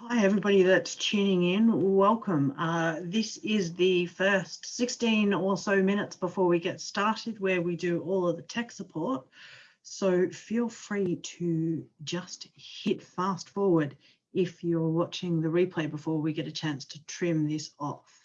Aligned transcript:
Hi, 0.00 0.24
everybody 0.24 0.62
that's 0.62 0.94
tuning 0.94 1.42
in. 1.42 1.96
Welcome. 1.96 2.54
Uh, 2.56 3.00
this 3.02 3.36
is 3.38 3.74
the 3.74 4.06
first 4.06 4.64
16 4.64 5.34
or 5.34 5.56
so 5.56 5.82
minutes 5.82 6.14
before 6.14 6.46
we 6.46 6.60
get 6.60 6.80
started 6.80 7.40
where 7.40 7.60
we 7.60 7.74
do 7.74 8.00
all 8.02 8.28
of 8.28 8.36
the 8.36 8.42
tech 8.42 8.70
support. 8.70 9.26
So 9.82 10.28
feel 10.28 10.68
free 10.68 11.16
to 11.16 11.84
just 12.04 12.46
hit 12.54 13.02
fast 13.02 13.48
forward 13.48 13.96
if 14.32 14.62
you're 14.62 14.88
watching 14.88 15.40
the 15.40 15.48
replay 15.48 15.90
before 15.90 16.20
we 16.20 16.32
get 16.32 16.46
a 16.46 16.52
chance 16.52 16.84
to 16.84 17.04
trim 17.06 17.48
this 17.48 17.72
off. 17.80 18.17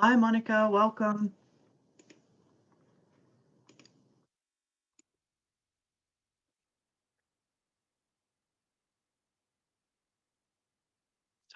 Hi, 0.00 0.14
Monica. 0.14 0.68
Welcome. 0.70 1.32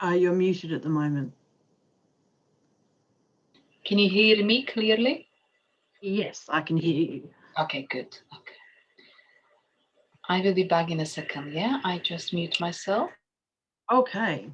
Uh, 0.03 0.09
you're 0.09 0.35
muted 0.35 0.73
at 0.73 0.83
the 0.83 0.89
moment. 0.89 1.33
Can 3.85 4.01
you 4.01 4.11
hear 4.11 4.45
me 4.45 4.65
clearly? 4.65 5.29
Yes, 6.01 6.47
I 6.49 6.63
can 6.63 6.77
hear 6.77 7.01
you. 7.13 7.31
Okay, 7.61 7.87
good. 7.89 8.09
Okay. 8.35 8.59
I 10.29 10.41
will 10.41 10.55
be 10.55 10.65
back 10.65 10.91
in 10.91 10.99
a 10.99 11.07
second. 11.07 11.53
Yeah, 11.53 11.79
I 11.85 11.99
just 11.99 12.35
mute 12.35 12.59
myself. 12.59 13.13
Okay. 13.93 14.51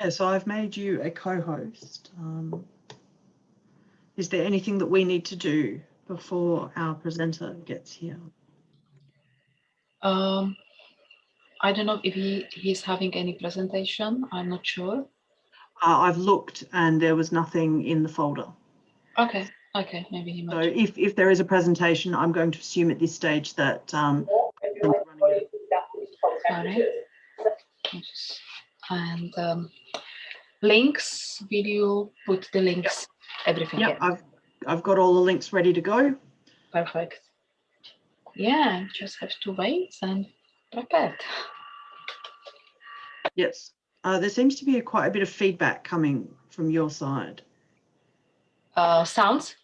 Okay, 0.00 0.10
so 0.10 0.26
I've 0.26 0.46
made 0.46 0.76
you 0.76 1.00
a 1.02 1.10
co-host. 1.10 2.10
Um, 2.18 2.64
is 4.16 4.28
there 4.28 4.44
anything 4.44 4.78
that 4.78 4.86
we 4.86 5.04
need 5.04 5.24
to 5.26 5.36
do 5.36 5.80
before 6.08 6.70
our 6.76 6.94
presenter 6.94 7.54
gets 7.64 7.92
here? 7.92 8.18
Um, 10.02 10.56
I 11.62 11.72
don't 11.72 11.86
know 11.86 12.00
if 12.04 12.14
he 12.14 12.46
he's 12.50 12.82
having 12.82 13.14
any 13.14 13.34
presentation. 13.34 14.24
I'm 14.32 14.48
not 14.48 14.66
sure. 14.66 15.06
Uh, 15.82 15.98
I've 15.98 16.18
looked 16.18 16.64
and 16.72 17.00
there 17.00 17.16
was 17.16 17.32
nothing 17.32 17.86
in 17.86 18.02
the 18.02 18.08
folder. 18.08 18.46
Okay, 19.18 19.48
okay, 19.74 20.06
maybe 20.10 20.32
he 20.32 20.46
So 20.48 20.56
might. 20.56 20.76
if, 20.76 20.98
if 20.98 21.16
there 21.16 21.30
is 21.30 21.40
a 21.40 21.44
presentation, 21.44 22.14
I'm 22.14 22.32
going 22.32 22.50
to 22.50 22.58
assume 22.58 22.90
at 22.90 22.98
this 22.98 23.14
stage 23.14 23.54
that 23.54 23.92
um, 23.94 24.28
he's 24.62 24.82
running 26.50 26.82
it. 28.90 28.94
Sorry. 28.94 29.00
I'll 29.00 29.22
just- 29.22 29.34
And 29.38 29.38
um, 29.38 29.70
links. 30.62 31.42
Will 31.50 31.66
you 31.66 32.10
put 32.26 32.48
the 32.52 32.60
links? 32.60 33.06
Everything. 33.46 33.80
yeah, 33.80 33.96
I've 34.00 34.22
I've 34.66 34.82
got 34.82 34.98
all 34.98 35.12
the 35.14 35.20
links 35.20 35.52
ready 35.52 35.72
to 35.72 35.80
go. 35.80 36.14
Perfect. 36.72 37.20
Yeah, 38.34 38.84
just 38.94 39.18
have 39.20 39.32
to 39.42 39.52
wait 39.52 39.94
and 40.02 40.26
prepare. 40.72 41.16
Yes. 43.36 43.72
Uh, 44.02 44.18
there 44.18 44.30
seems 44.30 44.56
to 44.56 44.64
be 44.64 44.78
a, 44.78 44.82
quite 44.82 45.06
a 45.06 45.10
bit 45.10 45.22
of 45.22 45.28
feedback 45.28 45.82
coming 45.84 46.28
from 46.50 46.70
your 46.70 46.90
side. 46.90 47.42
Uh, 48.76 49.04
sounds 49.04 49.56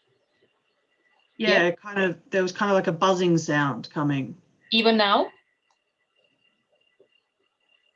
Yeah, 1.37 1.65
Yeah. 1.65 1.71
kind 1.73 2.01
of. 2.01 2.19
There 2.31 2.43
was 2.43 2.53
kind 2.53 2.71
of 2.71 2.75
like 2.75 2.87
a 2.87 2.93
buzzing 2.93 3.39
sound 3.39 3.89
coming. 3.93 4.37
even 4.73 4.97
now. 4.97 5.29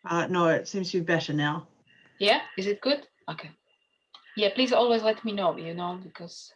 Uh, 0.06 0.26
no, 0.26 0.48
it 0.48 0.68
seems 0.68 0.90
to 0.90 0.98
be 0.98 1.04
better 1.04 1.32
now. 1.32 1.66
Yeah, 2.18 2.40
is 2.58 2.66
it 2.66 2.80
good? 2.80 3.06
Okay. 3.28 3.50
Yeah, 4.36 4.50
please 4.54 4.72
always 4.72 5.02
let 5.02 5.24
me 5.24 5.32
know, 5.32 5.56
you 5.56 5.74
know, 5.74 5.98
because 6.02 6.52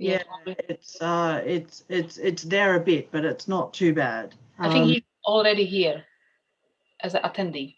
have 0.00 0.22
Yeah, 0.46 0.54
it's 0.68 1.00
uh, 1.00 1.42
it's 1.44 1.84
it's 1.88 2.16
it's 2.18 2.42
there 2.42 2.76
a 2.76 2.80
bit, 2.80 3.10
but 3.10 3.24
it's 3.24 3.46
not 3.46 3.74
too 3.74 3.92
bad. 3.92 4.34
I 4.58 4.68
think 4.68 4.84
Um, 4.84 4.88
he's 4.88 5.02
already 5.24 5.64
here 5.64 6.04
as 7.00 7.14
an 7.14 7.22
attendee. 7.22 7.76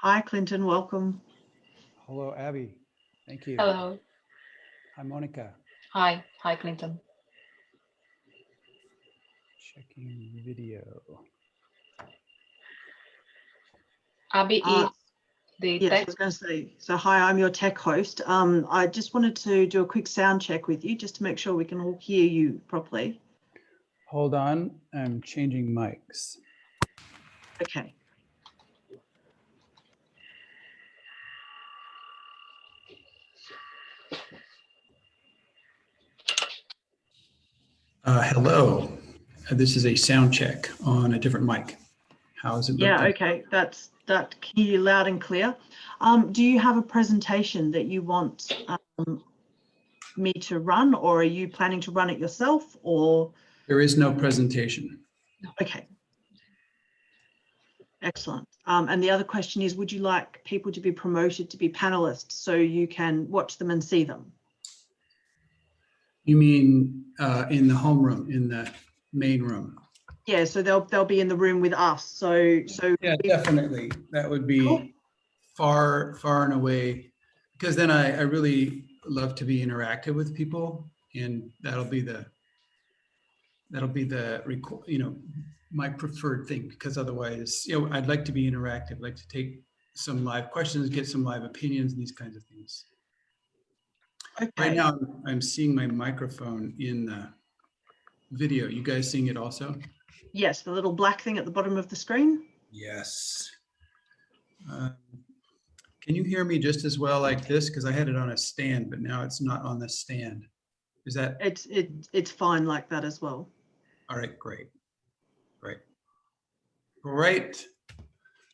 Hi, 0.00 0.20
Clinton. 0.20 0.64
Welcome. 0.64 1.20
Hello, 2.08 2.34
Abby. 2.34 2.74
Thank 3.26 3.46
you. 3.46 3.56
Hello. 3.58 3.98
Hi, 4.96 5.02
Monica. 5.02 5.52
Hi. 5.92 6.24
Hi, 6.42 6.56
Clinton. 6.56 6.98
Checking 9.74 10.40
video. 10.42 10.80
Abby 14.32 14.62
Uh, 14.64 14.84
is 14.84 14.90
the 15.60 15.78
Yes, 15.82 15.92
I 15.92 16.04
was 16.04 16.14
going 16.14 16.30
to 16.30 16.36
say. 16.36 16.72
So, 16.78 16.96
hi, 16.96 17.28
I'm 17.28 17.36
your 17.36 17.50
tech 17.50 17.76
host. 17.76 18.22
Um, 18.24 18.66
I 18.70 18.86
just 18.86 19.12
wanted 19.12 19.36
to 19.36 19.66
do 19.66 19.82
a 19.82 19.86
quick 19.86 20.06
sound 20.06 20.40
check 20.40 20.66
with 20.66 20.86
you, 20.86 20.96
just 20.96 21.16
to 21.16 21.22
make 21.22 21.36
sure 21.36 21.54
we 21.54 21.66
can 21.66 21.78
all 21.78 21.98
hear 22.00 22.24
you 22.24 22.58
properly. 22.68 23.20
Hold 24.08 24.32
on, 24.32 24.70
I'm 24.94 25.20
changing 25.20 25.74
mics. 25.74 26.38
Okay. 27.60 27.92
Uh, 38.04 38.22
hello, 38.22 38.92
Uh, 39.50 39.54
this 39.54 39.76
is 39.76 39.86
a 39.86 39.94
sound 39.96 40.32
check 40.32 40.70
on 40.84 41.14
a 41.14 41.18
different 41.18 41.44
mic. 41.46 41.78
How 42.42 42.56
is 42.56 42.68
it? 42.68 42.78
Yeah. 42.78 43.04
Okay. 43.06 43.44
That's 43.50 43.90
that. 44.06 44.34
You 44.54 44.78
loud 44.78 45.08
and 45.08 45.20
clear. 45.20 45.56
Um, 46.00 46.32
do 46.32 46.42
you 46.42 46.58
have 46.58 46.76
a 46.76 46.82
presentation 46.82 47.70
that 47.72 47.86
you 47.86 48.02
want 48.02 48.52
um, 48.68 49.22
me 50.16 50.32
to 50.32 50.58
run, 50.60 50.94
or 50.94 51.20
are 51.20 51.24
you 51.38 51.48
planning 51.48 51.80
to 51.80 51.90
run 51.90 52.10
it 52.10 52.18
yourself? 52.18 52.76
Or 52.82 53.32
There 53.66 53.80
is 53.80 53.96
no 53.96 54.12
presentation. 54.12 55.00
okay. 55.60 55.88
Excellent. 58.02 58.46
Um, 58.66 58.88
and 58.88 59.02
the 59.02 59.10
other 59.10 59.24
question 59.24 59.60
is, 59.62 59.74
would 59.74 59.90
you 59.90 60.00
like 60.00 60.44
people 60.44 60.70
to 60.70 60.80
be 60.80 60.92
promoted 60.92 61.50
to 61.50 61.56
be 61.56 61.68
panelists 61.68 62.32
so 62.32 62.54
you 62.54 62.86
can 62.86 63.28
watch 63.28 63.58
them 63.58 63.70
and 63.70 63.82
see 63.82 64.04
them? 64.04 64.30
You 66.28 66.36
mean 66.36 67.06
uh, 67.18 67.46
in 67.48 67.68
the 67.68 67.74
homeroom, 67.74 68.30
in 68.30 68.48
the 68.48 68.70
main 69.14 69.42
room? 69.42 69.78
Yeah, 70.26 70.44
so 70.44 70.60
they'll, 70.60 70.84
they'll 70.84 71.06
be 71.06 71.20
in 71.20 71.28
the 71.28 71.34
room 71.34 71.62
with 71.62 71.72
us. 71.72 72.04
So, 72.04 72.60
so. 72.66 72.94
Yeah, 73.00 73.16
definitely. 73.24 73.90
That 74.10 74.28
would 74.28 74.42
Cool. 74.42 74.78
be 74.80 74.94
far, 75.56 76.16
far 76.16 76.44
and 76.44 76.52
away. 76.52 77.12
Because 77.54 77.76
then 77.76 77.90
I, 77.90 78.18
I 78.18 78.20
really 78.20 78.84
love 79.06 79.36
to 79.36 79.46
be 79.46 79.64
interactive 79.64 80.14
with 80.14 80.34
people 80.34 80.90
and 81.14 81.50
that'll 81.62 81.86
be 81.86 82.02
the, 82.02 82.26
that'll 83.70 83.88
be 83.88 84.04
the, 84.04 84.42
reco- 84.46 84.86
you 84.86 84.98
know, 84.98 85.16
my 85.72 85.88
preferred 85.88 86.46
thing 86.46 86.68
because 86.68 86.98
otherwise, 86.98 87.64
you 87.66 87.80
know, 87.80 87.88
I'd 87.90 88.06
like 88.06 88.26
to 88.26 88.32
be 88.32 88.50
interactive, 88.50 89.00
like 89.00 89.16
to 89.16 89.26
take 89.28 89.62
some 89.94 90.26
live 90.26 90.50
questions, 90.50 90.90
get 90.90 91.08
some 91.08 91.24
live 91.24 91.42
opinions 91.42 91.92
and 91.92 92.00
these 92.02 92.12
kinds 92.12 92.36
of 92.36 92.42
things. 92.44 92.84
Right 94.56 94.74
now, 94.74 94.86
I'm- 94.88 95.22
I'm 95.26 95.42
seeing 95.42 95.74
my 95.74 95.86
microphone 95.86 96.74
in 96.78 97.06
the 97.06 97.32
video. 98.30 98.68
You 98.68 98.82
guys 98.82 99.10
seeing 99.10 99.26
it 99.28 99.36
also? 99.36 99.78
Yes, 100.32 100.62
the 100.62 100.70
little 100.72 100.92
black 100.92 101.20
thing 101.20 101.38
at 101.38 101.44
the 101.44 101.50
bottom 101.50 101.76
of 101.76 101.88
the 101.88 101.96
screen. 101.96 102.46
Yes. 102.70 103.50
Um, 104.70 104.96
Can 106.00 106.14
you 106.14 106.24
hear 106.24 106.42
me 106.44 106.58
just 106.58 106.84
as 106.86 106.98
well 106.98 107.20
like 107.20 107.46
this? 107.46 107.68
Because 107.68 107.84
I 107.84 107.92
had 107.92 108.08
it 108.08 108.16
on 108.16 108.30
a 108.30 108.36
stand, 108.36 108.88
but 108.88 109.00
now 109.00 109.22
it's 109.24 109.40
not 109.42 109.62
on 109.62 109.78
the 109.78 109.88
stand. 109.88 110.46
Is 111.04 111.12
that, 111.14 111.36
It's, 111.40 111.66
it, 111.66 111.90
it's 112.14 112.30
fine 112.30 112.64
like 112.64 112.88
that 112.88 113.04
as 113.04 113.20
well. 113.20 113.50
all 114.08 114.16
right, 114.16 114.38
great. 114.38 114.68
Great. 115.60 115.78
Great. 117.02 117.68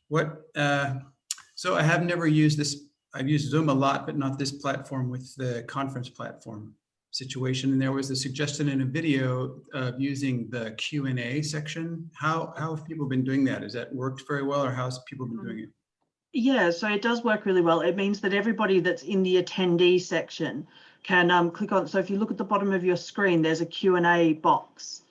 What, 0.08 0.50
uh, 0.56 0.96
so 1.54 1.76
I 1.76 1.82
have 1.82 2.02
never 2.04 2.26
used 2.26 2.58
this, 2.58 2.86
I've 3.14 3.28
used 3.28 3.50
Zoom 3.50 3.68
a 3.68 3.74
lot, 3.74 4.06
but 4.06 4.16
not 4.16 4.38
this 4.38 4.50
platform 4.50 5.08
with 5.08 5.34
the 5.36 5.62
conference 5.68 6.08
platform 6.08 6.74
situation. 7.12 7.72
And 7.72 7.80
there 7.80 7.92
was 7.92 8.10
a 8.10 8.16
suggestion 8.16 8.68
in 8.68 8.82
a 8.82 8.84
video 8.84 9.60
of 9.72 10.00
using 10.00 10.50
the 10.50 10.72
Q 10.72 11.06
and 11.06 11.20
A 11.20 11.40
section. 11.40 12.10
How, 12.14 12.52
how 12.56 12.74
have 12.74 12.84
people 12.84 13.06
been 13.06 13.22
doing 13.22 13.44
that? 13.44 13.62
Has 13.62 13.72
that 13.74 13.94
worked 13.94 14.24
very 14.26 14.42
well 14.42 14.64
or 14.64 14.72
how's 14.72 14.98
people 15.04 15.26
been 15.26 15.44
doing 15.44 15.60
it? 15.60 15.68
Yeah, 16.32 16.70
so 16.72 16.88
it 16.88 17.02
does 17.02 17.22
work 17.22 17.46
really 17.46 17.60
well. 17.60 17.82
It 17.82 17.94
means 17.94 18.20
that 18.20 18.34
everybody 18.34 18.80
that's 18.80 19.04
in 19.04 19.22
the 19.22 19.40
attendee 19.40 20.00
section 20.00 20.66
can 21.04 21.30
um, 21.30 21.52
click 21.52 21.70
on, 21.70 21.86
so 21.86 21.98
if 21.98 22.10
you 22.10 22.18
look 22.18 22.32
at 22.32 22.38
the 22.38 22.44
bottom 22.44 22.72
of 22.72 22.82
your 22.82 22.96
screen, 22.96 23.42
there's 23.42 23.60
a 23.60 23.66
Q 23.66 23.94
and 23.94 24.06
A 24.06 24.32
box. 24.32 25.02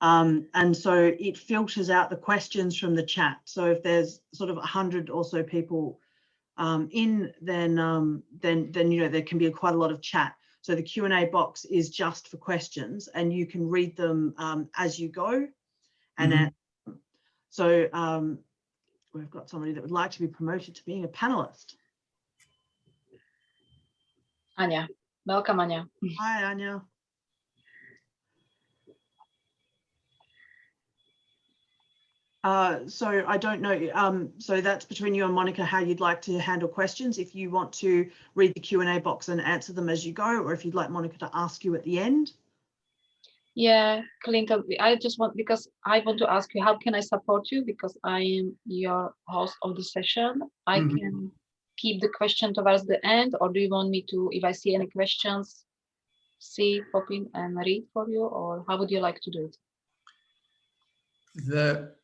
Um, 0.00 0.48
and 0.54 0.76
so 0.76 1.14
it 1.20 1.38
filters 1.38 1.88
out 1.88 2.10
the 2.10 2.16
questions 2.16 2.76
from 2.76 2.96
the 2.96 3.04
chat. 3.04 3.36
So 3.44 3.66
if 3.66 3.84
there's 3.84 4.20
sort 4.34 4.50
of 4.50 4.56
a 4.56 4.62
hundred 4.62 5.08
or 5.10 5.24
so 5.24 5.44
people 5.44 6.00
um, 6.62 6.88
in, 6.92 7.32
then, 7.40 7.76
um, 7.80 8.22
then, 8.40 8.70
then, 8.70 8.92
you 8.92 9.00
know, 9.00 9.08
there 9.08 9.22
can 9.22 9.36
be 9.36 9.50
quite 9.50 9.74
a 9.74 9.76
lot 9.76 9.90
of 9.90 10.00
chat. 10.00 10.36
So 10.60 10.76
the 10.76 10.82
Q 10.82 11.04
and 11.04 11.12
A 11.12 11.24
box 11.26 11.64
is 11.64 11.90
just 11.90 12.28
for 12.28 12.36
questions 12.36 13.08
and 13.08 13.32
you 13.32 13.46
can 13.46 13.68
read 13.68 13.96
them 13.96 14.32
um, 14.38 14.68
as 14.76 14.96
you 14.96 15.08
go. 15.08 15.48
And 16.18 16.32
Mhm. 16.32 16.36
answer 16.36 16.54
so 17.50 17.88
um, 17.92 18.38
we've 19.12 19.28
got 19.28 19.50
somebody 19.50 19.72
that 19.72 19.82
would 19.82 19.90
like 19.90 20.12
to 20.12 20.20
be 20.20 20.28
promoted 20.28 20.76
to 20.76 20.84
being 20.84 21.04
a 21.04 21.08
panelist. 21.08 21.74
Anya, 24.56 24.88
welcome, 25.26 25.58
Anya. 25.58 25.88
Hi, 26.20 26.44
Anya. 26.44 26.82
Uh, 32.44 32.80
so 32.88 33.24
I 33.26 33.36
don't 33.36 33.60
know, 33.60 33.88
um, 33.94 34.32
so 34.38 34.60
that's 34.60 34.84
between 34.84 35.14
you 35.14 35.24
and 35.24 35.32
Monica, 35.32 35.64
how 35.64 35.78
you'd 35.78 36.00
like 36.00 36.20
to 36.22 36.40
handle 36.40 36.68
questions. 36.68 37.18
If 37.18 37.36
you 37.36 37.50
want 37.50 37.72
to 37.74 38.10
read 38.34 38.52
the 38.54 38.60
Q 38.60 38.80
and 38.80 38.90
A 38.90 39.00
box 39.00 39.28
and 39.28 39.40
answer 39.40 39.72
them 39.72 39.88
as 39.88 40.04
you 40.04 40.12
go, 40.12 40.42
or 40.42 40.52
if 40.52 40.64
you'd 40.64 40.74
like 40.74 40.90
Monica 40.90 41.18
to 41.18 41.30
ask 41.34 41.64
you 41.64 41.76
at 41.76 41.84
the 41.84 42.00
end. 42.00 42.32
Yeah, 43.54 44.00
Clinton, 44.24 44.64
I 44.80 44.96
just 44.96 45.20
want, 45.20 45.36
because 45.36 45.68
I 45.84 46.00
want 46.00 46.18
to 46.18 46.32
ask 46.32 46.52
you, 46.54 46.64
how 46.64 46.76
can 46.78 46.94
I 46.96 47.00
support 47.00 47.52
you? 47.52 47.64
Because 47.64 47.96
I 48.02 48.20
am 48.22 48.58
your 48.66 49.14
host 49.28 49.54
of 49.62 49.76
the 49.76 49.84
session. 49.84 50.42
I 50.66 50.80
Mhm. 50.80 50.98
can 50.98 51.32
keep 51.76 52.00
the 52.00 52.08
question 52.08 52.54
towards 52.54 52.86
the 52.86 53.04
end, 53.06 53.36
or 53.40 53.52
do 53.52 53.60
you 53.60 53.68
want 53.68 53.90
me 53.90 54.02
to, 54.10 54.30
if 54.32 54.42
I 54.42 54.52
see 54.52 54.74
any 54.74 54.88
questions, 54.88 55.64
see, 56.40 56.82
pop 56.90 57.08
in 57.10 57.30
and 57.34 57.56
read 57.56 57.86
for 57.92 58.08
you, 58.08 58.24
or 58.24 58.64
how 58.66 58.78
would 58.78 58.90
you 58.90 59.00
like 59.00 59.20
to 59.20 59.30
do 59.30 59.44
it? 59.44 59.56
The, 61.34 61.94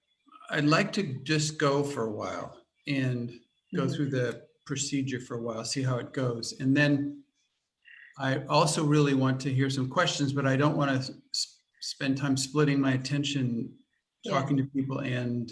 I'd 0.50 0.64
like 0.64 0.92
to 0.94 1.02
just 1.22 1.58
go 1.58 1.82
for 1.82 2.04
a 2.04 2.10
while 2.10 2.56
and 2.86 3.30
go 3.74 3.84
Mhm. 3.86 3.94
through 3.94 4.10
the 4.10 4.46
procedure 4.64 5.20
for 5.20 5.36
a 5.36 5.42
while, 5.42 5.64
see 5.64 5.82
how 5.82 5.98
it 5.98 6.12
goes. 6.12 6.54
And 6.60 6.76
then 6.76 7.22
I 8.18 8.44
also 8.46 8.84
really 8.84 9.14
want 9.14 9.40
to 9.42 9.52
hear 9.54 9.70
some 9.70 9.88
questions, 9.88 10.32
but 10.32 10.46
I 10.46 10.56
don't 10.56 10.76
want 10.76 11.02
to 11.04 11.14
spend 11.80 12.16
time 12.16 12.36
splitting 12.36 12.80
my 12.80 12.92
attention 12.92 13.74
Yeah. 14.24 14.32
talking 14.32 14.56
to 14.56 14.64
people 14.64 14.98
and 15.00 15.50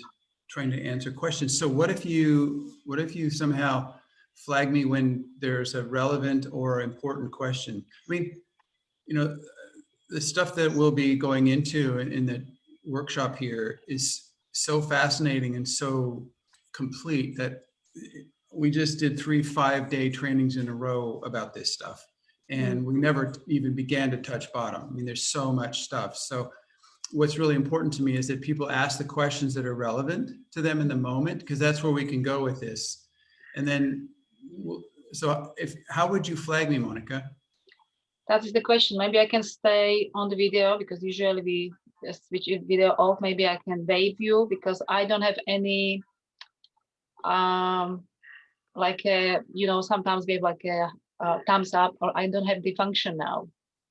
trying 0.49 0.71
to 0.71 0.83
answer 0.83 1.13
questions. 1.13 1.57
So 1.57 1.69
what 1.69 1.91
if 1.91 2.05
you, 2.05 2.73
what 2.85 2.99
if 2.99 3.15
you 3.15 3.31
somehow 3.31 3.95
flag 4.35 4.73
me 4.73 4.85
when 4.85 5.31
there's 5.39 5.75
a 5.75 5.85
relevant 5.85 6.47
or 6.51 6.81
important 6.81 7.31
question? 7.33 7.85
I 8.07 8.11
mean, 8.11 8.43
you 9.07 9.15
know, 9.15 9.39
the 10.09 10.21
stuff 10.21 10.55
that 10.57 10.73
we'll 10.73 10.91
be 10.91 11.15
going 11.17 11.49
into 11.49 11.99
in, 11.99 12.13
in 12.13 12.27
the 12.27 12.45
workshop 12.85 13.37
here 13.37 13.81
is 13.89 14.26
so 14.65 14.81
fascinating 14.81 15.57
and 15.57 15.69
so 15.69 16.27
complete 16.73 17.37
that 17.37 17.63
we 18.53 18.71
just 18.71 18.99
did 18.99 19.19
three 19.19 19.43
five-day 19.43 20.11
trainings 20.11 20.57
in 20.57 20.69
a 20.69 20.75
row 20.75 21.21
about 21.25 21.53
this 21.53 21.75
stuff. 21.75 22.05
And 22.49 22.85
we 22.87 22.95
never 22.95 23.35
even 23.49 23.75
began 23.75 24.11
to 24.13 24.17
touch 24.19 24.53
bottom. 24.53 24.89
I 24.89 24.93
mean, 24.93 25.05
there's 25.05 25.29
so 25.29 25.53
much 25.53 25.83
stuff. 25.83 26.17
So 26.17 26.51
what's 27.13 27.39
really 27.39 27.55
important 27.55 27.93
to 27.95 28.03
me 28.03 28.17
is 28.17 28.29
that 28.29 28.41
people 28.41 28.71
ask 28.71 28.99
the 28.99 29.05
questions 29.05 29.53
that 29.55 29.67
are 29.67 29.75
relevant 29.75 30.31
to 30.53 30.63
them 30.63 30.81
in 30.81 30.89
the 30.89 30.97
moment, 30.97 31.41
because 31.41 31.59
that's 31.59 31.83
where 31.83 31.93
we 31.93 32.05
can 32.05 32.23
go 32.23 32.43
with 32.43 32.61
this. 32.61 33.09
And 33.57 33.67
then, 33.67 34.09
so 35.13 35.53
if, 35.57 35.75
how 35.89 36.07
would 36.07 36.27
you 36.27 36.37
flag 36.37 36.71
me, 36.71 36.79
Monica? 36.79 37.31
That 38.29 38.45
is 38.45 38.53
the 38.53 38.61
question. 38.61 38.97
Maybe 38.97 39.19
I 39.19 39.27
can 39.27 39.43
stay 39.43 40.11
on 40.15 40.29
the 40.29 40.37
video 40.37 40.79
because 40.79 41.03
usually 41.03 41.43
we 41.43 41.73
switch 42.13 42.49
it 42.49 42.63
video 42.67 42.91
off. 42.91 43.21
Maybe 43.21 43.47
I 43.47 43.59
can 43.65 43.87
wave 43.87 44.17
you 44.19 44.47
because 44.49 44.83
I 44.89 45.05
don't 45.05 45.23
have 45.23 45.39
any, 45.47 46.03
um, 47.25 48.05
like 48.75 49.05
a, 49.07 49.41
you 49.53 49.67
know, 49.67 49.81
sometimes 49.81 50.27
we 50.27 50.35
have 50.35 50.43
like 50.43 50.65
a, 50.65 50.91
uh 51.19 51.39
thumbs 51.47 51.73
up 51.73 51.95
or 52.03 52.13
I 52.15 52.27
don't 52.29 52.47
have 52.47 52.63
the 52.63 52.75
function 52.75 53.17
now. 53.17 53.49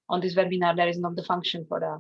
On 0.10 0.22
this 0.22 0.36
webinar, 0.36 0.76
there 0.76 0.88
is 0.88 1.00
not 1.00 1.16
the 1.16 1.24
function 1.24 1.66
for 1.68 1.80
that. 1.80 2.00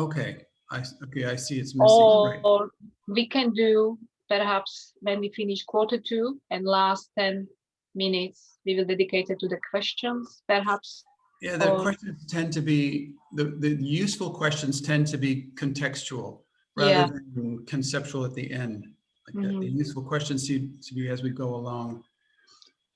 Okay, 0.00 0.46
I, 0.70 0.82
okay, 1.04 1.26
I 1.26 1.36
see 1.36 1.60
it's 1.60 1.74
missing, 1.74 1.98
right? 2.24 2.40
Or 2.42 2.70
we 3.06 3.28
can 3.28 3.52
do 3.52 3.98
perhaps 4.28 4.94
when 5.00 5.20
we 5.20 5.28
finish 5.30 5.62
quarter 5.64 5.98
two 5.98 6.40
and 6.50 6.64
last 6.64 7.10
ten 7.18 7.46
minutes, 7.94 8.58
we 8.64 8.74
will 8.74 8.86
dedicate 8.86 9.28
it 9.28 9.38
to 9.40 9.48
the 9.48 9.58
questions, 9.70 10.42
perhaps. 10.48 11.04
Yeah, 11.42 11.56
the 11.56 11.72
or- 11.72 11.82
questions 11.82 12.24
tend 12.26 12.52
to 12.52 12.60
be, 12.60 13.14
the, 13.32 13.44
the 13.58 13.70
useful 13.70 14.30
questions 14.30 14.80
tend 14.80 15.08
to 15.08 15.18
be 15.18 15.48
contextual 15.56 16.42
Yeah. 16.78 17.02
rather 17.02 17.22
than 17.34 17.66
conceptual 17.66 18.24
at 18.24 18.34
the 18.34 18.50
end. 18.52 18.86
Like 19.26 19.34
that. 19.34 19.48
The 19.48 19.54
mm-hmm. 19.54 19.76
useful 19.76 20.04
questions 20.04 20.46
to, 20.46 20.60
to 20.60 20.94
be 20.94 21.08
as 21.08 21.22
we 21.24 21.30
go 21.30 21.54
along. 21.54 22.04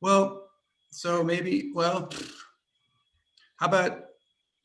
Well, 0.00 0.48
so 0.90 1.24
maybe, 1.24 1.72
well, 1.74 2.08
how 3.56 3.66
about, 3.66 4.04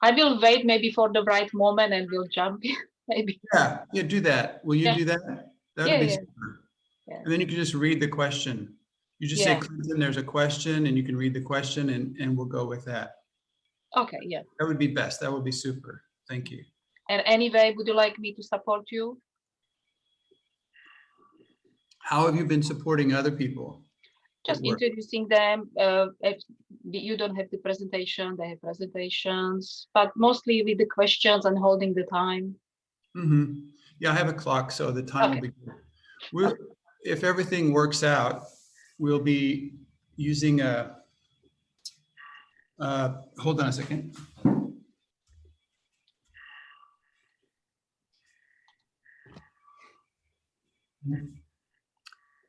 I 0.04 0.12
will 0.12 0.40
wait 0.40 0.64
maybe 0.64 0.92
for 0.92 1.12
the 1.12 1.24
right 1.24 1.52
moment 1.54 1.92
and 1.94 2.08
we'll 2.12 2.28
jump 2.28 2.64
maybe. 3.08 3.42
yeah, 3.54 3.80
yeah, 3.94 4.04
do 4.04 4.20
that. 4.22 4.64
Will 4.64 4.76
you 4.76 4.86
Yeah. 4.86 4.98
do 4.98 5.06
that? 5.06 5.22
Yeah, 5.28 5.36
That'd 5.76 6.00
be 6.02 6.06
yeah. 6.06 6.12
super. 6.12 6.62
Yeah. 7.08 7.22
And 7.24 7.34
then 7.34 7.42
you 7.42 7.48
can 7.48 7.56
just 7.56 7.74
read 7.74 8.00
the 8.00 8.08
question. 8.08 8.76
You 9.18 9.28
just 9.28 9.44
say, 9.44 9.56
Clinton, 9.56 10.00
there's 10.00 10.18
a 10.18 10.24
question 10.24 10.86
and 10.86 10.96
you 10.98 11.04
can 11.04 11.16
read 11.16 11.34
the 11.34 11.42
question 11.42 11.90
and, 11.90 12.16
and 12.18 12.38
we'll 12.38 12.48
go 12.48 12.66
with 12.66 12.86
that. 12.86 13.21
Okay, 13.98 14.20
yeah. 14.24 14.42
That 14.60 14.68
would 14.68 14.80
be 14.80 14.88
best. 14.88 15.20
That 15.20 15.32
would 15.32 15.44
be 15.44 15.52
super. 15.52 16.04
Thank 16.30 16.50
you. 16.52 16.64
And 17.10 17.22
anyway, 17.26 17.74
would 17.76 17.88
you 17.88 17.94
like 17.94 18.18
me 18.20 18.34
to 18.34 18.44
support 18.44 18.86
you? 18.92 19.22
How 22.00 22.26
have 22.26 22.36
you 22.36 22.46
been 22.46 22.64
supporting 22.64 23.14
other 23.14 23.32
people? 23.32 23.84
Just 24.46 24.64
work? 24.64 24.82
introducing 24.82 25.28
them. 25.28 25.70
Uh, 25.80 26.08
if 26.22 26.42
you 26.84 27.16
don't 27.16 27.36
have 27.36 27.50
the 27.52 27.58
presentation, 27.58 28.36
they 28.38 28.50
have 28.50 28.62
presentations, 28.62 29.88
but 29.94 30.12
mostly 30.16 30.64
with 30.64 30.78
the 30.80 30.86
questions 30.86 31.46
and 31.46 31.58
holding 31.58 31.94
the 31.94 32.04
time. 32.04 32.56
hmm 33.14 33.68
Yeah, 34.00 34.12
I 34.12 34.16
have 34.16 34.30
a 34.30 34.34
clock, 34.34 34.72
so 34.72 34.92
the 34.92 35.04
time 35.04 35.32
will 35.32 35.38
Okay. 35.38 35.48
be 35.48 35.66
good. 35.66 35.76
We'll, 36.34 36.56
if 37.04 37.24
everything 37.24 37.72
works 37.72 38.04
out, 38.04 38.44
we'll 38.98 39.20
be 39.20 39.74
using 40.16 40.62
a, 40.62 40.98
uh, 42.82 43.14
hold 43.38 43.62
on 43.62 43.68
a 43.68 43.74
second. 43.74 44.16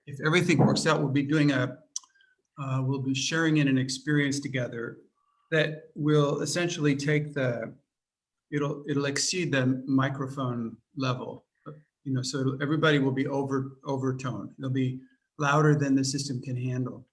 If 0.06 0.18
everything 0.26 0.58
works 0.58 0.86
out, 0.86 1.00
we'll 1.00 1.10
be 1.10 1.22
doing 1.22 1.52
a, 1.52 1.78
uh, 2.60 2.82
we'll 2.82 3.02
be 3.02 3.14
sharing 3.14 3.58
in 3.58 3.68
an 3.68 3.78
experience 3.78 4.40
together 4.40 4.98
that 5.50 5.84
will 5.94 6.40
essentially 6.40 6.96
take 6.96 7.34
the 7.34 7.72
it'll, 8.52 8.84
it'll 8.88 9.06
exceed 9.06 9.52
the 9.52 9.82
microphone 9.86 10.76
level. 10.96 11.44
You 12.04 12.14
know, 12.14 12.22
so 12.22 12.58
everybody 12.60 12.98
will 12.98 13.12
be 13.12 13.26
over, 13.26 13.78
overtoned. 13.86 14.50
They'll 14.58 14.70
be 14.70 15.00
louder 15.38 15.74
than 15.74 15.94
the 15.94 16.04
system 16.04 16.40
can 16.42 16.56
handle. 16.56 17.06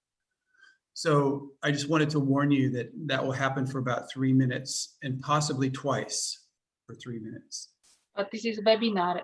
So 1.00 1.52
I 1.62 1.70
just 1.70 1.88
wanted 1.88 2.10
to 2.10 2.20
warn 2.20 2.50
you 2.50 2.68
that 2.76 2.92
that 3.06 3.24
will 3.24 3.32
happen 3.32 3.64
for 3.66 3.78
about 3.78 4.12
three 4.12 4.34
minutes 4.34 4.98
and 5.02 5.18
possibly 5.22 5.70
twice 5.70 6.44
for 6.84 6.94
three 6.94 7.18
minutes. 7.18 7.72
But 8.14 8.28
this 8.30 8.44
is 8.44 8.60
webinar. 8.60 9.22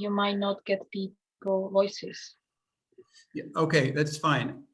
You 0.00 0.08
might 0.08 0.38
not 0.38 0.64
get 0.64 0.80
people 0.90 1.68
voices. 1.68 2.16
Yeah, 3.34 3.44
okay, 3.56 3.90
that's 3.90 4.16
fine. 4.16 4.64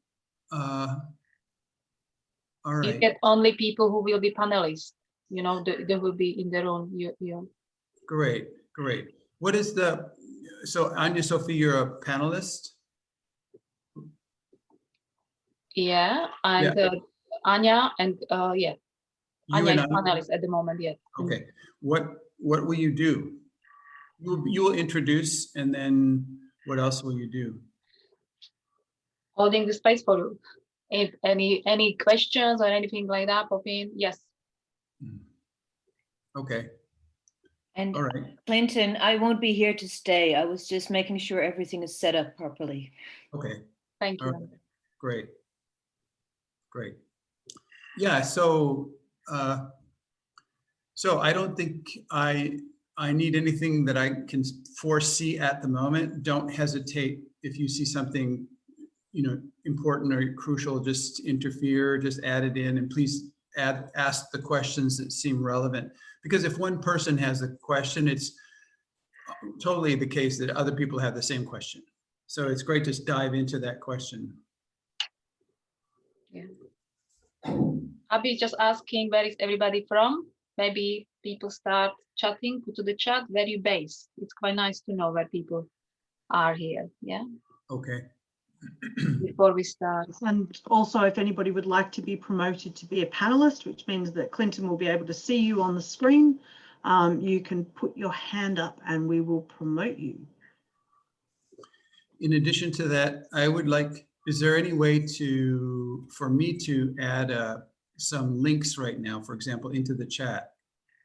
Uh, 0.52 0.94
All 2.64 2.86
You 2.86 3.00
get 3.00 3.18
only 3.24 3.54
people 3.54 3.90
who 3.90 4.04
will 4.04 4.20
be 4.20 4.30
panelists. 4.30 4.92
You 5.30 5.42
know, 5.42 5.64
they, 5.66 5.82
they 5.82 5.96
will 5.96 6.14
be 6.14 6.40
in 6.40 6.50
their 6.50 6.68
own. 6.68 6.88
You, 6.94 7.16
you. 7.18 7.50
great, 8.06 8.46
great. 8.72 9.08
What 9.40 9.56
is 9.56 9.74
the, 9.74 10.06
so 10.62 10.94
Anya 10.94 11.24
Sophie, 11.24 11.54
you're 11.54 11.82
a 11.82 11.98
panelist? 11.98 12.73
Yeah, 15.74 16.26
and 16.44 16.78
uh, 16.78 16.90
Anya 17.44 17.92
and 17.98 18.16
uh, 18.30 18.52
yeah, 18.56 18.74
You 19.48 19.56
Anya 19.56 19.70
and 19.72 19.80
is 19.80 19.86
I- 19.86 19.94
panelist 19.94 20.32
at 20.32 20.40
the 20.40 20.48
moment. 20.48 20.80
Yeah. 20.80 20.94
Okay, 21.20 21.46
what, 21.80 22.06
what 22.38 22.66
will 22.66 22.74
you 22.78 22.92
do? 22.92 23.32
You 24.20 24.30
will- 24.36 24.48
You 24.48 24.62
will 24.64 24.74
introduce 24.74 25.54
and 25.56 25.74
then 25.74 26.26
what 26.66 26.78
else 26.78 27.02
will 27.02 27.18
you 27.18 27.28
do? 27.30 27.58
Holding 29.36 29.66
the 29.66 29.74
space 29.74 30.02
for 30.02 30.16
you. 30.18 30.38
If 30.90 31.10
any 31.24 31.62
any 31.66 31.94
questions 31.94 32.60
or 32.60 32.66
anything 32.66 33.08
like 33.08 33.26
that 33.26 33.48
pop 33.48 33.62
in, 33.66 33.90
yes. 33.96 34.18
Okay, 36.36 36.66
And 37.76 37.94
all 37.94 38.02
right, 38.02 38.34
Clinton, 38.46 38.96
I 39.00 39.16
won't 39.16 39.40
be 39.40 39.52
here 39.52 39.72
to 39.74 39.88
stay. 39.88 40.34
I 40.34 40.44
was 40.44 40.66
just 40.66 40.90
making 40.90 41.18
sure 41.18 41.40
everything 41.42 41.82
is 41.84 41.98
set 41.98 42.14
up 42.16 42.36
properly. 42.36 42.90
okay. 43.34 43.62
Thank 44.00 44.20
you. 44.20 44.30
right. 44.30 44.48
Great. 45.00 45.26
Great. 46.74 46.96
Yeah, 47.96 48.20
so, 48.20 48.90
uh, 49.30 49.66
so 50.94 51.20
I 51.20 51.32
don't 51.32 51.56
think 51.56 51.86
I, 52.10 52.58
I 52.98 53.12
need 53.12 53.36
anything 53.36 53.84
that 53.84 53.96
I 53.96 54.10
can 54.26 54.42
foresee 54.76 55.38
at 55.38 55.62
the 55.62 55.68
moment. 55.68 56.24
Don't 56.24 56.52
hesitate 56.52 57.20
if 57.44 57.56
you 57.58 57.68
see 57.68 57.84
something, 57.84 58.46
you 59.12 59.22
know, 59.22 59.40
important 59.64 60.12
or 60.12 60.32
crucial, 60.32 60.80
just 60.80 61.24
interfere, 61.24 61.96
just 61.96 62.22
add 62.24 62.42
it 62.42 62.56
in 62.56 62.78
and 62.78 62.90
please 62.90 63.30
add, 63.56 63.90
ask 63.94 64.30
the 64.32 64.40
questions 64.40 64.96
that 64.98 65.12
seem 65.12 65.44
relevant. 65.44 65.92
Because 66.24 66.42
if 66.42 66.58
one 66.58 66.80
person 66.80 67.16
has 67.18 67.42
a 67.42 67.48
question, 67.62 68.08
it's 68.08 68.32
totally 69.62 69.94
the 69.94 70.06
case 70.06 70.38
that 70.40 70.50
other 70.50 70.72
people 70.72 70.98
have 70.98 71.14
the 71.14 71.22
same 71.22 71.44
question. 71.44 71.82
So 72.26 72.48
it's 72.48 72.62
great 72.62 72.84
to 72.84 73.04
dive 73.04 73.34
into 73.34 73.60
that 73.60 73.80
question. 73.80 74.34
I'll 77.46 78.22
be 78.22 78.36
just 78.36 78.54
asking 78.58 79.10
where 79.10 79.24
is 79.24 79.36
everybody 79.40 79.84
from? 79.88 80.26
Maybe 80.56 81.06
people 81.22 81.50
start 81.50 81.92
chatting, 82.16 82.62
to 82.74 82.82
the 82.82 82.94
chat 82.94 83.24
where 83.28 83.46
you 83.46 83.60
base. 83.60 84.08
It's 84.18 84.32
quite 84.32 84.54
nice 84.54 84.80
to 84.82 84.94
know 84.94 85.10
where 85.10 85.26
people 85.26 85.68
are 86.30 86.54
here. 86.54 86.88
Yeah, 87.02 87.24
Okay. 87.70 88.04
before 89.20 89.52
we 89.52 89.62
start. 89.62 90.08
And 90.22 90.56
also, 90.70 91.00
if 91.02 91.18
anybody 91.18 91.50
would 91.50 91.66
like 91.66 91.90
to 91.92 92.02
be 92.02 92.16
promoted 92.16 92.74
to 92.76 92.86
be 92.86 93.02
a 93.02 93.06
panelist, 93.06 93.66
which 93.66 93.86
means 93.86 94.12
that 94.12 94.30
Clinton 94.30 94.68
will 94.68 94.76
be 94.76 94.88
able 94.88 95.06
to 95.06 95.14
see 95.14 95.38
you 95.38 95.62
on 95.62 95.74
the 95.74 95.82
screen, 95.82 96.38
um, 96.84 97.20
you 97.20 97.40
can 97.40 97.64
put 97.64 97.96
your 97.96 98.12
hand 98.12 98.58
up 98.58 98.80
and 98.86 99.08
we 99.08 99.20
will 99.20 99.40
promote 99.42 99.98
you. 99.98 100.26
In 102.20 102.34
addition 102.34 102.70
to 102.72 102.88
that, 102.88 103.24
I 103.32 103.48
would 103.48 103.68
like, 103.68 104.06
is 104.26 104.40
there 104.40 104.56
any 104.56 104.72
way 104.72 104.98
to, 104.98 106.06
for 106.16 106.30
me 106.30 106.56
to 106.58 106.94
add 107.00 107.30
uh, 107.30 107.58
some 107.96 108.42
links 108.42 108.78
right 108.78 108.98
now, 108.98 109.20
for 109.22 109.34
example, 109.34 109.70
into 109.70 109.94
the 109.94 110.06
chat? 110.06 110.52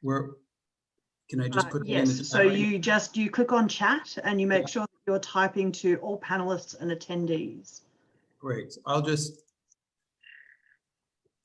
Where, 0.02 0.30
can 1.28 1.40
I 1.40 1.48
just 1.48 1.66
Uh, 1.66 1.70
put? 1.70 1.82
it 1.82 1.90
in 1.90 2.04
the 2.06 2.14
Yes, 2.14 2.28
so 2.28 2.38
right 2.38 2.52
you 2.52 2.78
just, 2.78 3.16
you 3.16 3.30
click 3.30 3.52
on 3.52 3.68
chat 3.68 4.16
and 4.24 4.40
you 4.40 4.46
make 4.46 4.68
sure 4.68 4.82
that 4.82 5.00
you're 5.06 5.18
typing 5.18 5.70
to 5.72 5.96
all 5.96 6.18
panelists 6.20 6.80
and 6.80 6.90
attendees. 6.90 7.82
Great, 8.38 8.76
I'll 8.86 9.02
just 9.02 9.42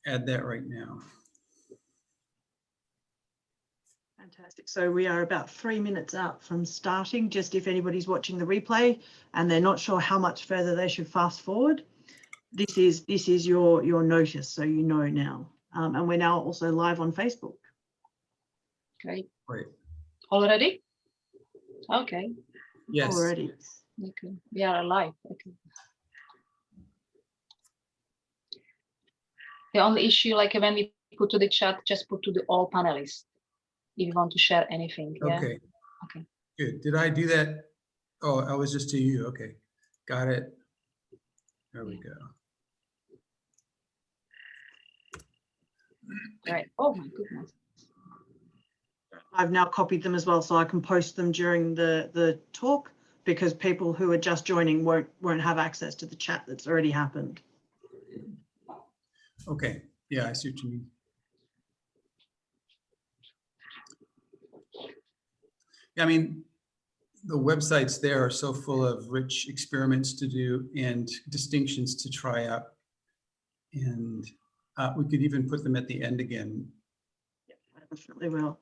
add 0.08 0.26
that 0.28 0.46
right 0.46 0.66
now. 0.66 1.02
Fantastic. 4.26 4.68
So 4.68 4.90
we 4.90 5.06
are 5.06 5.22
about 5.22 5.52
three 5.52 5.80
minutes 5.80 6.16
out 6.16 6.42
from 6.42 6.66
starting, 6.66 7.30
just 7.30 7.54
if 7.54 7.68
anybody's 7.68 8.08
watching 8.08 8.40
the 8.40 8.46
replay 8.46 9.00
and 9.36 9.50
they're 9.50 9.62
not 9.62 9.80
sure 9.80 10.00
how 10.00 10.18
much 10.18 10.46
further 10.46 10.76
they 10.76 10.88
should 10.88 11.08
fast 11.08 11.42
forward. 11.42 11.84
This 12.52 12.76
is, 12.76 13.06
this 13.06 13.30
is 13.30 13.46
your, 13.46 13.84
your 13.84 14.02
notice, 14.02 14.50
so 14.50 14.64
you 14.64 14.82
know 14.82 15.06
now. 15.08 15.48
Um, 15.76 15.96
and 15.96 16.08
we're 16.08 16.18
now 16.18 16.40
also 16.40 16.72
live 16.72 17.00
on 17.02 17.12
Facebook. 17.12 17.58
Great. 19.04 19.30
Great, 19.46 19.68
Already? 20.32 20.82
Okay, 21.94 22.32
yes, 22.90 23.14
Already. 23.14 23.54
okay. 24.04 24.34
We 24.52 24.64
are 24.64 24.82
alive. 24.82 25.12
Okay. 25.30 25.52
The 29.76 29.82
only 29.82 30.08
issue, 30.08 30.34
like 30.34 30.56
when 30.56 30.74
we 30.74 30.94
put 31.16 31.30
to 31.30 31.38
the 31.38 31.48
chat, 31.48 31.82
just 31.86 32.10
put 32.10 32.24
to 32.24 32.32
the 32.32 32.42
all 32.48 32.72
panelists. 32.72 33.26
If 33.98 34.08
you 34.08 34.14
want 34.14 34.32
to 34.34 34.40
share 34.40 34.68
anything, 34.72 35.18
yeah. 35.22 35.38
okay. 35.38 35.60
Okay. 36.06 36.26
Good, 36.60 36.82
did 36.82 36.96
I 36.96 37.10
do 37.10 37.28
that? 37.28 37.66
Oh, 38.22 38.40
I 38.40 38.54
was 38.54 38.72
just 38.72 38.90
to 38.92 38.98
you, 38.98 39.28
okay, 39.28 39.56
got 40.08 40.28
it. 40.28 40.54
There 41.74 41.86
we 41.86 41.98
go. 41.98 42.14
Right. 46.48 46.70
Oh 46.78 46.94
my 46.94 47.08
goodness. 47.08 47.52
I've 49.34 49.52
now 49.52 49.66
copied 49.66 50.04
them 50.04 50.16
as 50.16 50.26
well, 50.26 50.42
so 50.42 50.56
I 50.56 50.64
can 50.64 50.82
post 50.82 51.16
them 51.16 51.32
during 51.32 51.76
the, 51.76 52.10
the 52.14 52.40
talk 52.54 52.92
because 53.26 53.54
people 53.54 53.92
who 53.92 54.12
are 54.12 54.18
just 54.18 54.46
joining 54.46 54.86
won't, 54.86 55.08
won't 55.22 55.42
have 55.42 55.58
access 55.58 55.96
to 55.96 56.06
the 56.06 56.16
chat 56.16 56.44
that's 56.48 56.68
already 56.68 56.92
happened. 56.92 57.42
Okay, 59.48 59.82
yeah, 60.10 60.28
I 60.28 60.34
see 60.34 60.52
what 60.52 60.64
you 60.64 60.70
mean. 60.70 60.88
I 65.98 66.06
mean, 66.06 66.44
the 67.26 67.38
websites 67.38 68.00
there 68.00 68.24
are 68.24 68.30
so 68.30 68.54
full 68.54 68.86
of 68.86 69.10
rich 69.10 69.48
experiments 69.50 70.14
to 70.14 70.28
do 70.28 70.70
and 70.78 71.10
distinctions 71.30 71.96
to 72.04 72.10
try 72.10 72.48
out. 72.48 72.64
And 73.74 74.26
uh, 74.78 74.94
we 74.98 75.06
could 75.06 75.22
even 75.22 75.50
put 75.50 75.64
them 75.64 75.76
at 75.76 75.88
the 75.88 76.04
end 76.04 76.20
again. 76.20 76.68
Yeah, 77.48 77.56
I 77.76 77.96
Definitely 77.96 78.30
will. 78.30 78.60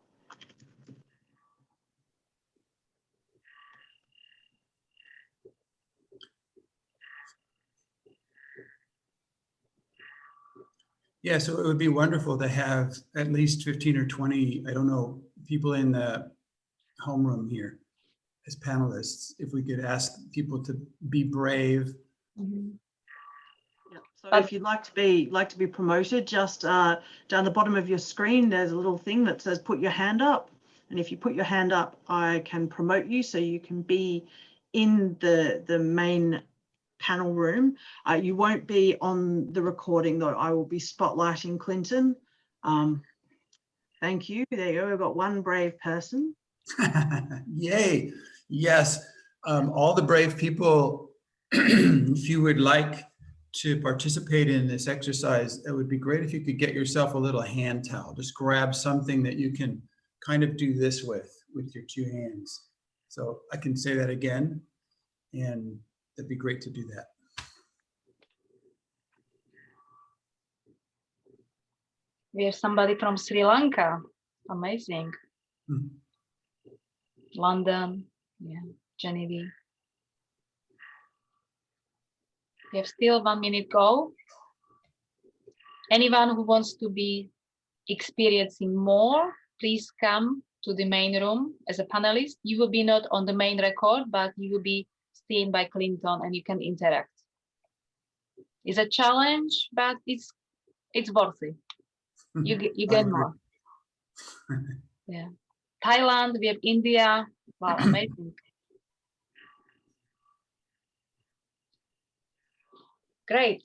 Yeah, 11.24 11.38
so 11.38 11.58
it 11.58 11.66
would 11.66 11.78
be 11.78 11.88
wonderful 11.88 12.38
to 12.38 12.48
have 12.50 12.98
at 13.16 13.32
least 13.32 13.64
15 13.64 13.96
or 13.96 14.06
20, 14.06 14.66
I 14.68 14.74
don't 14.74 14.88
know, 14.88 15.22
people 15.48 15.74
in 15.74 15.94
the 15.94 16.30
homeroom 17.04 17.50
here 17.50 17.80
as 18.48 18.56
panelists. 18.56 19.34
If 19.40 19.54
we 19.54 19.64
could 19.64 19.84
ask 19.84 20.14
people 20.32 20.64
to 20.64 20.74
be 21.10 21.24
brave. 21.24 21.96
Mhm. 22.40 22.74
Yeah, 23.92 24.00
So 24.16 24.30
if 24.38 24.52
you'd 24.52 24.62
like 24.62 24.84
to 24.84 24.94
be, 24.94 25.30
like 25.30 25.50
to 25.50 25.58
be 25.58 25.68
promoted, 25.68 26.28
just 26.28 26.66
uh, 26.66 27.00
down 27.28 27.44
the 27.44 27.52
bottom 27.52 27.76
of 27.76 27.88
your 27.88 27.98
screen, 27.98 28.50
there's 28.50 28.72
a 28.72 28.76
little 28.76 28.98
thing 28.98 29.24
that 29.26 29.42
says 29.42 29.60
put 29.60 29.80
your 29.80 29.92
hand 29.92 30.22
up. 30.22 30.50
And 30.90 31.00
if 31.00 31.12
you 31.12 31.18
put 31.18 31.34
your 31.34 31.46
hand 31.46 31.72
up, 31.72 32.00
I 32.08 32.42
can 32.46 32.68
promote 32.68 33.08
you 33.08 33.24
so 33.24 33.38
you 33.38 33.60
can 33.60 33.82
be 33.82 34.26
in 34.74 35.16
the, 35.20 35.64
the 35.66 35.80
main 35.80 36.42
panel 37.00 37.34
room. 37.34 37.76
Uh, 38.08 38.14
you 38.14 38.36
won't 38.36 38.66
be 38.68 38.96
on 39.02 39.52
the 39.54 39.62
recording 39.62 40.20
though. 40.20 40.30
I 40.30 40.52
will 40.52 40.66
be 40.66 40.80
spotlighting 40.80 41.60
Clinton. 41.60 42.16
Um, 42.64 43.02
thank 44.00 44.30
you. 44.30 44.46
There 44.52 44.72
you 44.72 44.82
go. 44.82 44.90
We've 44.90 45.00
got 45.00 45.16
one 45.16 45.42
brave 45.42 45.78
person. 45.80 46.36
Yay, 47.56 48.12
yes. 48.50 49.06
Um, 49.46 49.72
all 49.72 49.94
the 49.94 50.02
brave 50.02 50.38
people, 50.38 51.10
if 51.52 52.30
you 52.30 52.42
would 52.42 52.60
like 52.60 53.04
to 53.58 53.80
participate 53.82 54.50
in 54.50 54.68
this 54.68 54.88
exercise, 54.88 55.64
it 55.66 55.72
would 55.72 55.90
be 55.90 55.98
great 55.98 56.24
if 56.24 56.34
you 56.34 56.42
could 56.44 56.58
get 56.58 56.74
yourself 56.74 57.14
a 57.14 57.18
little 57.18 57.42
hand 57.42 57.88
towel. 57.90 58.14
Just 58.14 58.34
grab 58.34 58.74
something 58.74 59.22
that 59.24 59.38
you 59.38 59.52
can 59.52 59.82
kind 60.26 60.44
of 60.44 60.58
do 60.58 60.74
this 60.74 61.04
with, 61.04 61.30
with 61.54 61.74
your 61.76 61.84
two 61.88 62.06
hands. 62.06 62.68
So 63.10 63.42
I 63.52 63.58
can 63.58 63.78
say 63.78 63.94
that 63.96 64.10
again, 64.10 64.62
and 65.34 65.78
it'd 66.18 66.30
be 66.30 66.36
great 66.36 66.62
to 66.62 66.72
do 66.72 66.84
that. 66.96 67.06
We 72.34 72.46
have 72.46 72.56
somebody 72.56 72.96
from 72.96 73.16
Sri 73.16 73.46
Lanka. 73.46 74.00
Amazing. 74.50 75.12
Hmm. 75.68 75.88
London, 77.36 78.06
yeah, 78.40 78.60
Genevieve. 79.00 79.52
We 82.72 82.80
have 82.80 82.88
still 82.88 83.24
one 83.24 83.40
minute 83.40 83.70
go. 83.72 84.14
Anyone 85.92 86.36
who 86.36 86.44
wants 86.44 86.74
to 86.78 86.90
be 86.90 87.30
experiencing 87.88 88.76
more, 88.76 89.32
please 89.60 89.92
come 90.00 90.44
to 90.64 90.74
the 90.74 90.86
main 90.86 91.22
room 91.22 91.54
as 91.68 91.80
a 91.80 91.86
panelist. 91.86 92.38
You 92.44 92.60
will 92.60 92.70
be 92.70 92.84
not 92.84 93.04
on 93.12 93.26
the 93.26 93.34
main 93.34 93.62
record, 93.62 94.06
but 94.10 94.32
you 94.38 94.54
will 94.54 94.62
be 94.62 94.88
seen 95.28 95.52
by 95.52 95.66
Clinton 95.66 96.22
and 96.24 96.36
you 96.36 96.44
can 96.44 96.62
interact. 96.62 97.10
It's 98.66 98.78
a 98.78 98.88
challenge, 98.88 99.70
but 99.74 99.98
it's 100.08 100.32
it's 100.94 101.12
worth 101.12 101.38
it. 101.42 101.56
You 102.36 102.56
get 102.62 102.78
you 102.78 102.88
get 102.88 103.08
more. 103.08 103.34
Yeah. 105.06 105.28
Thailand, 105.84 106.40
we 106.40 106.48
have 106.48 106.58
India. 106.64 107.26
Wow, 107.60 107.76
amazing. 107.80 108.34
Great. 113.28 113.64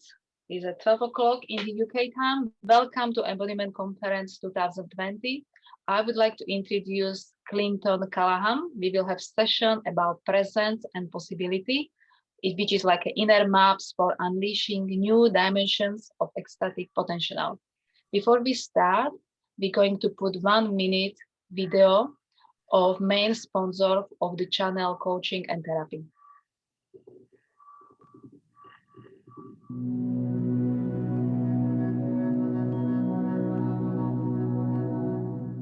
It's 0.48 0.64
at 0.64 0.82
12 0.82 1.02
o'clock 1.02 1.40
in 1.48 1.64
the 1.64 1.72
UK 1.72 2.10
time. 2.14 2.52
Welcome 2.62 3.12
to 3.14 3.22
Embodiment 3.24 3.74
Conference 3.74 4.38
2020. 4.38 5.44
I 5.86 6.00
would 6.00 6.16
like 6.16 6.36
to 6.38 6.52
introduce 6.52 7.32
Clinton 7.48 8.00
Callahan. 8.10 8.70
We 8.78 8.90
will 8.90 9.06
have 9.06 9.20
session 9.20 9.82
about 9.86 10.24
presence 10.24 10.84
and 10.94 11.10
possibility, 11.10 11.90
it- 12.42 12.56
which 12.58 12.72
is 12.72 12.84
like 12.84 13.12
inner 13.16 13.46
maps 13.46 13.92
for 13.96 14.16
unleashing 14.18 14.86
new 14.86 15.30
dimensions 15.30 16.10
of 16.20 16.30
ecstatic 16.38 16.88
potential. 16.94 17.60
Before 18.10 18.40
we 18.40 18.54
start, 18.54 19.12
we're 19.58 19.72
going 19.72 19.98
to 20.00 20.08
put 20.10 20.36
one 20.42 20.74
minute 20.76 21.16
video 21.50 22.12
of 22.72 23.00
main 23.00 23.34
sponsor 23.34 24.02
of 24.20 24.36
the 24.36 24.46
channel 24.46 24.96
coaching 24.96 25.48
and 25.48 25.64
therapy. 25.64 26.04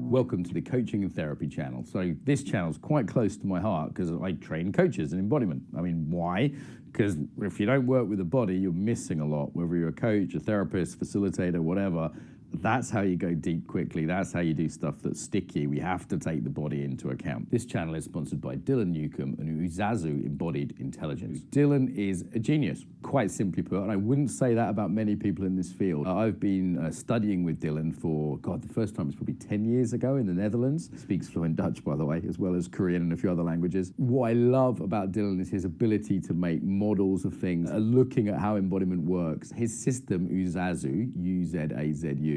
Welcome 0.09 0.43
to 0.45 0.53
the 0.53 0.61
Coaching 0.61 1.03
and 1.03 1.13
Therapy 1.13 1.47
channel. 1.47 1.83
So 1.83 2.15
this 2.23 2.41
channel 2.43 2.71
is 2.71 2.77
quite 2.77 3.07
close 3.07 3.37
to 3.37 3.45
my 3.45 3.59
heart 3.59 3.93
because 3.93 4.11
I 4.11 4.31
train 4.33 4.71
coaches 4.71 5.13
in 5.13 5.19
embodiment. 5.19 5.61
I 5.77 5.81
mean, 5.81 6.09
why? 6.09 6.51
Because 6.91 7.17
if 7.41 7.59
you 7.59 7.65
don't 7.65 7.85
work 7.85 8.07
with 8.07 8.17
the 8.17 8.25
body, 8.25 8.55
you're 8.55 8.71
missing 8.71 9.19
a 9.19 9.25
lot. 9.25 9.55
Whether 9.55 9.75
you're 9.75 9.89
a 9.89 9.93
coach, 9.93 10.33
a 10.33 10.39
therapist, 10.39 10.99
facilitator, 10.99 11.59
whatever, 11.59 12.09
that's 12.53 12.89
how 12.89 13.01
you 13.01 13.15
go 13.15 13.33
deep 13.33 13.67
quickly. 13.67 14.05
That's 14.05 14.31
how 14.31 14.39
you 14.39 14.53
do 14.53 14.69
stuff 14.69 14.95
that's 15.01 15.21
sticky. 15.21 15.67
We 15.67 15.79
have 15.79 16.07
to 16.09 16.17
take 16.17 16.43
the 16.43 16.49
body 16.49 16.83
into 16.83 17.09
account. 17.09 17.51
This 17.51 17.65
channel 17.65 17.95
is 17.95 18.05
sponsored 18.05 18.41
by 18.41 18.55
Dylan 18.55 18.87
Newcomb 18.87 19.35
and 19.39 19.69
Uzazu 19.69 20.25
Embodied 20.25 20.75
Intelligence. 20.79 21.39
Dylan 21.51 21.95
is 21.95 22.25
a 22.33 22.39
genius, 22.39 22.85
quite 23.03 23.31
simply 23.31 23.63
put, 23.63 23.81
and 23.81 23.91
I 23.91 23.95
wouldn't 23.95 24.31
say 24.31 24.53
that 24.53 24.69
about 24.69 24.91
many 24.91 25.15
people 25.15 25.45
in 25.45 25.55
this 25.55 25.71
field. 25.71 26.07
Uh, 26.07 26.15
I've 26.15 26.39
been 26.39 26.77
uh, 26.77 26.91
studying 26.91 27.43
with 27.43 27.59
Dylan 27.59 27.95
for, 27.95 28.37
God, 28.37 28.61
the 28.61 28.73
first 28.73 28.95
time 28.95 29.07
was 29.07 29.15
probably 29.15 29.35
10 29.35 29.65
years 29.65 29.93
ago 29.93 30.15
in 30.15 30.25
the 30.25 30.33
Netherlands. 30.33 30.89
Speaks 30.97 31.27
fluent 31.27 31.55
Dutch, 31.55 31.83
by 31.83 31.95
the 31.95 32.05
way, 32.05 32.21
as 32.27 32.39
well 32.39 32.55
as 32.55 32.67
Korean 32.67 33.01
and 33.03 33.13
a 33.13 33.17
few 33.17 33.31
other 33.31 33.43
languages. 33.43 33.93
What 33.97 34.29
I 34.29 34.33
love 34.33 34.81
about 34.81 35.11
Dylan 35.11 35.39
is 35.39 35.49
his 35.49 35.65
ability 35.65 36.19
to 36.21 36.33
make 36.33 36.63
models 36.63 37.25
of 37.25 37.33
things, 37.33 37.69
uh, 37.69 37.75
looking 37.75 38.29
at 38.29 38.39
how 38.39 38.55
embodiment 38.55 39.03
works. 39.03 39.51
His 39.51 39.77
system, 39.77 40.27
Uzazu, 40.29 41.11
Uzazu, 41.17 42.36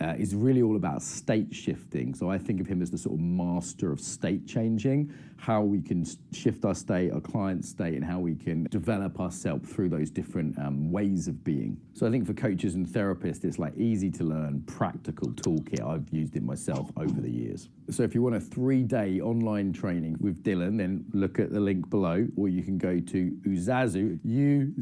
Uh, 0.00 0.14
is 0.16 0.32
really 0.32 0.62
all 0.62 0.76
about 0.76 1.02
state 1.02 1.52
shifting. 1.52 2.14
So 2.14 2.30
I 2.30 2.38
think 2.38 2.60
of 2.60 2.68
him 2.68 2.80
as 2.82 2.88
the 2.88 2.98
sort 2.98 3.16
of 3.16 3.20
master 3.20 3.90
of 3.90 4.00
state 4.00 4.46
changing, 4.46 5.12
how 5.38 5.62
we 5.62 5.80
can 5.80 6.04
shift 6.32 6.64
our 6.64 6.74
state, 6.74 7.12
our 7.12 7.20
client 7.20 7.64
state, 7.64 7.94
and 7.94 8.04
how 8.04 8.18
we 8.18 8.34
can 8.34 8.64
develop 8.64 9.18
ourselves 9.20 9.70
through 9.72 9.88
those 9.88 10.10
different 10.10 10.58
um, 10.58 10.90
ways 10.90 11.28
of 11.28 11.42
being. 11.44 11.80
So 11.94 12.06
I 12.06 12.10
think 12.10 12.26
for 12.26 12.34
coaches 12.34 12.74
and 12.74 12.86
therapists, 12.86 13.44
it's 13.44 13.58
like 13.58 13.76
easy 13.76 14.10
to 14.12 14.24
learn, 14.24 14.62
practical 14.66 15.28
toolkit. 15.32 15.80
I've 15.80 16.08
used 16.12 16.36
it 16.36 16.42
myself 16.42 16.90
over 16.96 17.20
the 17.20 17.30
years. 17.30 17.68
So 17.90 18.02
if 18.02 18.14
you 18.14 18.22
want 18.22 18.34
a 18.34 18.40
three-day 18.40 19.20
online 19.20 19.72
training 19.72 20.16
with 20.20 20.42
Dylan, 20.42 20.76
then 20.76 21.04
look 21.12 21.38
at 21.38 21.50
the 21.52 21.60
link 21.60 21.88
below, 21.88 22.26
or 22.36 22.48
you 22.48 22.62
can 22.62 22.76
go 22.76 22.98
to 23.00 23.30
Uzazu, 23.46 24.18
U-Z-A-Z-U 24.24 24.80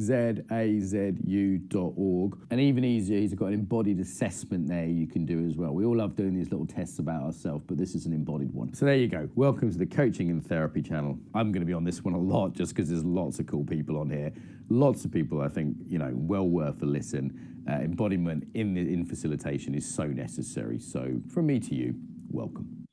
dot 1.69 1.93
org. 1.97 2.39
And 2.51 2.61
even 2.61 2.85
easier, 2.85 3.21
he's 3.21 3.35
got 3.35 3.47
an 3.47 3.55
embodied 3.55 4.01
assessment 4.01 4.67
there 4.67 4.87
you 4.87 5.07
can 5.07 5.25
do 5.25 5.47
as 5.47 5.57
well. 5.57 5.73
We 5.73 5.85
all 5.85 5.97
love 5.97 6.17
doing 6.17 6.35
these 6.35 6.51
little 6.51 6.67
tests 6.67 6.99
about 6.99 7.23
ourselves, 7.23 7.65
but 7.67 7.77
this 7.77 7.95
is 7.95 8.07
an 8.07 8.13
embodied 8.13 8.53
one. 8.53 8.75
So 8.75 8.87
there 8.87 8.97
you 8.97 9.07
go. 9.09 9.29
Welcome 9.35 9.71
to 9.71 9.79
the 9.79 9.87
Coaching 9.87 10.31
and 10.31 10.45
Therapy 10.49 10.83
channel. 10.83 11.19
I'm 11.35 11.53
going 11.53 11.61
to 11.61 11.67
be 11.67 11.73
on 11.73 11.85
this 11.85 12.03
one 12.03 12.15
a 12.15 12.19
lot 12.19 12.53
just 12.53 12.75
because 12.75 12.89
there's 12.89 13.05
lots 13.05 13.39
of 13.39 13.47
cool 13.47 13.65
people 13.65 13.99
on 13.99 14.11
here. 14.11 14.33
Lots 14.69 15.05
of 15.05 15.13
people, 15.13 15.41
I 15.41 15.49
think, 15.49 15.77
you 15.87 15.99
know, 15.99 16.13
well 16.15 16.49
worth 16.49 16.83
a 16.83 16.87
listen. 16.87 17.65
Uh, 17.69 17.75
embodiment 17.83 18.47
in, 18.55 18.75
the, 18.75 18.81
in 18.81 19.05
facilitation 19.05 19.75
is 19.75 19.93
so 19.93 20.07
necessary. 20.07 20.79
So 20.79 21.21
from 21.33 21.47
me 21.47 21.59
to 21.61 21.75
you, 21.75 21.95
welcome. 22.31 22.87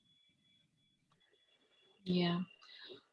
Yeah, 2.03 2.39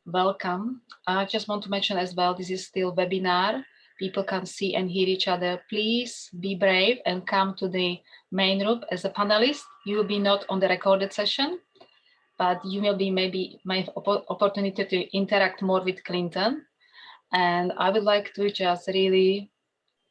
welcome. 0.06 0.82
I 1.06 1.24
just 1.24 1.48
want 1.48 1.62
to 1.64 1.70
mention 1.70 1.96
as 1.96 2.14
well, 2.14 2.34
this 2.34 2.50
is 2.50 2.66
still 2.66 2.94
webinar. 2.94 3.62
People 3.98 4.24
can 4.24 4.46
see 4.46 4.74
and 4.74 4.90
hear 4.90 5.06
each 5.06 5.28
other. 5.28 5.60
Please 5.68 6.30
be 6.40 6.54
brave 6.54 6.98
and 7.04 7.26
come 7.26 7.54
to 7.56 7.68
the 7.68 8.00
main 8.32 8.64
room 8.64 8.82
as 8.90 9.04
a 9.04 9.10
panelist. 9.10 9.62
You 9.84 9.96
will 9.96 10.04
be 10.04 10.18
not 10.18 10.46
on 10.48 10.58
the 10.58 10.68
recorded 10.68 11.12
session, 11.12 11.58
but 12.40 12.64
you 12.64 12.80
will 12.80 12.96
be 12.96 13.10
maybe 13.10 13.60
my 13.64 13.86
oppo- 13.98 14.24
opportunity 14.30 14.82
to 14.82 14.98
interact 15.14 15.60
more 15.60 15.84
with 15.84 16.02
Clinton. 16.04 16.64
And 17.34 17.70
I 17.76 17.90
would 17.90 18.02
like 18.02 18.32
to 18.32 18.50
just 18.50 18.88
really 18.88 19.52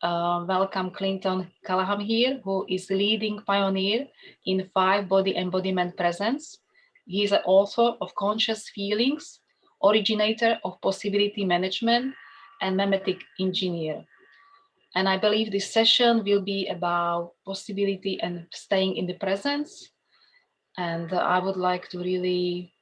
uh, 0.03 0.45
welcome 0.47 0.91
Clinton 0.91 1.49
Callahan 1.65 1.99
here, 1.99 2.39
who 2.43 2.67
is 2.69 2.91
leading 2.91 3.41
pioneer 3.47 4.05
in 4.45 4.69
five 4.75 5.09
body 5.09 5.35
embodiment 5.35 5.97
presence. 5.97 6.59
He 7.07 7.23
is 7.23 7.31
an 7.31 7.41
author 7.45 7.97
of 7.99 8.13
Conscious 8.13 8.69
Feelings, 8.69 9.39
originator 9.83 10.59
of 10.63 10.79
Possibility 10.81 11.43
Management, 11.43 12.13
and 12.61 12.77
Memetic 12.77 13.21
Engineer. 13.39 14.05
And 14.93 15.09
I 15.09 15.17
believe 15.17 15.51
this 15.51 15.73
session 15.73 16.23
will 16.23 16.41
be 16.41 16.67
about 16.67 17.33
possibility 17.43 18.21
and 18.21 18.45
staying 18.53 18.97
in 18.97 19.07
the 19.07 19.17
presence. 19.17 19.89
And 20.79 21.11
I 21.11 21.39
would 21.39 21.57
like 21.57 21.89
to 21.89 21.99
really 21.99 22.73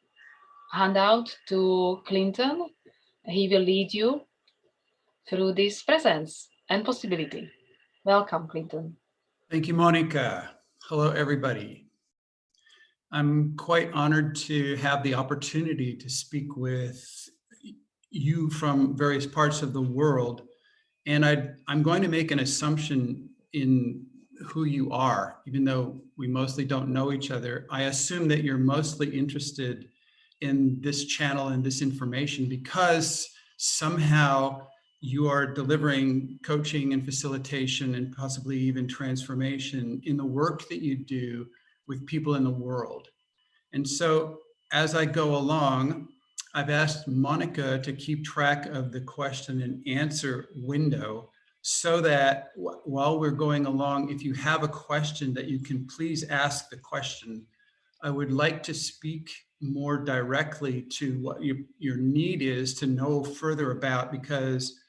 hand 0.71 0.97
out 0.97 1.35
to 1.47 2.03
Clinton. 2.05 2.69
He 3.25 3.47
will 3.47 3.63
lead 3.63 3.91
you 3.91 4.21
through 5.27 5.53
this 5.53 5.81
presence 5.81 6.47
and 6.69 6.85
possibility. 6.85 7.49
Welcome, 8.05 8.49
Clinton. 8.49 8.95
Thank 9.49 9.67
you, 9.67 9.73
Monica. 9.73 10.51
Hello, 10.83 11.09
everybody. 11.09 11.87
I'm 13.11 13.57
quite 13.57 13.91
honored 13.93 14.35
to 14.45 14.75
have 14.75 15.01
the 15.01 15.15
opportunity 15.15 15.95
to 15.95 16.07
speak 16.07 16.55
with 16.55 17.03
you 18.11 18.51
from 18.51 18.95
various 18.95 19.25
parts 19.25 19.63
of 19.63 19.73
the 19.73 19.81
world. 19.81 20.43
And 21.07 21.25
I, 21.25 21.49
I'm 21.67 21.81
going 21.81 22.03
to 22.03 22.09
make 22.09 22.29
an 22.29 22.41
assumption 22.41 23.27
in 23.53 24.05
who 24.45 24.65
you 24.65 24.91
are, 24.91 25.37
even 25.47 25.63
though 25.63 25.99
we 26.17 26.27
mostly 26.27 26.65
don't 26.65 26.89
know 26.89 27.11
each 27.11 27.31
other. 27.31 27.67
I 27.69 27.83
assume 27.83 28.27
that 28.29 28.43
you're 28.43 28.57
mostly 28.57 29.17
interested 29.17 29.89
in 30.41 30.79
this 30.81 31.05
channel 31.05 31.49
and 31.49 31.63
this 31.63 31.81
information 31.81 32.47
because 32.47 33.27
somehow 33.57 34.67
you 34.99 35.27
are 35.27 35.45
delivering 35.45 36.39
coaching 36.43 36.93
and 36.93 37.05
facilitation 37.05 37.95
and 37.95 38.15
possibly 38.15 38.57
even 38.57 38.87
transformation 38.87 40.01
in 40.05 40.17
the 40.17 40.25
work 40.25 40.67
that 40.69 40.81
you 40.81 40.95
do 40.95 41.45
with 41.87 42.05
people 42.05 42.35
in 42.35 42.43
the 42.43 42.49
world. 42.49 43.07
And 43.73 43.87
so 43.87 44.39
as 44.71 44.95
I 44.95 45.05
go 45.05 45.35
along, 45.35 46.09
I've 46.53 46.69
asked 46.69 47.07
Monica 47.07 47.79
to 47.79 47.93
keep 47.93 48.25
track 48.25 48.65
of 48.65 48.91
the 48.91 49.01
question 49.01 49.61
and 49.61 49.87
answer 49.87 50.49
window 50.55 51.29
so 51.61 52.01
that 52.01 52.49
wh- 52.55 52.85
while 52.87 53.19
we're 53.19 53.31
going 53.31 53.65
along, 53.65 54.09
if 54.09 54.23
you 54.23 54.33
have 54.33 54.63
a 54.63 54.67
question 54.67 55.33
that 55.33 55.47
you 55.47 55.59
can 55.59 55.87
please 55.87 56.23
ask 56.23 56.69
the 56.69 56.77
question. 56.77 57.45
I 58.03 58.09
would 58.09 58.31
like 58.31 58.61
to 58.63 58.73
speak 58.73 59.29
more 59.59 59.97
directly 59.97 60.83
to 60.83 61.19
what 61.19 61.43
your, 61.43 61.57
your 61.79 61.97
need 61.97 62.41
is 62.41 62.75
to 62.75 62.85
know 62.85 63.23
further 63.23 63.71
about 63.71 64.11
because 64.11 64.79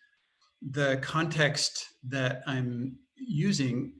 the 0.71 0.99
context 1.03 1.87
that 2.09 2.43
I'm 2.47 2.97
using 3.17 3.93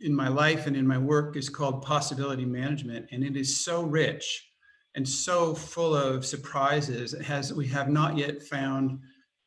in 0.00 0.14
my 0.14 0.28
life 0.28 0.66
and 0.66 0.76
in 0.76 0.86
my 0.86 0.98
work 0.98 1.36
is 1.36 1.48
called 1.48 1.82
possibility 1.82 2.44
management 2.44 3.06
and 3.10 3.24
it 3.24 3.36
is 3.36 3.64
so 3.64 3.82
rich 3.82 4.48
and 4.94 5.08
so 5.08 5.54
full 5.54 5.94
of 5.94 6.24
surprises 6.24 7.14
it 7.14 7.22
has 7.22 7.52
we 7.52 7.66
have 7.66 7.88
not 7.88 8.16
yet 8.16 8.42
found 8.42 9.00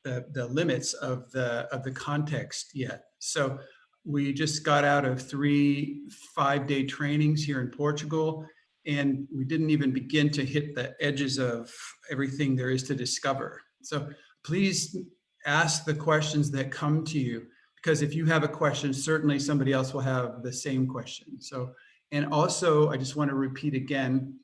the, 0.03 0.25
the 0.31 0.47
limits 0.47 0.93
of 0.93 1.29
the 1.31 1.67
of 1.71 1.83
the 1.83 1.91
context 1.91 2.71
yet 2.73 3.05
so 3.19 3.59
we 4.03 4.33
just 4.33 4.63
got 4.63 4.83
out 4.83 5.05
of 5.05 5.21
three 5.21 6.01
five 6.35 6.65
day 6.67 6.83
trainings 6.85 7.43
here 7.43 7.61
in 7.61 7.69
portugal 7.69 8.45
And 8.85 9.27
we 9.35 9.45
didn't 9.45 9.69
even 9.69 9.91
begin 9.91 10.29
to 10.31 10.43
hit 10.43 10.75
the 10.75 10.95
edges 10.99 11.37
of 11.37 11.71
everything 12.09 12.55
there 12.55 12.71
is 12.71 12.83
to 12.83 12.95
discover. 12.95 13.61
So 13.83 14.09
please 14.43 14.97
ask 15.45 15.85
the 15.85 15.93
questions 15.93 16.49
that 16.51 16.71
come 16.71 17.03
to 17.05 17.19
you 17.19 17.45
because 17.75 18.01
if 18.01 18.13
you 18.13 18.25
have 18.25 18.43
a 18.43 18.47
question, 18.47 18.93
certainly 18.93 19.39
somebody 19.39 19.71
else 19.73 19.93
will 19.93 20.01
have 20.01 20.43
the 20.43 20.53
same 20.53 20.87
question. 20.87 21.41
So, 21.41 21.71
and 22.11 22.25
also 22.31 22.89
I 22.89 22.97
just 22.97 23.15
want 23.15 23.29
to 23.29 23.35
repeat 23.35 23.73
again, 23.73 24.35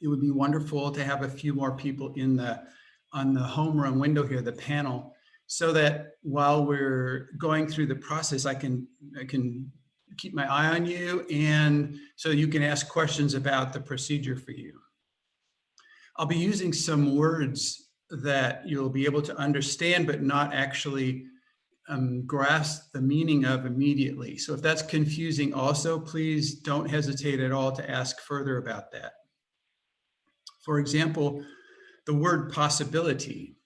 it 0.00 0.08
would 0.08 0.20
be 0.20 0.30
wonderful 0.30 0.90
to 0.90 1.04
have 1.04 1.22
a 1.22 1.28
few 1.28 1.54
more 1.54 1.76
people 1.76 2.12
in 2.14 2.36
the, 2.36 2.62
on 3.12 3.34
the 3.34 3.42
home 3.42 3.80
run 3.80 3.98
window 3.98 4.26
here, 4.26 4.42
the 4.42 4.52
panel, 4.52 5.14
so 5.46 5.72
that 5.72 6.12
while 6.22 6.64
we're 6.64 7.30
going 7.38 7.66
through 7.66 7.86
the 7.86 7.96
process, 7.96 8.46
I 8.46 8.54
can, 8.54 8.86
I 9.18 9.24
can 9.24 9.70
keep 10.18 10.34
my 10.34 10.50
eye 10.50 10.74
on 10.74 10.86
you 10.86 11.26
and 11.30 11.96
so 12.16 12.30
you 12.30 12.48
can 12.48 12.62
ask 12.62 12.88
questions 12.88 13.34
about 13.34 13.72
the 13.72 13.80
procedure 13.80 14.36
for 14.36 14.52
you. 14.52 14.72
I'll 16.16 16.26
be 16.26 16.36
using 16.36 16.72
some 16.72 17.16
words 17.16 17.90
that 18.10 18.62
you'll 18.66 18.88
be 18.88 19.04
able 19.04 19.22
to 19.22 19.36
understand, 19.36 20.06
but 20.06 20.22
not 20.22 20.54
actually 20.54 21.26
um, 21.88 22.24
grasp 22.26 22.92
the 22.92 23.00
meaning 23.00 23.44
of 23.44 23.66
immediately. 23.66 24.38
So 24.38 24.54
if 24.54 24.62
that's 24.62 24.82
confusing 24.82 25.52
also, 25.52 25.98
please 25.98 26.56
don't 26.56 26.88
hesitate 26.88 27.40
at 27.40 27.52
all 27.52 27.72
to 27.72 27.90
ask 27.90 28.20
further 28.20 28.58
about 28.58 28.90
that. 28.92 29.12
For 30.64 30.78
example, 30.78 31.44
the 32.06 32.14
word 32.14 32.52
possibility. 32.52 33.56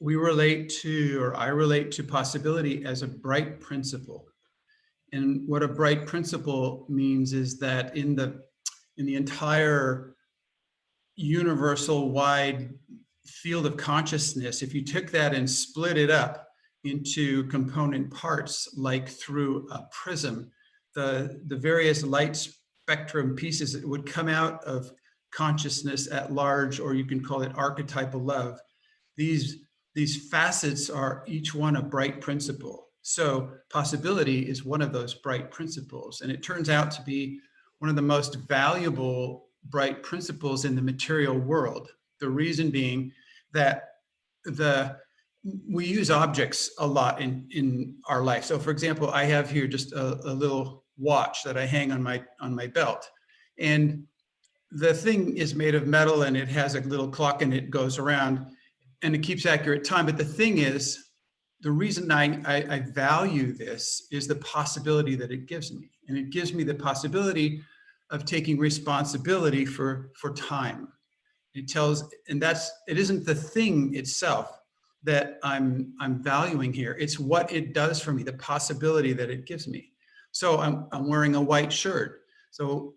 We 0.00 0.16
relate 0.16 0.70
to, 0.80 1.20
or 1.22 1.36
I 1.36 1.48
relate 1.48 1.90
to 1.92 2.04
possibility 2.04 2.84
as 2.84 3.02
a 3.02 3.08
bright 3.08 3.60
principle. 3.60 4.26
And 5.12 5.46
what 5.46 5.62
a 5.62 5.68
bright 5.68 6.06
principle 6.06 6.86
means 6.88 7.32
is 7.32 7.58
that 7.58 7.96
in 7.96 8.14
the, 8.14 8.42
in 8.96 9.06
the 9.06 9.16
entire 9.16 10.14
universal 11.16 12.10
wide 12.10 12.74
field 13.26 13.66
of 13.66 13.76
consciousness, 13.76 14.62
if 14.62 14.74
you 14.74 14.84
took 14.84 15.10
that 15.10 15.34
and 15.34 15.48
split 15.48 15.98
it 15.98 16.10
up 16.10 16.46
into 16.84 17.44
component 17.44 18.10
parts, 18.10 18.74
like 18.76 19.08
through 19.08 19.68
a 19.70 19.86
prism, 19.90 20.50
the, 20.94 21.40
the 21.46 21.56
various 21.56 22.04
light 22.04 22.36
spectrum 22.36 23.34
pieces 23.34 23.72
that 23.72 23.86
would 23.86 24.06
come 24.06 24.28
out 24.28 24.62
of 24.64 24.90
consciousness 25.32 26.10
at 26.10 26.32
large, 26.32 26.80
or 26.80 26.94
you 26.94 27.04
can 27.04 27.22
call 27.22 27.42
it 27.42 27.52
archetypal 27.54 28.20
love. 28.20 28.58
These, 29.16 29.56
these 29.94 30.28
facets 30.28 30.90
are 30.90 31.24
each 31.26 31.54
one 31.54 31.76
a 31.76 31.82
bright 31.82 32.20
principle. 32.20 32.88
So 33.02 33.50
possibility 33.70 34.48
is 34.48 34.64
one 34.64 34.82
of 34.82 34.92
those 34.92 35.14
bright 35.14 35.50
principles. 35.50 36.20
And 36.20 36.30
it 36.30 36.42
turns 36.42 36.68
out 36.68 36.90
to 36.92 37.02
be 37.02 37.40
one 37.78 37.88
of 37.88 37.96
the 37.96 38.02
most 38.02 38.36
valuable 38.48 39.46
bright 39.64 40.02
principles 40.02 40.64
in 40.64 40.74
the 40.74 40.82
material 40.82 41.38
world. 41.38 41.88
The 42.20 42.28
reason 42.28 42.70
being 42.70 43.12
that 43.52 43.84
the 44.44 44.96
we 45.68 45.86
use 45.86 46.10
objects 46.10 46.70
a 46.78 46.86
lot 46.86 47.20
in 47.20 47.48
in 47.52 47.96
our 48.08 48.22
life. 48.22 48.44
So 48.44 48.58
for 48.58 48.70
example, 48.70 49.10
I 49.10 49.24
have 49.24 49.50
here 49.50 49.66
just 49.66 49.92
a, 49.92 50.20
a 50.28 50.32
little 50.32 50.84
watch 50.98 51.44
that 51.44 51.56
I 51.56 51.64
hang 51.64 51.92
on 51.92 52.02
my 52.02 52.22
on 52.40 52.54
my 52.54 52.66
belt. 52.66 53.08
And 53.58 54.04
the 54.70 54.92
thing 54.92 55.36
is 55.36 55.54
made 55.54 55.74
of 55.74 55.86
metal 55.86 56.22
and 56.22 56.36
it 56.36 56.48
has 56.48 56.74
a 56.74 56.80
little 56.80 57.08
clock 57.08 57.42
and 57.42 57.54
it 57.54 57.70
goes 57.70 57.98
around 57.98 58.46
and 59.02 59.14
it 59.14 59.22
keeps 59.22 59.46
accurate 59.46 59.84
time. 59.84 60.06
But 60.06 60.18
the 60.18 60.24
thing 60.24 60.58
is, 60.58 61.08
the 61.60 61.70
reason 61.72 62.10
I, 62.12 62.40
I, 62.44 62.56
I, 62.74 62.80
value 62.80 63.52
this 63.52 64.06
is 64.12 64.28
the 64.28 64.36
possibility 64.36 65.16
that 65.16 65.32
it 65.32 65.46
gives 65.46 65.72
me. 65.72 65.90
And 66.06 66.16
it 66.16 66.30
gives 66.30 66.54
me 66.54 66.62
the 66.62 66.74
possibility 66.74 67.62
of 68.10 68.24
taking 68.24 68.58
responsibility 68.58 69.64
for, 69.64 70.10
for 70.14 70.32
time. 70.32 70.88
It 71.54 71.68
tells, 71.68 72.04
and 72.28 72.40
that's, 72.40 72.70
it 72.86 72.96
isn't 72.96 73.26
the 73.26 73.34
thing 73.34 73.96
itself 73.96 74.60
that 75.02 75.38
I'm, 75.42 75.94
I'm 76.00 76.22
valuing 76.22 76.72
here. 76.72 76.96
It's 76.98 77.18
what 77.18 77.52
it 77.52 77.74
does 77.74 78.00
for 78.00 78.12
me, 78.12 78.22
the 78.22 78.34
possibility 78.34 79.12
that 79.14 79.30
it 79.30 79.46
gives 79.46 79.66
me. 79.66 79.92
So 80.30 80.60
I'm, 80.60 80.86
I'm 80.92 81.08
wearing 81.08 81.34
a 81.34 81.40
white 81.40 81.72
shirt. 81.72 82.20
So 82.50 82.94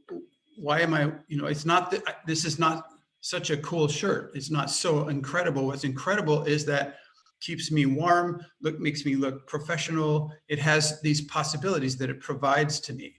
why 0.55 0.81
am 0.81 0.93
I, 0.93 1.11
you 1.27 1.37
know, 1.37 1.47
it's 1.47 1.65
not 1.65 1.91
that 1.91 2.03
this 2.25 2.45
is 2.45 2.59
not 2.59 2.85
such 3.21 3.49
a 3.49 3.57
cool 3.57 3.87
shirt. 3.87 4.31
It's 4.35 4.51
not 4.51 4.69
so 4.69 5.07
incredible. 5.07 5.67
What's 5.67 5.83
incredible 5.83 6.43
is 6.43 6.65
that 6.65 6.97
keeps 7.39 7.71
me 7.71 7.85
warm, 7.85 8.45
look 8.61 8.79
makes 8.79 9.05
me 9.05 9.15
look 9.15 9.47
professional. 9.47 10.31
It 10.47 10.59
has 10.59 11.01
these 11.01 11.21
possibilities 11.21 11.97
that 11.97 12.09
it 12.09 12.19
provides 12.19 12.79
to 12.81 12.93
me. 12.93 13.15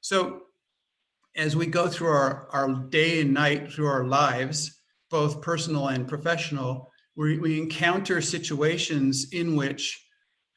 So 0.00 0.42
as 1.36 1.54
we 1.54 1.66
go 1.66 1.88
through 1.88 2.08
our, 2.08 2.48
our 2.50 2.72
day 2.88 3.20
and 3.20 3.34
night 3.34 3.72
through 3.72 3.86
our 3.86 4.04
lives, 4.04 4.80
both 5.10 5.40
personal 5.42 5.88
and 5.88 6.08
professional, 6.08 6.90
we, 7.14 7.38
we 7.38 7.60
encounter 7.60 8.20
situations 8.20 9.32
in 9.32 9.56
which 9.56 10.06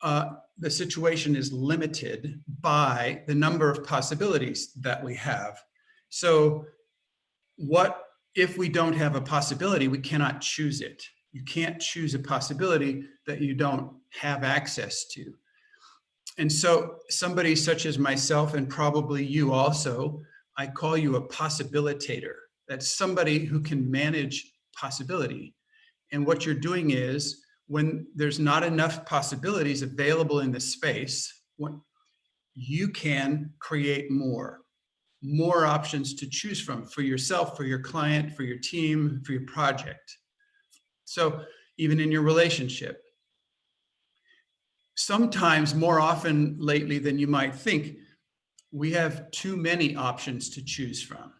uh, 0.02 0.26
the 0.58 0.70
situation 0.70 1.36
is 1.36 1.54
limited 1.54 2.42
by 2.62 3.24
the 3.28 3.36
number 3.36 3.70
of 3.70 3.84
possibilities 3.84 4.74
that 4.74 5.04
we 5.04 5.16
have. 5.16 5.62
So 6.10 6.66
what 7.58 8.04
if 8.36 8.58
we 8.58 8.70
don't 8.70 8.94
have 8.94 9.16
a 9.16 9.22
possibility, 9.22 9.88
we 9.88 10.00
cannot 10.00 10.42
choose 10.42 10.82
it. 10.82 11.04
You 11.32 11.44
can't 11.44 11.80
choose 11.80 12.14
a 12.14 12.20
possibility 12.20 13.04
that 13.28 13.42
you 13.42 13.54
don't 13.54 13.92
have 14.20 14.44
access 14.44 15.06
to. 15.10 15.34
And 16.38 16.52
so 16.52 16.96
somebody 17.10 17.56
such 17.56 17.86
as 17.86 18.00
myself 18.00 18.54
and 18.54 18.70
probably 18.70 19.26
you 19.26 19.52
also, 19.52 20.22
I 20.58 20.68
call 20.68 20.98
you 20.98 21.18
a 21.18 21.28
possibilitator. 21.28 22.34
That's 22.68 22.88
somebody 22.88 23.46
who 23.46 23.60
can 23.60 23.90
manage 23.90 24.52
possibility. 24.76 25.54
And 26.12 26.26
what 26.26 26.46
you're 26.46 26.56
doing 26.56 26.92
is 26.92 27.44
when 27.68 28.08
there's 28.16 28.40
not 28.40 28.64
enough 28.64 29.06
possibilities 29.06 29.82
available 29.82 30.40
in 30.40 30.52
the 30.52 30.60
space, 30.60 31.44
you 32.56 32.88
can 32.90 33.52
create 33.60 34.10
more 34.10 34.62
more 35.22 35.66
options 35.66 36.14
to 36.16 36.30
choose 36.30 36.62
from 36.62 36.86
for 36.86 37.02
yourself, 37.02 37.58
for 37.58 37.64
your 37.64 37.80
client, 37.80 38.36
for 38.36 38.44
your 38.44 38.58
team, 38.58 39.22
for 39.26 39.34
your 39.34 39.46
project. 39.46 40.18
So 41.06 41.42
even 41.80 42.00
in 42.00 42.12
your 42.12 42.22
relationship. 42.22 43.02
Sometimes 44.96 45.74
more 45.74 46.00
often 46.00 46.58
lately 46.60 47.00
than 47.00 47.18
you 47.18 47.26
might 47.26 47.56
think, 47.56 47.96
we 48.72 48.92
have 48.92 49.32
too 49.32 49.56
many 49.56 49.96
options 49.96 50.50
to 50.52 50.64
choose 50.64 51.02
from, 51.02 51.34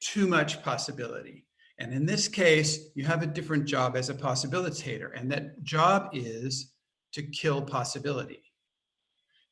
too 0.00 0.26
much 0.26 0.62
possibility. 0.62 1.46
And 1.78 1.92
in 1.92 2.04
this 2.04 2.28
case, 2.28 2.88
you 2.94 3.04
have 3.04 3.22
a 3.22 3.26
different 3.26 3.66
job 3.66 3.96
as 3.96 4.10
a 4.10 4.14
possibilitator, 4.14 5.10
and 5.18 5.30
that 5.30 5.62
job 5.62 6.10
is 6.12 6.72
to 7.12 7.22
kill 7.22 7.62
possibility. 7.62 8.42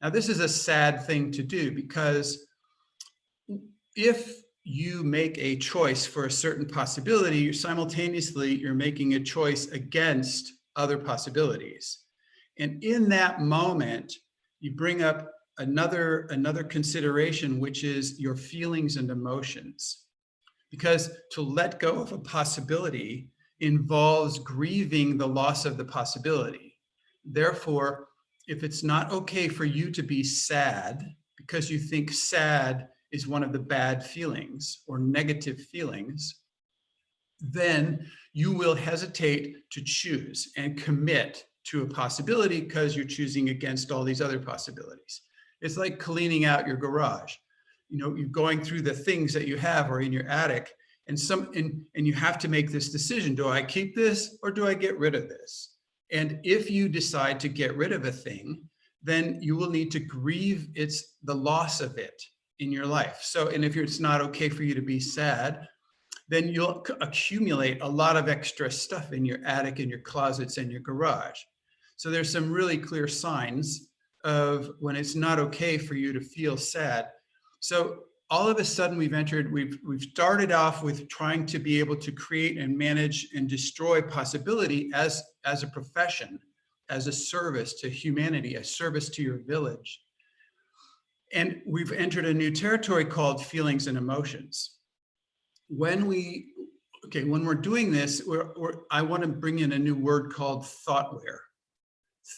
Now, 0.03 0.11
this 0.11 0.29
is 0.29 0.40
a 0.40 0.49
sad 0.49 1.07
thing 1.07 1.31
to 1.33 1.42
do 1.42 1.71
because 1.71 2.47
if 3.96 4.42
you 4.64 5.02
make 5.02 5.37
a 5.38 5.57
choice 5.57 6.07
for 6.07 6.26
a 6.26 6.31
certain 6.31 6.66
possibility, 6.66 7.38
you're 7.38 7.52
simultaneously 7.52 8.55
you're 8.55 8.74
making 8.74 9.14
a 9.14 9.20
choice 9.20 9.66
against 9.68 10.52
other 10.76 10.98
possibilities. 10.98 11.98
And 12.59 12.83
in 12.85 13.09
that 13.09 13.40
moment, 13.40 14.12
you 14.61 14.74
bring 14.74 15.02
up 15.02 15.28
another 15.59 16.26
another 16.31 16.62
consideration, 16.62 17.61
which 17.61 17.85
is 17.85 18.18
your 18.20 18.37
feelings 18.37 18.96
and 18.96 19.11
emotions. 19.11 20.05
Because 20.70 21.11
to 21.33 21.42
let 21.42 21.81
go 21.81 22.00
of 22.00 22.12
a 22.12 22.18
possibility 22.18 23.28
involves 23.61 24.38
grieving 24.38 25.18
the 25.18 25.28
loss 25.28 25.66
of 25.66 25.76
the 25.76 25.85
possibility. 25.85 26.78
Therefore, 27.24 28.09
if 28.48 28.64
it's 28.64 28.83
not 28.83 29.12
okay 29.12 29.48
for 29.48 29.64
you 29.64 29.90
to 29.90 30.02
be 30.02 30.24
sad 30.24 31.05
because 31.37 31.70
you 31.70 31.78
think 31.78 32.11
sad 32.11 32.88
is 33.12 33.29
one 33.29 33.42
of 33.42 33.53
the 33.53 33.59
bad 33.59 34.05
feelings 34.05 34.83
or 34.87 34.98
negative 34.98 35.61
feelings, 35.61 36.40
then 37.40 38.07
you 38.33 38.53
will 38.53 38.75
hesitate 38.75 39.57
to 39.70 39.83
choose 39.85 40.53
and 40.57 40.83
commit 40.83 41.44
to 41.64 41.83
a 41.83 41.87
possibility 41.87 42.61
because 42.61 42.96
you're 42.96 43.05
choosing 43.05 43.51
against 43.51 43.90
all 43.90 44.05
these 44.05 44.20
other 44.20 44.38
possibilities. 44.38 45.22
It's 45.61 45.77
like 45.77 45.98
cleaning 45.98 46.44
out 46.44 46.66
your 46.66 46.77
garage. 46.77 47.35
You 47.88 47.98
know, 47.98 48.14
you're 48.14 48.29
going 48.29 48.62
through 48.62 48.83
the 48.83 48.94
things 48.94 49.33
that 49.35 49.46
you 49.46 49.57
have 49.59 49.90
or 49.90 50.01
in 50.01 50.12
your 50.12 50.27
attic 50.27 50.72
and 51.09 51.18
some 51.18 51.51
and, 51.55 51.83
and 51.94 52.07
you 52.07 52.14
have 52.14 52.38
to 52.38 52.48
make 52.48 52.70
this 52.70 52.90
decision. 52.90 53.35
Do 53.35 53.48
I 53.48 53.62
keep 53.62 53.94
this 53.94 54.38
or 54.42 54.51
do 54.51 54.66
I 54.66 54.75
get 54.75 54.98
rid 54.98 55.14
of 55.14 55.29
this? 55.29 55.75
And 56.11 56.40
if 56.42 56.70
you 56.70 56.88
decide 56.88 57.38
to 57.40 57.48
get 57.48 57.77
rid 57.77 57.92
of 57.92 58.05
a 58.05 58.12
thing, 58.12 58.62
then 59.03 59.38
you 59.40 59.57
will 59.57 59.70
need 59.70 59.90
to 59.92 60.01
grieve 60.01 60.68
its 60.75 61.16
the 61.22 61.35
loss 61.35 61.81
of 61.81 61.98
it 61.98 62.22
in 62.62 62.72
your 62.72 62.87
life. 62.87 63.20
So, 63.22 63.48
and 63.48 63.64
if 63.64 63.77
it's 63.77 64.01
not 64.01 64.20
okay 64.20 64.48
for 64.48 64.62
you 64.62 64.75
to 64.75 64.83
be 64.83 65.01
sad, 65.01 65.66
then 66.29 66.48
you'll 66.48 66.87
accumulate 67.01 67.83
a 67.83 67.88
lot 67.88 68.16
of 68.16 68.29
extra 68.29 68.70
stuff 68.70 69.12
in 69.12 69.25
your 69.25 69.38
attic, 69.44 69.81
in 69.81 69.88
your 69.88 70.01
closets, 70.01 70.57
and 70.57 70.70
your 70.70 70.81
garage. 70.81 71.38
So 71.96 72.11
there's 72.11 72.33
some 72.33 72.51
really 72.51 72.79
clear 72.79 73.07
signs 73.07 73.90
of 74.25 74.70
when 74.79 74.96
it's 74.96 75.14
not 75.14 75.38
okay 75.38 75.77
for 75.77 75.94
you 75.94 76.12
to 76.12 76.20
feel 76.20 76.57
sad. 76.57 77.09
So 77.61 78.05
all 78.31 78.48
of 78.48 78.59
a 78.59 78.64
sudden 78.64 78.96
we've 78.96 79.12
entered, 79.12 79.53
we've, 79.53 79.79
we've 79.87 80.03
started 80.03 80.53
off 80.53 80.83
with 80.83 81.09
trying 81.09 81.44
to 81.46 81.59
be 81.59 81.79
able 81.81 81.96
to 81.96 82.12
create 82.12 82.57
and 82.57 82.79
manage 82.79 83.29
and 83.35 83.48
destroy 83.48 84.01
possibility 84.01 84.90
as, 84.94 85.22
as 85.44 85.62
a 85.62 85.66
profession, 85.66 86.38
as 86.88 87.09
a 87.09 87.12
service 87.12 87.75
to 87.81 87.90
humanity, 87.90 88.55
a 88.55 88.64
service 88.64 89.11
to 89.11 89.22
your 89.22 89.38
village. 89.38 90.01
And 91.33 91.62
we've 91.66 91.92
entered 91.92 92.27
a 92.27 92.35
new 92.35 92.51
territory 92.51 93.05
called 93.05 93.45
feelings 93.45 93.87
and 93.87 93.97
emotions. 93.97 94.77
When 95.68 96.07
we, 96.07 96.53
okay, 97.07 97.25
when 97.25 97.47
we're 97.47 97.55
doing 97.55 97.90
this, 97.90 98.23
we're, 98.27 98.53
we're, 98.57 98.75
I 98.90 99.03
want 99.03 99.23
to 99.23 99.29
bring 99.29 99.61
in 99.61 99.73
a 99.73 99.79
new 99.79 99.95
word 99.95 100.33
called 100.33 100.66
thoughtware. 100.66 101.40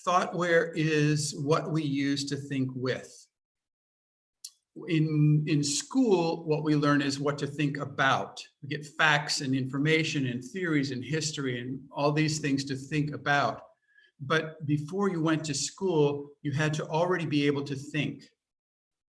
Thoughtware 0.07 0.73
is 0.75 1.35
what 1.37 1.71
we 1.73 1.83
use 1.83 2.25
to 2.27 2.37
think 2.37 2.71
with 2.75 3.25
in 4.89 5.45
in 5.47 5.63
school 5.63 6.45
what 6.47 6.65
we 6.65 6.75
learn 6.75 7.01
is 7.01 7.21
what 7.21 7.39
to 7.39 7.47
think 7.47 7.77
about 7.79 8.43
we 8.63 8.69
get 8.69 8.85
facts 8.99 9.41
and 9.41 9.55
information 9.55 10.27
and 10.27 10.45
theories 10.45 10.91
and 10.91 11.05
history 11.05 11.61
and 11.61 11.79
all 11.93 12.11
these 12.11 12.41
things 12.41 12.65
to 12.65 12.75
think 12.75 13.15
about 13.15 13.63
but 14.21 14.65
before 14.67 15.09
you 15.09 15.23
went 15.23 15.45
to 15.45 15.55
school 15.55 16.29
you 16.43 16.51
had 16.51 16.75
to 16.75 16.85
already 16.87 17.25
be 17.25 17.47
able 17.47 17.63
to 17.63 17.77
think 17.77 18.25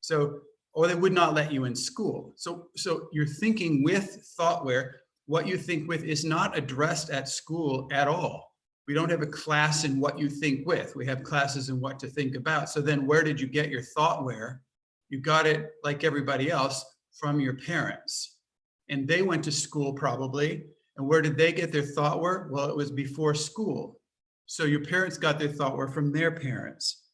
so 0.01 0.41
or 0.73 0.87
they 0.87 0.95
would 0.95 1.13
not 1.13 1.35
let 1.35 1.53
you 1.53 1.65
in 1.65 1.75
school 1.75 2.33
so 2.37 2.69
so 2.77 3.09
you're 3.13 3.27
thinking 3.27 3.83
with 3.83 4.23
thoughtware 4.39 4.93
what 5.27 5.47
you 5.47 5.57
think 5.57 5.89
with 5.89 6.05
is 6.05 6.25
not 6.25 6.57
addressed 6.57 7.11
at 7.11 7.29
school 7.29 7.89
at 7.93 8.09
all 8.09 8.47
we 8.89 8.95
don't 8.95 9.11
have 9.11 9.23
a 9.23 9.27
class 9.27 9.85
in 9.85 10.01
what 10.01 10.19
you 10.19 10.29
think 10.29 10.67
with 10.67 10.95
we 10.97 11.07
have 11.07 11.23
classes 11.23 11.69
in 11.69 11.81
what 11.81 11.99
to 11.99 12.07
think 12.07 12.35
about 12.35 12.69
so 12.69 12.81
then 12.81 13.07
where 13.07 13.23
did 13.23 13.41
you 13.41 13.47
get 13.47 13.71
your 13.71 13.83
thoughtware 13.83 14.63
you 15.11 15.21
got 15.21 15.47
it 15.47 15.73
like 15.83 16.05
everybody 16.05 16.51
else 16.51 16.85
from 17.13 17.41
your 17.41 17.55
parents. 17.55 18.37
And 18.89 19.07
they 19.07 19.23
went 19.23 19.45
to 19.45 19.53
school 19.53 19.93
probably. 19.93 20.65
And 20.97 21.07
where 21.07 21.21
did 21.21 21.37
they 21.37 21.53
get 21.53 21.73
their 21.73 21.83
thoughtware? 21.83 22.49
Well, 22.51 22.69
it 22.69 22.77
was 22.77 22.91
before 22.91 23.35
school. 23.35 24.01
So 24.47 24.65
your 24.65 24.85
parents 24.85 25.19
got 25.19 25.39
their 25.39 25.49
thoughtware 25.49 25.89
from 25.89 26.13
their 26.13 26.31
parents. 26.31 27.10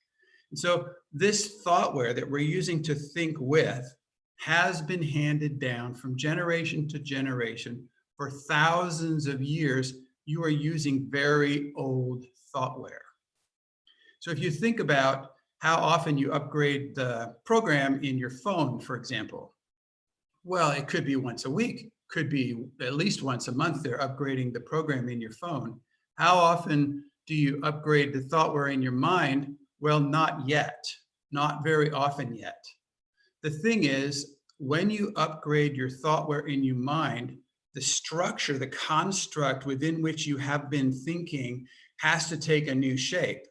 And 0.51 0.59
so 0.59 0.89
this 1.13 1.63
thoughtware 1.63 2.15
that 2.15 2.29
we're 2.29 2.39
using 2.39 2.83
to 2.85 2.95
think 2.95 3.37
with 3.39 3.93
has 4.39 4.83
been 4.83 5.03
handed 5.03 5.59
down 5.59 5.95
from 5.95 6.17
generation 6.17 6.87
to 6.89 6.99
generation 6.99 7.89
for 8.17 8.31
thousands 8.31 9.27
of 9.27 9.43
years. 9.43 9.95
You 10.25 10.43
are 10.43 10.49
using 10.49 11.09
very 11.11 11.73
old 11.77 12.25
thoughtware. 12.53 13.03
So 14.21 14.31
if 14.31 14.39
you 14.39 14.51
think 14.51 14.81
about 14.81 15.31
how 15.59 15.77
often 15.77 16.19
you 16.19 16.33
upgrade 16.33 16.95
the 16.95 17.35
program 17.45 18.03
in 18.03 18.19
your 18.19 18.31
phone, 18.31 18.79
for 18.79 18.97
example. 18.97 19.55
Well, 20.45 20.71
it 20.71 20.87
could 20.87 21.05
be 21.05 21.17
once 21.17 21.45
a 21.45 21.51
week, 21.51 21.91
could 22.09 22.29
be 22.29 22.67
at 22.81 22.95
least 22.95 23.23
once 23.23 23.49
a 23.49 23.53
month 23.53 23.83
they're 23.83 23.99
upgrading 23.99 24.53
the 24.53 24.61
program 24.61 25.09
in 25.09 25.21
your 25.21 25.33
phone. 25.33 25.81
How 26.17 26.37
often 26.37 27.05
do 27.27 27.35
you 27.35 27.61
upgrade 27.63 28.13
the 28.13 28.21
thoughtware 28.21 28.69
in 28.69 28.83
your 28.83 28.93
mind? 28.93 29.57
Well, 29.81 30.01
not 30.01 30.49
yet, 30.49 30.85
not 31.33 31.63
very 31.63 31.91
often 31.91 32.35
yet. 32.35 32.65
The 33.43 33.51
thing 33.51 33.85
is, 33.85 34.37
when 34.59 34.91
you 34.91 35.13
upgrade 35.17 35.77
your 35.77 35.91
thoughtware 35.91 36.47
in 36.47 36.65
your 36.65 36.77
mind, 36.77 37.37
the 37.75 37.83
structure, 37.83 38.57
the 38.57 38.69
construct 38.69 39.67
within 39.67 40.01
which 40.01 40.27
you 40.27 40.39
have 40.39 40.71
been 40.71 40.93
thinking 40.93 41.67
has 41.99 42.29
to 42.31 42.39
take 42.39 42.69
a 42.69 42.75
new 42.75 42.97
shape. 42.97 43.45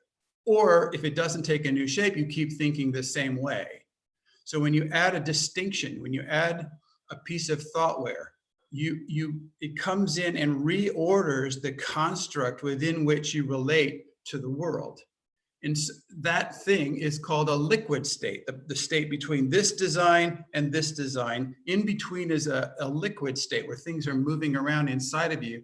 Or 0.48 0.92
if 0.94 1.04
it 1.04 1.16
doesn't 1.16 1.44
take 1.44 1.66
a 1.66 1.72
new 1.72 1.88
shape, 1.88 2.18
you 2.18 2.26
keep 2.26 2.54
thinking 2.54 2.92
the 2.92 3.04
same 3.04 3.40
way. 3.40 3.68
So 4.44 4.60
when 4.60 4.74
you 4.74 4.90
add 4.92 5.16
a 5.16 5.20
distinction, 5.20 6.02
when 6.02 6.14
you 6.14 6.24
add 6.28 6.70
a 7.12 7.16
piece 7.18 7.50
of 7.50 7.64
thoughtware, 7.72 8.32
you, 8.72 9.00
you, 9.08 9.42
it 9.62 9.78
comes 9.78 10.18
in 10.18 10.38
and 10.38 10.66
reorders 10.66 11.62
the 11.62 11.74
construct 11.74 12.64
within 12.64 13.06
which 13.06 13.34
you 13.34 13.46
relate 13.46 14.06
to 14.26 14.38
the 14.38 14.50
world. 14.50 15.00
And 15.66 15.76
that 16.20 16.62
thing 16.62 16.98
is 16.98 17.18
called 17.18 17.50
a 17.50 17.56
liquid 17.56 18.06
state, 18.06 18.46
the, 18.46 18.62
the 18.68 18.76
state 18.76 19.10
between 19.10 19.50
this 19.50 19.72
design 19.72 20.46
and 20.54 20.72
this 20.72 20.92
design. 20.92 21.56
In 21.66 21.88
between 21.88 22.30
is 22.30 22.46
a, 22.46 22.76
a 22.80 22.88
liquid 22.88 23.36
state 23.36 23.68
where 23.68 23.76
things 23.76 24.08
are 24.08 24.14
moving 24.14 24.56
around 24.56 24.90
inside 24.90 25.34
of 25.34 25.44
you. 25.44 25.64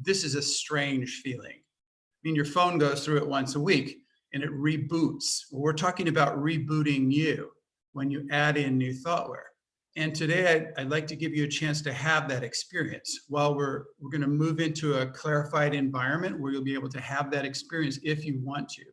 This 0.00 0.24
is 0.24 0.36
a 0.36 0.42
strange 0.42 1.20
feeling. 1.22 1.58
I 1.58 2.20
mean, 2.24 2.34
your 2.34 2.46
phone 2.46 2.78
goes 2.78 3.04
through 3.04 3.18
it 3.18 3.28
once 3.28 3.54
a 3.54 3.60
week 3.60 3.98
and 4.32 4.42
it 4.42 4.50
reboots. 4.52 5.42
We're 5.52 5.74
talking 5.74 6.08
about 6.08 6.38
rebooting 6.38 7.12
you 7.12 7.50
when 7.92 8.10
you 8.10 8.26
add 8.30 8.56
in 8.56 8.78
new 8.78 8.94
thoughtware. 8.94 9.50
And 9.96 10.14
today 10.14 10.50
I'd, 10.50 10.68
I'd, 10.78 10.90
like 10.90 11.06
to 11.08 11.16
give 11.16 11.34
you 11.34 11.44
a 11.44 11.48
chance 11.48 11.82
to 11.82 11.92
have 11.92 12.26
that 12.30 12.42
experience 12.42 13.26
while 13.28 13.54
we're, 13.54 13.84
we're 14.00 14.08
gonna 14.08 14.26
move 14.26 14.60
into 14.60 14.94
a 14.94 15.06
clarified 15.08 15.74
environment 15.74 16.40
where 16.40 16.52
you'll 16.52 16.64
be 16.64 16.72
able 16.72 16.88
to 16.88 17.00
have 17.02 17.30
that 17.32 17.44
experience 17.44 17.98
if 18.02 18.24
you 18.24 18.40
want 18.42 18.70
to. 18.70 18.84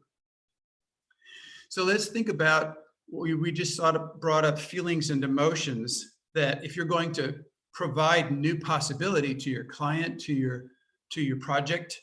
So 1.69 1.83
let's 1.83 2.07
think 2.07 2.29
about, 2.29 2.75
we, 3.11 3.33
we 3.35 3.51
just 3.51 3.75
sort 3.75 3.95
of 3.95 4.19
brought 4.19 4.45
up 4.45 4.59
feelings 4.59 5.09
and 5.09 5.23
emotions 5.23 6.15
that 6.35 6.63
if 6.63 6.75
you're 6.75 6.85
going 6.85 7.11
to 7.13 7.35
provide 7.73 8.31
new 8.31 8.59
possibility 8.59 9.33
to 9.33 9.49
your 9.49 9.63
client, 9.63 10.19
to 10.21 10.33
your, 10.33 10.65
to 11.11 11.21
your 11.21 11.39
project, 11.39 11.99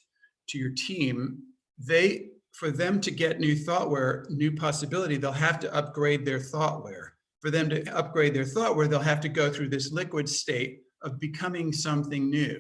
to 0.49 0.59
your 0.59 0.71
team, 0.71 1.43
they 1.79 2.31
for 2.57 2.71
them 2.71 3.03
to 3.03 3.11
get 3.11 3.39
new 3.39 3.55
thoughtware, 3.55 4.25
new 4.31 4.51
possibility, 4.51 5.19
they'll 5.19 5.31
have 5.31 5.61
to 5.61 5.75
upgrade 5.75 6.25
their 6.25 6.41
thoughtware. 6.41 7.13
For 7.41 7.51
them 7.51 7.69
to 7.69 7.85
upgrade 7.95 8.33
their 8.33 8.47
thoughtware, 8.47 8.89
they'll 8.89 9.01
have 9.01 9.21
to 9.21 9.29
go 9.29 9.53
through 9.53 9.69
this 9.69 9.93
liquid 9.93 10.27
state 10.27 10.81
of 11.03 11.21
becoming 11.21 11.71
something 11.71 12.31
new. 12.31 12.59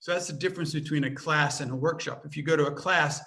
So 0.00 0.12
that's 0.12 0.26
the 0.26 0.32
difference 0.32 0.74
between 0.74 1.04
a 1.04 1.14
class 1.14 1.60
and 1.60 1.70
a 1.70 1.76
workshop. 1.76 2.22
If 2.24 2.36
you 2.36 2.42
go 2.42 2.56
to 2.56 2.66
a 2.66 2.72
class, 2.72 3.20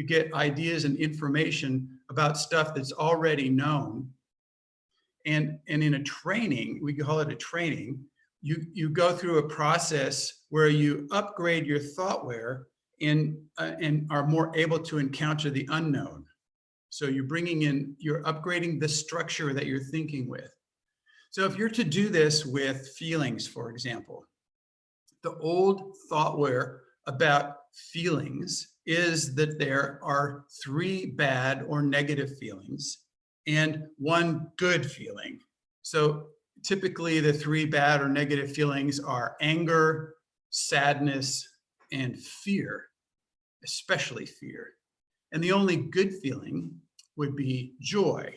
you 0.00 0.06
get 0.06 0.32
ideas 0.32 0.86
and 0.86 0.96
information 0.96 1.86
about 2.08 2.38
stuff 2.38 2.74
that's 2.74 2.90
already 2.90 3.50
known. 3.50 4.08
And, 5.26 5.58
and 5.68 5.82
in 5.82 5.92
a 5.92 6.02
training, 6.02 6.80
we 6.82 6.94
call 6.94 7.20
it 7.20 7.30
a 7.30 7.34
training, 7.34 8.00
you, 8.40 8.64
you 8.72 8.88
go 8.88 9.14
through 9.14 9.36
a 9.36 9.48
process 9.48 10.44
where 10.48 10.68
you 10.68 11.06
upgrade 11.12 11.66
your 11.66 11.78
thoughtware 11.78 12.68
and, 13.02 13.36
uh, 13.58 13.72
and 13.78 14.06
are 14.10 14.26
more 14.26 14.50
able 14.56 14.78
to 14.78 14.96
encounter 14.96 15.50
the 15.50 15.68
unknown. 15.70 16.24
So 16.88 17.04
you're 17.04 17.24
bringing 17.24 17.62
in, 17.62 17.94
you're 17.98 18.22
upgrading 18.22 18.80
the 18.80 18.88
structure 18.88 19.52
that 19.52 19.66
you're 19.66 19.84
thinking 19.84 20.30
with. 20.30 20.50
So 21.30 21.44
if 21.44 21.58
you're 21.58 21.68
to 21.68 21.84
do 21.84 22.08
this 22.08 22.46
with 22.46 22.88
feelings, 22.96 23.46
for 23.46 23.68
example, 23.68 24.24
the 25.22 25.36
old 25.40 25.94
thoughtware 26.08 26.80
about 27.06 27.56
feelings 27.74 28.76
is 28.90 29.34
that 29.36 29.58
there 29.58 30.00
are 30.02 30.44
three 30.62 31.06
bad 31.06 31.64
or 31.68 31.80
negative 31.80 32.36
feelings 32.38 32.98
and 33.46 33.84
one 33.98 34.48
good 34.58 34.84
feeling. 34.84 35.38
So 35.82 36.26
typically 36.64 37.20
the 37.20 37.32
three 37.32 37.64
bad 37.64 38.02
or 38.02 38.08
negative 38.08 38.52
feelings 38.52 38.98
are 38.98 39.36
anger, 39.40 40.14
sadness, 40.50 41.48
and 41.92 42.18
fear 42.18 42.90
especially 43.64 44.26
fear. 44.26 44.68
And 45.32 45.42
the 45.42 45.52
only 45.52 45.76
good 45.76 46.14
feeling 46.22 46.70
would 47.16 47.36
be 47.36 47.74
joy. 47.80 48.34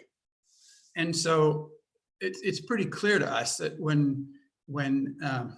And 0.96 1.16
so 1.16 1.72
it's, 2.20 2.42
it's 2.44 2.62
pretty 2.62 2.86
clear 2.86 3.20
to 3.20 3.30
us 3.30 3.58
that 3.58 3.80
when, 3.80 4.28
when 4.68 5.18
um, 5.24 5.58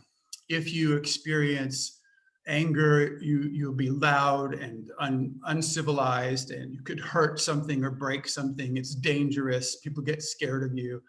if 0.50 0.74
you 0.74 0.96
experience 0.96 2.00
anger, 2.48 3.18
you, 3.22 3.50
you'll 3.52 3.74
be 3.74 3.90
loud 3.90 4.54
and 4.54 4.92
un, 5.00 5.36
uncivilized 5.46 6.52
and 6.52 6.74
you 6.74 6.82
could 6.82 7.00
hurt 7.00 7.40
something 7.40 7.84
or 7.84 7.92
break 7.92 8.28
something. 8.28 8.78
It's 8.78 8.96
dangerous. 8.96 9.78
People 9.78 10.04
get 10.04 10.22
scared 10.22 10.64
of 10.64 10.78
you. 10.78 11.02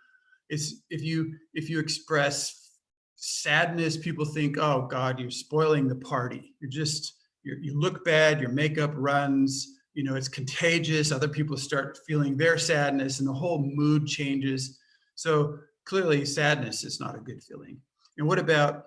It's 0.49 0.83
if 0.91 1.03
you 1.03 1.35
if 1.55 1.69
you 1.69 1.81
express 1.81 2.71
sadness, 3.17 3.97
people 3.97 4.25
think, 4.25 4.59
oh 4.59 4.87
God, 4.87 5.19
you're 5.19 5.31
spoiling 5.31 5.89
the 5.89 5.97
party. 5.97 6.55
You're 6.61 6.71
just 6.71 7.15
you 7.43 7.57
you 7.61 7.79
look 7.79 8.05
bad, 8.05 8.41
your 8.41 8.51
makeup 8.51 8.93
runs, 8.95 9.77
you 9.97 10.05
know, 10.05 10.15
it's 10.15 10.29
contagious. 10.29 11.11
Other 11.11 11.27
people 11.27 11.57
start 11.57 11.99
feeling 12.07 12.37
their 12.37 12.59
sadness 12.59 13.19
and 13.19 13.27
the 13.27 13.33
whole 13.33 13.59
mood 13.75 14.07
changes. 14.07 14.79
So 15.15 15.59
clearly 15.87 16.25
sadness 16.27 16.85
is 16.85 17.01
not 17.01 17.17
a 17.17 17.21
good 17.21 17.43
feeling. 17.43 17.79
And 18.19 18.29
what 18.29 18.39
about, 18.39 18.85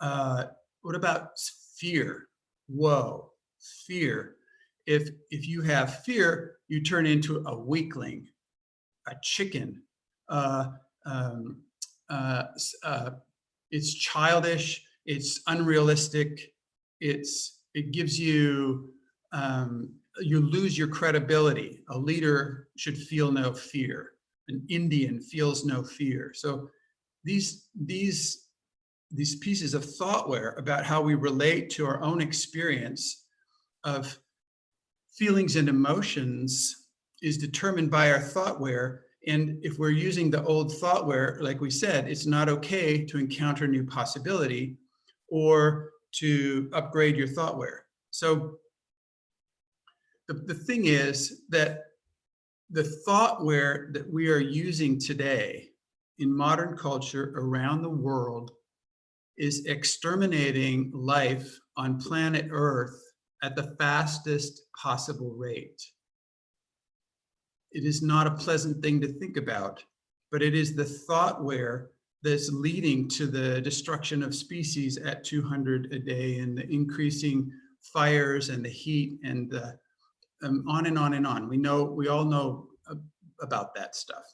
uh, 0.00 0.44
what 0.80 0.94
about 0.94 1.32
fear? 1.80 2.28
Whoa, 2.68 3.30
fear. 3.86 4.36
If, 4.86 5.08
if 5.30 5.46
you 5.48 5.62
have 5.62 6.02
fear, 6.04 6.56
you 6.68 6.82
turn 6.82 7.06
into 7.06 7.42
a 7.46 7.56
weakling, 7.56 8.28
a 9.06 9.14
chicken. 9.22 9.82
Uh, 10.28 10.66
um, 11.06 11.62
uh, 12.08 12.44
uh, 12.84 13.10
it's 13.70 13.94
childish, 13.94 14.84
it's 15.06 15.40
unrealistic, 15.46 16.52
it's 17.00 17.58
it 17.74 17.92
gives 17.92 18.18
you, 18.18 18.92
um, 19.32 19.94
you 20.20 20.40
lose 20.40 20.76
your 20.76 20.88
credibility. 20.88 21.80
A 21.90 21.96
leader 21.98 22.68
should 22.76 22.98
feel 22.98 23.30
no 23.30 23.52
fear. 23.52 24.12
An 24.48 24.66
Indian 24.68 25.20
feels 25.20 25.64
no 25.64 25.84
fear. 25.84 26.32
So 26.34 26.68
these, 27.22 27.68
these, 27.80 28.48
these 29.10 29.36
pieces 29.36 29.74
of 29.74 29.84
thoughtware 29.84 30.54
about 30.56 30.84
how 30.84 31.02
we 31.02 31.14
relate 31.14 31.70
to 31.70 31.86
our 31.86 32.00
own 32.02 32.20
experience 32.20 33.24
of 33.84 34.18
feelings 35.12 35.56
and 35.56 35.68
emotions 35.68 36.86
is 37.22 37.36
determined 37.36 37.90
by 37.90 38.12
our 38.12 38.20
thoughtware. 38.20 39.02
And 39.26 39.58
if 39.62 39.78
we're 39.78 39.90
using 39.90 40.30
the 40.30 40.44
old 40.44 40.76
thoughtware, 40.78 41.38
like 41.40 41.60
we 41.60 41.70
said, 41.70 42.08
it's 42.08 42.26
not 42.26 42.48
okay 42.48 43.04
to 43.06 43.18
encounter 43.18 43.66
new 43.66 43.84
possibility 43.84 44.76
or 45.28 45.90
to 46.12 46.70
upgrade 46.72 47.16
your 47.16 47.28
thoughtware. 47.28 47.84
So 48.10 48.58
the, 50.28 50.34
the 50.34 50.54
thing 50.54 50.86
is 50.86 51.42
that 51.48 51.86
the 52.70 52.84
thoughtware 52.84 53.90
that 53.92 54.10
we 54.10 54.30
are 54.30 54.38
using 54.38 54.98
today 54.98 55.70
in 56.18 56.34
modern 56.34 56.76
culture 56.76 57.34
around 57.36 57.82
the 57.82 57.90
world 57.90 58.52
is 59.40 59.64
exterminating 59.64 60.90
life 60.94 61.58
on 61.76 61.98
planet 61.98 62.48
Earth 62.50 63.00
at 63.42 63.56
the 63.56 63.74
fastest 63.78 64.60
possible 64.80 65.32
rate. 65.32 65.82
It 67.72 67.84
is 67.84 68.02
not 68.02 68.26
a 68.26 68.32
pleasant 68.32 68.82
thing 68.82 69.00
to 69.00 69.08
think 69.08 69.38
about, 69.38 69.82
but 70.30 70.42
it 70.42 70.54
is 70.54 70.76
the 70.76 70.84
thoughtware 70.84 71.90
that's 72.22 72.50
leading 72.52 73.08
to 73.08 73.26
the 73.26 73.62
destruction 73.62 74.22
of 74.22 74.34
species 74.34 74.98
at 74.98 75.24
200 75.24 75.90
a 75.92 75.98
day 75.98 76.40
and 76.40 76.56
the 76.56 76.70
increasing 76.70 77.50
fires 77.80 78.50
and 78.50 78.62
the 78.62 78.68
heat 78.68 79.20
and 79.24 79.50
the 79.50 79.78
um, 80.42 80.64
on 80.68 80.84
and 80.84 80.98
on 80.98 81.14
and 81.14 81.26
on. 81.26 81.48
We 81.48 81.56
know, 81.56 81.84
we 81.84 82.08
all 82.08 82.24
know 82.24 82.68
uh, 82.90 82.96
about 83.40 83.74
that 83.74 83.96
stuff. 83.96 84.24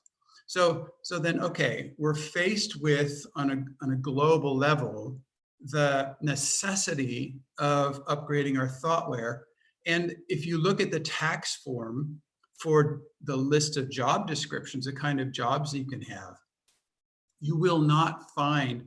So, 0.47 0.89
so 1.03 1.19
then, 1.19 1.41
okay, 1.41 1.93
we're 1.99 2.15
faced 2.15 2.81
with 2.81 3.27
on 3.35 3.51
a, 3.51 3.85
on 3.85 3.93
a 3.93 3.97
global 3.97 4.57
level, 4.57 5.19
the 5.61 6.15
necessity 6.23 7.41
of 7.59 8.05
upgrading 8.07 8.59
our 8.59 8.69
thoughtware. 8.69 9.45
And 9.87 10.15
if 10.29 10.47
you 10.47 10.59
look 10.59 10.81
at 10.81 10.91
the 10.91 11.01
tax 11.01 11.57
form 11.57 12.21
for 12.61 13.03
the 13.23 13.37
list 13.37 13.77
of 13.77 13.91
job 13.91 14.27
descriptions, 14.27 14.87
the 14.87 14.93
kind 14.93 15.21
of 15.21 15.33
jobs 15.33 15.75
you 15.75 15.85
can 15.85 16.03
have, 16.03 16.37
you 17.41 17.57
will 17.57 17.81
not 17.81 18.31
find 18.31 18.85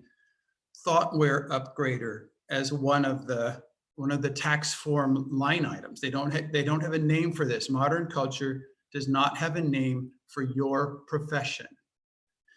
thoughtware 0.86 1.50
upgrader 1.50 2.28
as 2.50 2.72
one 2.72 3.06
of 3.06 3.28
the 3.28 3.62
one 3.95 4.12
of 4.12 4.22
the 4.22 4.30
tax 4.30 4.74
form 4.74 5.28
line 5.30 5.65
items. 5.65 6.00
They 6.00 6.10
don't 6.10 6.32
have, 6.32 6.54
they 6.54 6.63
don't 6.63 6.82
have 6.82 6.93
a 6.93 7.00
name 7.00 7.34
for 7.34 7.45
this. 7.45 7.69
Modern 7.69 8.08
culture 8.08 8.67
does 8.93 9.10
not 9.10 9.38
have 9.38 9.58
a 9.58 9.62
name 9.62 10.10
for 10.30 10.44
your 10.44 11.02
profession. 11.08 11.68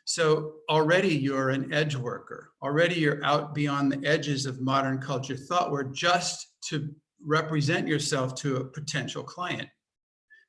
So 0.05 0.55
already 0.69 1.15
you're 1.15 1.51
an 1.51 1.73
edge 1.73 1.97
worker. 1.97 2.51
Already 2.63 2.97
you're 2.97 3.25
out 3.25 3.55
beyond 3.55 3.91
the 3.93 4.07
edges 4.07 4.47
of 4.47 4.61
modern 4.61 4.99
culture 4.99 5.37
thoughtware 5.37 5.85
just 5.85 6.49
to 6.69 6.89
represent 7.25 7.87
yourself 7.87 8.35
to 8.37 8.57
a 8.57 8.65
potential 8.65 9.23
client. 9.23 9.69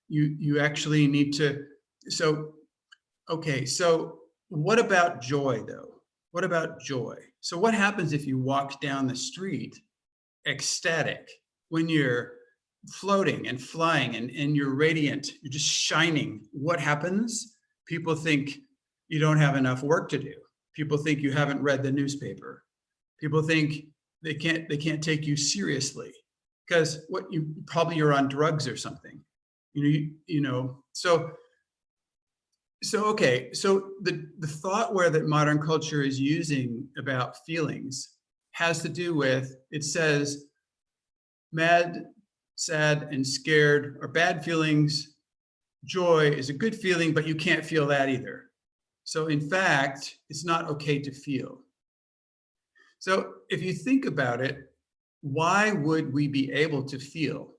You 0.10 0.36
you 0.40 0.60
actually 0.60 1.08
need 1.08 1.34
to 1.34 1.66
so 2.10 2.54
okay, 3.30 3.66
so 3.66 4.20
what 4.50 4.80
about 4.80 5.22
joy 5.22 5.64
though? 5.68 6.02
What 6.32 6.44
about 6.44 6.82
joy? 6.82 7.18
So 7.42 7.58
what 7.58 7.74
happens 7.74 8.12
if 8.12 8.26
you 8.26 8.40
walk 8.40 8.82
down 8.82 9.08
the 9.08 9.16
street 9.16 9.80
ecstatic 10.48 11.30
when 11.70 11.88
you're 11.90 12.34
floating 12.92 13.48
and 13.48 13.62
flying 13.62 14.16
and, 14.16 14.30
and 14.32 14.56
you're 14.56 14.76
radiant, 14.76 15.32
you're 15.42 15.52
just 15.52 15.68
shining. 15.68 16.46
What 16.52 16.80
happens? 16.80 17.56
People 17.88 18.16
think 18.16 18.58
you 19.08 19.20
don't 19.20 19.40
have 19.40 19.56
enough 19.56 19.84
work 19.84 20.10
to 20.10 20.18
do. 20.18 20.34
People 20.76 20.98
think 20.98 21.20
you 21.20 21.32
haven't 21.32 21.62
read 21.62 21.84
the 21.84 21.92
newspaper. 21.92 22.64
People 23.20 23.42
think 23.42 23.86
they 24.24 24.34
can't 24.34 24.68
they 24.70 24.78
can't 24.78 25.04
take 25.04 25.26
you 25.26 25.36
seriously 25.36 26.12
because 26.68 27.06
what 27.10 27.26
you 27.32 27.54
probably 27.68 27.96
you're 27.96 28.14
on 28.14 28.28
drugs 28.28 28.68
or 28.68 28.76
something. 28.76 29.20
You 29.74 29.84
know, 29.84 29.90
you, 29.90 30.12
you 30.28 30.42
know, 30.42 30.84
so 30.94 31.32
so 32.82 33.06
okay, 33.06 33.54
so 33.54 33.92
the 34.02 34.28
the 34.40 34.48
thoughtware 34.48 35.10
that 35.10 35.28
modern 35.28 35.62
culture 35.62 36.02
is 36.02 36.20
using 36.20 36.88
about 36.98 37.38
feelings 37.46 38.14
has 38.54 38.82
to 38.84 38.90
do 38.90 39.16
with, 39.16 39.56
it 39.72 39.84
says, 39.84 40.46
mad, 41.52 42.06
sad, 42.56 43.10
and 43.12 43.26
scared 43.26 43.98
are 44.02 44.08
bad 44.08 44.44
feelings. 44.44 45.16
Joy 45.86 46.30
is 46.30 46.50
a 46.50 46.54
good 46.54 46.76
feeling, 46.76 47.14
but 47.14 47.28
you 47.28 47.36
can't 47.36 47.66
feel 47.66 47.88
that 47.88 48.10
either. 48.10 48.46
So 49.04 49.28
in 49.28 49.42
fact, 49.42 50.18
it's 50.30 50.46
not 50.46 50.70
okay 50.70 51.00
to 51.00 51.12
feel. 51.12 51.60
So 53.00 53.34
if 53.50 53.62
you 53.62 53.74
think 53.74 54.06
about 54.06 54.40
it, 54.40 54.72
why 55.22 55.72
would 55.72 56.14
we 56.14 56.28
be 56.28 56.52
able 56.52 56.84
to 56.84 57.00
feel? 57.00 57.54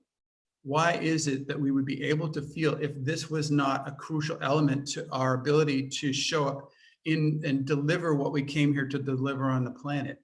Why 0.63 0.93
is 0.93 1.27
it 1.27 1.47
that 1.47 1.59
we 1.59 1.69
would 1.69 1.85
be 1.85 2.03
able 2.03 2.29
to 2.29 2.41
feel 2.41 2.73
if 2.81 2.91
this 3.03 3.29
was 3.29 3.51
not 3.51 3.87
a 3.87 3.91
crucial 3.91 4.39
element 4.41 4.87
to 4.89 5.07
our 5.11 5.35
ability 5.35 5.89
to 5.89 6.11
show 6.11 6.47
up 6.47 6.69
in 7.05 7.41
and 7.45 7.65
deliver 7.65 8.15
what 8.15 8.31
we 8.31 8.41
came 8.41 8.73
here 8.73 8.87
to 8.87 8.97
deliver 8.97 9.45
on 9.45 9.63
the 9.63 9.71
planet? 9.71 10.19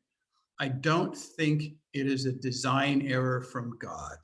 I 0.60 0.70
don't 0.70 1.16
think 1.16 1.76
it 1.94 2.08
is 2.08 2.26
a 2.26 2.32
design 2.32 3.04
error 3.04 3.42
from 3.42 3.78
God. 3.80 4.18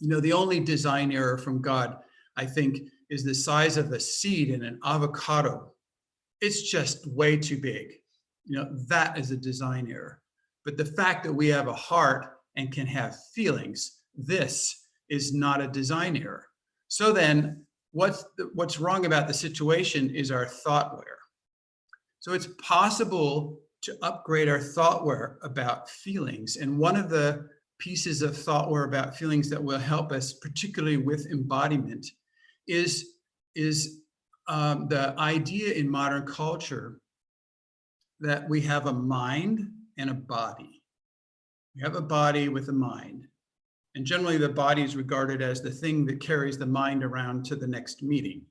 You 0.00 0.08
know, 0.08 0.20
the 0.20 0.32
only 0.32 0.60
design 0.60 1.12
error 1.12 1.38
from 1.38 1.60
God, 1.60 1.98
I 2.36 2.46
think, 2.46 2.88
is 3.10 3.22
the 3.22 3.34
size 3.34 3.76
of 3.76 3.92
a 3.92 4.00
seed 4.00 4.50
in 4.50 4.64
an 4.64 4.80
avocado. 4.84 5.72
It's 6.40 6.70
just 6.70 7.06
way 7.06 7.36
too 7.36 7.58
big. 7.58 7.92
You 8.44 8.58
know, 8.58 8.68
that 8.88 9.18
is 9.18 9.30
a 9.30 9.36
design 9.36 9.90
error. 9.90 10.22
But 10.64 10.76
the 10.76 10.84
fact 10.84 11.24
that 11.24 11.32
we 11.32 11.48
have 11.48 11.68
a 11.68 11.74
heart 11.74 12.38
and 12.56 12.72
can 12.72 12.86
have 12.86 13.16
feelings, 13.34 13.98
this 14.14 14.86
is 15.08 15.34
not 15.34 15.60
a 15.60 15.68
design 15.68 16.16
error. 16.16 16.46
So 16.88 17.12
then, 17.12 17.64
what's 17.92 18.24
the, 18.36 18.50
what's 18.54 18.80
wrong 18.80 19.06
about 19.06 19.28
the 19.28 19.34
situation 19.34 20.10
is 20.14 20.30
our 20.30 20.46
thoughtware. 20.46 21.18
So 22.20 22.32
it's 22.32 22.48
possible 22.62 23.60
to 23.82 23.96
upgrade 24.02 24.48
our 24.48 24.60
thoughtware 24.60 25.38
about 25.42 25.88
feelings. 25.88 26.56
And 26.56 26.78
one 26.78 26.96
of 26.96 27.08
the 27.08 27.48
pieces 27.80 28.22
of 28.22 28.36
thoughtware 28.36 28.84
about 28.84 29.16
feelings 29.16 29.50
that 29.50 29.62
will 29.62 29.78
help 29.78 30.12
us, 30.12 30.32
particularly 30.32 30.96
with 30.96 31.26
embodiment, 31.26 32.06
is, 32.68 33.14
is 33.56 34.02
um, 34.46 34.86
the 34.88 35.14
idea 35.18 35.74
in 35.74 35.90
modern 35.90 36.24
culture 36.24 37.00
that 38.20 38.48
we 38.48 38.60
have 38.60 38.86
a 38.86 38.92
mind 38.92 39.68
and 39.98 40.10
a 40.10 40.14
body. 40.14 40.82
We 41.74 41.82
have 41.82 41.96
a 41.96 42.00
body 42.00 42.48
with 42.48 42.68
a 42.68 42.72
mind. 42.72 43.26
And 43.96 44.04
generally, 44.04 44.38
the 44.38 44.48
body 44.48 44.82
is 44.82 44.94
regarded 44.94 45.42
as 45.42 45.60
the 45.60 45.70
thing 45.70 46.06
that 46.06 46.20
carries 46.20 46.56
the 46.56 46.66
mind 46.66 47.02
around 47.02 47.44
to 47.46 47.56
the 47.56 47.66
next 47.66 48.02
meeting. 48.02 48.42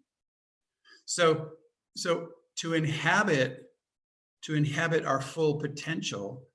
So, 1.05 1.51
so 1.95 2.29
to 2.57 2.73
inhabit 2.73 3.69
to 4.41 4.55
inhabit 4.55 5.05
our 5.05 5.21
full 5.21 5.55
potential. 5.55 6.47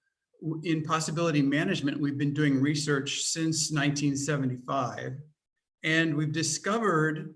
In 0.64 0.82
possibility 0.82 1.40
management, 1.40 2.00
we've 2.00 2.18
been 2.18 2.34
doing 2.34 2.60
research 2.60 3.22
since 3.22 3.70
1975, 3.70 5.16
and 5.82 6.14
we've 6.14 6.32
discovered 6.32 7.34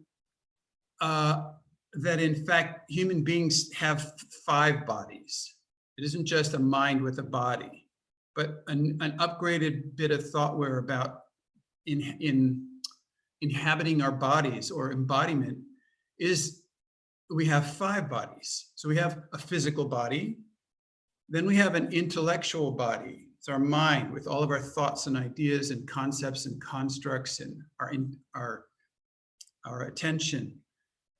uh, 1.00 1.52
that 1.94 2.20
in 2.20 2.44
fact, 2.44 2.90
human 2.90 3.24
beings 3.24 3.72
have 3.72 4.12
five 4.44 4.86
bodies. 4.86 5.54
It 5.96 6.04
isn't 6.04 6.26
just 6.26 6.54
a 6.54 6.58
mind 6.58 7.00
with 7.00 7.18
a 7.18 7.22
body, 7.22 7.86
but 8.36 8.62
an, 8.68 8.98
an 9.00 9.16
upgraded 9.18 9.96
bit 9.96 10.10
of 10.10 10.28
thoughtware 10.30 10.78
about 10.78 11.20
in, 11.86 12.02
in 12.20 12.68
inhabiting 13.40 14.02
our 14.02 14.12
bodies 14.12 14.70
or 14.70 14.92
embodiment 14.92 15.58
is 16.18 16.62
we 17.30 17.46
have 17.46 17.74
five 17.74 18.08
bodies. 18.08 18.70
So 18.74 18.88
we 18.88 18.96
have 18.96 19.22
a 19.32 19.38
physical 19.38 19.84
body, 19.84 20.38
then 21.28 21.46
we 21.46 21.56
have 21.56 21.74
an 21.74 21.92
intellectual 21.92 22.72
body. 22.72 23.26
It's 23.38 23.48
our 23.48 23.58
mind 23.58 24.12
with 24.12 24.26
all 24.26 24.42
of 24.42 24.50
our 24.50 24.60
thoughts 24.60 25.06
and 25.06 25.16
ideas 25.16 25.70
and 25.70 25.86
concepts 25.86 26.46
and 26.46 26.60
constructs 26.60 27.40
and 27.40 27.62
our, 27.80 27.92
in, 27.92 28.16
our, 28.34 28.64
our 29.66 29.82
attention. 29.82 30.58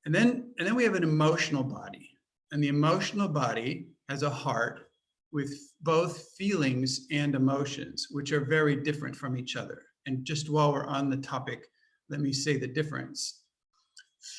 And 0.05 0.13
then, 0.13 0.51
and 0.57 0.67
then 0.67 0.75
we 0.75 0.83
have 0.83 0.95
an 0.95 1.03
emotional 1.03 1.63
body. 1.63 2.09
And 2.51 2.63
the 2.63 2.67
emotional 2.67 3.27
body 3.27 3.89
has 4.09 4.23
a 4.23 4.29
heart 4.29 4.89
with 5.31 5.53
both 5.81 6.29
feelings 6.37 7.05
and 7.11 7.35
emotions, 7.35 8.07
which 8.09 8.31
are 8.31 8.43
very 8.43 8.75
different 8.75 9.15
from 9.15 9.37
each 9.37 9.55
other. 9.55 9.83
And 10.07 10.25
just 10.25 10.49
while 10.49 10.73
we're 10.73 10.87
on 10.87 11.09
the 11.09 11.17
topic, 11.17 11.67
let 12.09 12.19
me 12.19 12.33
say 12.33 12.57
the 12.57 12.67
difference. 12.67 13.43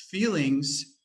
Feelings 0.09 0.97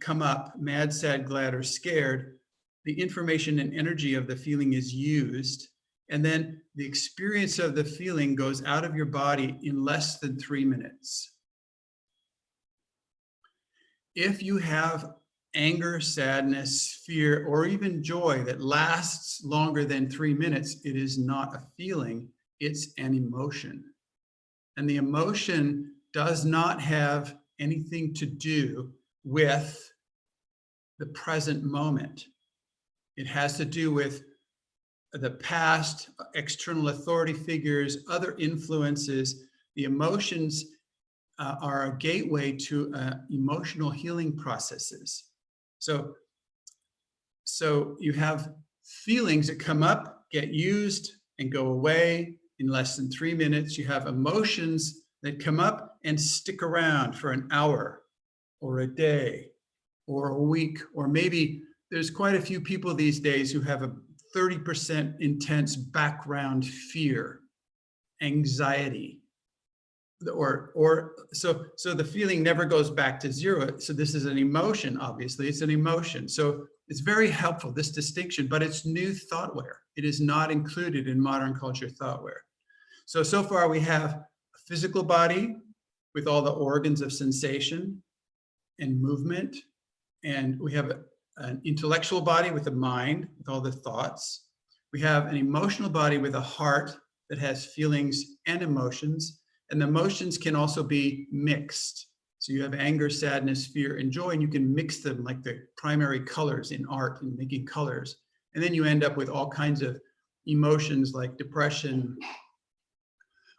come 0.00 0.22
up, 0.22 0.54
mad, 0.58 0.92
sad, 0.92 1.26
glad, 1.26 1.54
or 1.54 1.62
scared, 1.62 2.38
the 2.84 3.00
information 3.00 3.58
and 3.58 3.74
energy 3.74 4.14
of 4.14 4.26
the 4.26 4.36
feeling 4.36 4.72
is 4.72 4.92
used, 4.92 5.68
and 6.08 6.24
then 6.24 6.60
the 6.74 6.86
experience 6.86 7.58
of 7.58 7.74
the 7.74 7.84
feeling 7.84 8.34
goes 8.34 8.64
out 8.64 8.84
of 8.84 8.94
your 8.94 9.06
body 9.06 9.58
in 9.62 9.84
less 9.84 10.18
than 10.18 10.38
three 10.38 10.64
minutes. 10.64 11.32
If 14.14 14.42
you 14.42 14.58
have 14.58 15.14
anger, 15.54 16.00
sadness, 16.00 17.02
fear, 17.06 17.46
or 17.46 17.66
even 17.66 18.02
joy 18.02 18.42
that 18.44 18.60
lasts 18.60 19.44
longer 19.44 19.84
than 19.84 20.10
three 20.10 20.34
minutes, 20.34 20.76
it 20.84 20.96
is 20.96 21.18
not 21.18 21.54
a 21.54 21.66
feeling, 21.76 22.28
it's 22.60 22.92
an 22.98 23.14
emotion. 23.14 23.84
And 24.76 24.88
the 24.88 24.96
emotion 24.96 25.94
does 26.12 26.44
not 26.44 26.80
have 26.80 27.36
anything 27.58 28.14
to 28.14 28.26
do 28.26 28.92
with 29.24 29.92
the 30.98 31.06
present 31.06 31.62
moment. 31.62 32.26
It 33.16 33.26
has 33.26 33.56
to 33.58 33.64
do 33.64 33.92
with 33.92 34.22
the 35.12 35.30
past, 35.30 36.08
external 36.34 36.88
authority 36.88 37.34
figures, 37.34 37.98
other 38.08 38.34
influences. 38.38 39.44
The 39.76 39.84
emotions 39.84 40.64
uh, 41.38 41.56
are 41.60 41.86
a 41.86 41.98
gateway 41.98 42.52
to 42.52 42.92
uh, 42.94 43.14
emotional 43.30 43.90
healing 43.90 44.36
processes. 44.36 45.24
So, 45.78 46.14
so 47.44 47.96
you 48.00 48.12
have 48.12 48.52
feelings 48.84 49.48
that 49.48 49.58
come 49.58 49.82
up, 49.82 50.24
get 50.30 50.48
used, 50.48 51.12
and 51.38 51.52
go 51.52 51.68
away 51.68 52.36
in 52.58 52.68
less 52.68 52.96
than 52.96 53.10
three 53.10 53.34
minutes. 53.34 53.76
You 53.76 53.86
have 53.86 54.06
emotions 54.06 55.02
that 55.22 55.42
come 55.42 55.60
up 55.60 55.98
and 56.04 56.20
stick 56.20 56.62
around 56.62 57.14
for 57.14 57.32
an 57.32 57.48
hour 57.50 58.02
or 58.60 58.80
a 58.80 58.86
day 58.86 59.48
or 60.06 60.30
a 60.30 60.42
week, 60.42 60.78
or 60.94 61.08
maybe 61.08 61.62
there's 61.92 62.10
quite 62.10 62.34
a 62.34 62.40
few 62.40 62.58
people 62.58 62.94
these 62.94 63.20
days 63.20 63.52
who 63.52 63.60
have 63.60 63.82
a 63.82 63.92
30% 64.34 65.14
intense 65.20 65.76
background 65.76 66.66
fear, 66.66 67.40
anxiety, 68.22 69.20
or 70.32 70.70
or 70.74 71.16
so 71.32 71.66
so 71.76 71.92
the 71.92 72.04
feeling 72.04 72.42
never 72.42 72.64
goes 72.64 72.90
back 72.90 73.20
to 73.20 73.32
zero. 73.32 73.76
So 73.78 73.92
this 73.92 74.14
is 74.14 74.24
an 74.24 74.38
emotion 74.38 74.96
obviously. 74.98 75.48
It's 75.48 75.60
an 75.60 75.70
emotion. 75.70 76.28
So 76.28 76.66
it's 76.88 77.00
very 77.00 77.28
helpful 77.28 77.72
this 77.72 77.90
distinction 77.90 78.46
but 78.46 78.62
it's 78.62 78.86
new 78.86 79.12
thoughtware. 79.12 79.78
It 79.96 80.04
is 80.04 80.20
not 80.20 80.50
included 80.50 81.08
in 81.08 81.20
modern 81.20 81.54
culture 81.54 81.90
thoughtware. 81.90 82.42
So 83.04 83.22
so 83.22 83.42
far 83.42 83.68
we 83.68 83.80
have 83.80 84.12
a 84.14 84.26
physical 84.68 85.02
body 85.02 85.56
with 86.14 86.28
all 86.28 86.40
the 86.40 86.52
organs 86.52 87.00
of 87.00 87.12
sensation 87.12 88.00
and 88.78 89.02
movement 89.02 89.56
and 90.24 90.58
we 90.60 90.72
have 90.72 90.92
an 91.42 91.60
intellectual 91.64 92.20
body 92.20 92.50
with 92.50 92.66
a 92.66 92.70
mind 92.70 93.28
with 93.38 93.48
all 93.48 93.60
the 93.60 93.72
thoughts 93.72 94.46
we 94.92 95.00
have 95.00 95.26
an 95.26 95.36
emotional 95.36 95.88
body 95.88 96.18
with 96.18 96.34
a 96.34 96.40
heart 96.40 96.94
that 97.30 97.38
has 97.38 97.66
feelings 97.66 98.36
and 98.46 98.62
emotions 98.62 99.40
and 99.72 99.80
the 99.80 99.86
emotions 99.86 100.36
can 100.36 100.54
also 100.54 100.82
be 100.82 101.26
mixed. 101.32 102.08
So 102.38 102.52
you 102.52 102.62
have 102.62 102.74
anger, 102.74 103.08
sadness, 103.08 103.68
fear, 103.68 103.96
and 103.96 104.12
joy, 104.12 104.30
and 104.30 104.42
you 104.42 104.48
can 104.48 104.74
mix 104.74 104.98
them 104.98 105.24
like 105.24 105.42
the 105.42 105.62
primary 105.78 106.20
colors 106.20 106.72
in 106.72 106.84
art 106.86 107.22
and 107.22 107.34
making 107.34 107.64
colors. 107.64 108.16
And 108.54 108.62
then 108.62 108.74
you 108.74 108.84
end 108.84 109.02
up 109.02 109.16
with 109.16 109.30
all 109.30 109.48
kinds 109.48 109.80
of 109.80 109.98
emotions 110.46 111.14
like 111.14 111.38
depression 111.38 112.18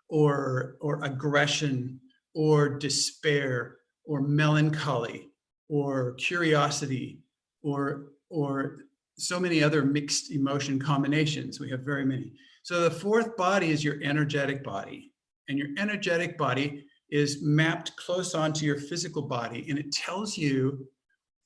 or, 0.08 0.76
or 0.80 1.04
aggression 1.04 2.00
or 2.36 2.78
despair 2.78 3.78
or 4.06 4.22
melancholy 4.22 5.32
or 5.68 6.14
curiosity 6.14 7.23
or, 7.64 8.12
or 8.30 8.80
so 9.18 9.40
many 9.40 9.64
other 9.64 9.84
mixed 9.84 10.32
emotion 10.32 10.80
combinations. 10.80 11.60
We 11.60 11.70
have 11.72 11.82
very 11.82 12.06
many. 12.06 12.34
So 12.64 12.82
the 12.82 12.92
fourth 12.92 13.36
body 13.36 13.72
is 13.72 13.84
your 13.84 14.02
energetic 14.04 14.64
body 14.64 15.14
and 15.50 15.58
your 15.58 15.70
energetic 15.78 16.38
body 16.38 16.86
is 17.10 17.44
mapped 17.44 17.96
close 17.96 18.34
onto 18.34 18.66
your 18.66 18.78
physical 18.78 19.22
body 19.22 19.66
and 19.70 19.78
it 19.78 19.92
tells 19.92 20.38
you 20.38 20.88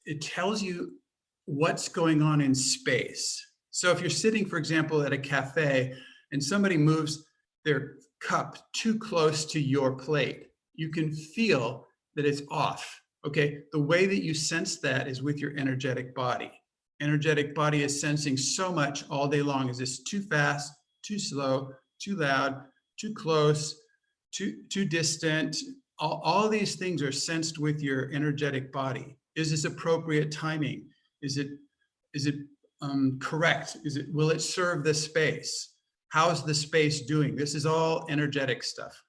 it 0.05 0.21
tells 0.21 0.61
you 0.61 0.93
what's 1.45 1.89
going 1.89 2.21
on 2.21 2.41
in 2.41 2.53
space 2.53 3.45
so 3.71 3.91
if 3.91 3.99
you're 3.99 4.09
sitting 4.09 4.45
for 4.45 4.57
example 4.57 5.01
at 5.01 5.13
a 5.13 5.17
cafe 5.17 5.93
and 6.31 6.43
somebody 6.43 6.77
moves 6.77 7.25
their 7.65 7.95
cup 8.21 8.57
too 8.73 8.97
close 8.97 9.45
to 9.45 9.59
your 9.59 9.95
plate 9.95 10.47
you 10.73 10.89
can 10.89 11.13
feel 11.13 11.85
that 12.15 12.25
it's 12.25 12.41
off 12.49 13.01
okay 13.25 13.59
the 13.71 13.81
way 13.81 14.05
that 14.05 14.23
you 14.23 14.33
sense 14.33 14.77
that 14.77 15.07
is 15.07 15.21
with 15.21 15.39
your 15.39 15.55
energetic 15.57 16.15
body. 16.15 16.51
Energetic 17.01 17.53
body 17.53 17.83
is 17.83 18.01
sensing 18.01 18.35
so 18.35 18.71
much 18.71 19.07
all 19.09 19.27
day 19.27 19.41
long. 19.41 19.69
Is 19.69 19.77
this 19.77 20.03
too 20.03 20.21
fast 20.21 20.73
too 21.03 21.19
slow 21.19 21.71
too 21.99 22.15
loud 22.15 22.63
too 22.99 23.13
close 23.13 23.81
too 24.31 24.63
too 24.69 24.85
distant? 24.85 25.55
All, 25.99 26.21
all 26.23 26.49
these 26.49 26.75
things 26.75 27.01
are 27.01 27.11
sensed 27.11 27.59
with 27.59 27.81
your 27.81 28.11
energetic 28.11 28.71
body. 28.71 29.17
Is 29.35 29.51
this 29.51 29.65
appropriate 29.65 30.31
timing? 30.31 30.87
Is 31.21 31.37
it 31.37 31.49
is 32.13 32.25
it 32.25 32.35
um, 32.81 33.17
correct? 33.21 33.77
Is 33.83 33.97
it 33.97 34.07
will 34.13 34.31
it 34.31 34.41
serve 34.41 34.83
the 34.83 34.93
space? 34.93 35.73
How's 36.09 36.45
the 36.45 36.55
space 36.55 37.01
doing? 37.01 37.35
This 37.35 37.53
is 37.53 37.65
all 37.65 38.05
energetic 38.09 38.63
stuff. 38.63 39.03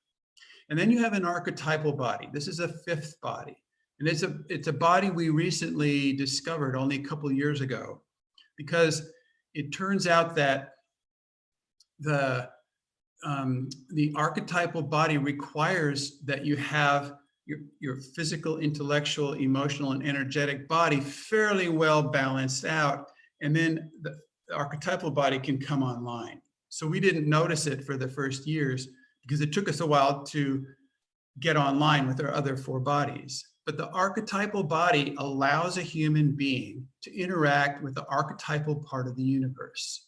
And 0.68 0.78
then 0.78 0.90
you 0.90 1.02
have 1.02 1.14
an 1.14 1.24
archetypal 1.24 1.92
body. 1.92 2.28
This 2.32 2.48
is 2.48 2.58
a 2.58 2.68
fifth 2.86 3.18
body 3.22 3.56
and 4.00 4.08
it's 4.08 4.22
a 4.22 4.38
it's 4.48 4.68
a 4.68 4.72
body 4.72 5.10
we 5.10 5.28
recently 5.28 6.12
discovered 6.12 6.76
only 6.76 6.96
a 6.96 7.02
couple 7.02 7.30
years 7.32 7.60
ago 7.60 8.00
because 8.56 9.10
it 9.54 9.72
turns 9.72 10.06
out 10.06 10.34
that 10.36 10.74
the 11.98 12.48
um, 13.24 13.68
the 13.90 14.12
archetypal 14.14 14.82
body 14.82 15.18
requires 15.18 16.20
that 16.20 16.44
you 16.46 16.56
have 16.56 17.14
your, 17.46 17.58
your 17.80 17.96
physical, 18.14 18.58
intellectual, 18.58 19.32
emotional, 19.32 19.92
and 19.92 20.06
energetic 20.06 20.68
body 20.68 21.00
fairly 21.00 21.68
well 21.68 22.02
balanced 22.02 22.64
out. 22.64 23.10
And 23.40 23.56
then 23.56 23.90
the, 24.02 24.14
the 24.48 24.54
archetypal 24.54 25.10
body 25.10 25.38
can 25.38 25.58
come 25.58 25.82
online. 25.82 26.40
So 26.68 26.86
we 26.86 27.00
didn't 27.00 27.28
notice 27.28 27.66
it 27.66 27.84
for 27.84 27.96
the 27.96 28.06
first 28.06 28.46
years 28.46 28.88
because 29.22 29.40
it 29.40 29.52
took 29.52 29.68
us 29.68 29.80
a 29.80 29.86
while 29.86 30.22
to 30.26 30.64
get 31.40 31.56
online 31.56 32.06
with 32.06 32.22
our 32.22 32.32
other 32.32 32.56
four 32.56 32.80
bodies. 32.80 33.44
But 33.68 33.76
the 33.76 33.90
archetypal 33.90 34.62
body 34.62 35.14
allows 35.18 35.76
a 35.76 35.82
human 35.82 36.34
being 36.34 36.86
to 37.02 37.14
interact 37.14 37.82
with 37.82 37.94
the 37.94 38.06
archetypal 38.06 38.76
part 38.76 39.06
of 39.06 39.14
the 39.14 39.22
universe. 39.22 40.06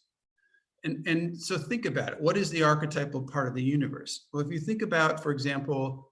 And, 0.83 1.07
and 1.07 1.39
so 1.39 1.59
think 1.59 1.85
about 1.85 2.13
it. 2.13 2.21
What 2.23 2.39
is 2.39 2.49
the 2.49 2.63
archetypal 2.63 3.21
part 3.21 3.49
of 3.49 3.55
the 3.55 3.63
universe? 3.63 4.29
Well, 4.33 4.43
if 4.43 4.51
you 4.51 4.59
think 4.59 4.81
about, 4.81 5.23
for 5.23 5.31
example, 5.31 6.11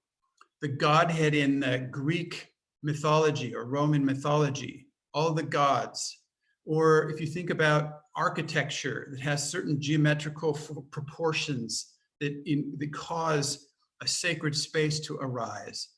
the 0.61 0.69
Godhead 0.69 1.35
in 1.35 1.59
the 1.59 1.89
Greek 1.91 2.51
mythology 2.83 3.55
or 3.55 3.65
Roman 3.65 4.05
mythology, 4.05 4.89
all 5.15 5.33
the 5.33 5.43
gods, 5.43 6.21
or 6.67 7.09
if 7.09 7.19
you 7.19 7.27
think 7.27 7.49
about 7.49 8.01
architecture 8.15 9.09
that 9.11 9.21
has 9.21 9.51
certain 9.51 9.81
geometrical 9.81 10.53
proportions 10.91 11.95
that, 12.21 12.43
in, 12.45 12.75
that 12.77 12.93
cause 12.93 13.69
a 14.03 14.07
sacred 14.07 14.55
space 14.55 15.01
to 15.01 15.17
arise, 15.17 15.89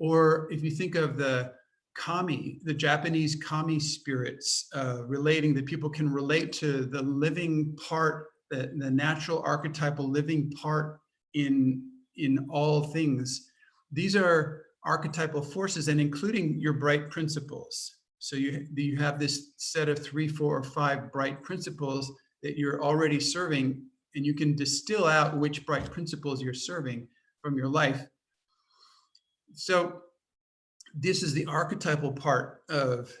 or 0.00 0.48
if 0.50 0.62
you 0.62 0.70
think 0.70 0.94
of 0.94 1.16
the 1.16 1.52
kami, 1.96 2.60
the 2.64 2.74
Japanese 2.74 3.34
kami 3.36 3.80
spirits, 3.80 4.68
uh, 4.74 5.04
relating 5.06 5.54
that 5.54 5.66
people 5.66 5.90
can 5.90 6.12
relate 6.12 6.52
to 6.52 6.84
the 6.84 7.02
living 7.02 7.76
part, 7.76 8.28
the, 8.50 8.72
the 8.78 8.90
natural 8.90 9.42
archetypal 9.44 10.08
living 10.08 10.50
part 10.52 11.00
in, 11.34 11.82
in 12.16 12.46
all 12.50 12.84
things. 12.92 13.50
These 13.90 14.14
are 14.14 14.62
archetypal 14.84 15.42
forces 15.42 15.88
and 15.88 16.00
including 16.00 16.60
your 16.60 16.74
bright 16.74 17.10
principles. 17.10 17.96
So 18.20 18.36
you, 18.36 18.66
you 18.74 18.96
have 18.98 19.18
this 19.18 19.52
set 19.56 19.88
of 19.88 19.98
three, 19.98 20.28
four, 20.28 20.58
or 20.58 20.64
five 20.64 21.12
bright 21.12 21.42
principles 21.42 22.12
that 22.42 22.56
you're 22.56 22.82
already 22.82 23.20
serving, 23.20 23.82
and 24.14 24.24
you 24.24 24.34
can 24.34 24.56
distill 24.56 25.06
out 25.06 25.36
which 25.36 25.66
bright 25.66 25.90
principles 25.90 26.40
you're 26.42 26.54
serving 26.54 27.08
from 27.42 27.56
your 27.56 27.68
life. 27.68 28.06
So 29.54 30.02
this 30.94 31.22
is 31.22 31.32
the 31.32 31.46
archetypal 31.46 32.12
part 32.12 32.62
of 32.68 33.12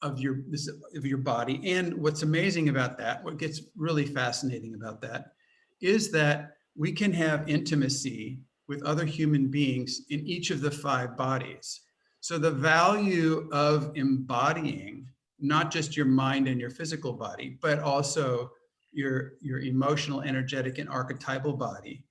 of 0.00 0.20
your 0.20 0.42
this 0.48 0.68
of 0.96 1.04
your 1.04 1.18
body. 1.18 1.60
And 1.72 1.94
what's 1.94 2.22
amazing 2.22 2.68
about 2.68 2.98
that 2.98 3.22
what 3.24 3.38
gets 3.38 3.62
really 3.76 4.06
fascinating 4.06 4.74
about 4.74 5.00
that 5.02 5.32
is 5.80 6.10
that 6.12 6.56
we 6.76 6.92
can 6.92 7.12
have 7.12 7.48
intimacy 7.48 8.40
with 8.68 8.82
other 8.82 9.04
human 9.04 9.48
beings 9.48 10.02
in 10.10 10.20
each 10.20 10.50
of 10.50 10.60
the 10.60 10.70
five 10.70 11.16
bodies. 11.16 11.80
So 12.20 12.38
the 12.38 12.50
value 12.50 13.48
of 13.52 13.92
embodying 13.94 15.06
not 15.40 15.70
just 15.70 15.96
your 15.96 16.06
mind 16.06 16.48
and 16.48 16.60
your 16.60 16.70
physical 16.70 17.12
body 17.12 17.58
but 17.62 17.78
also 17.78 18.50
your 18.92 19.32
your 19.40 19.60
emotional 19.60 20.22
energetic 20.22 20.78
and 20.78 20.88
archetypal 20.88 21.52
body 21.52 22.04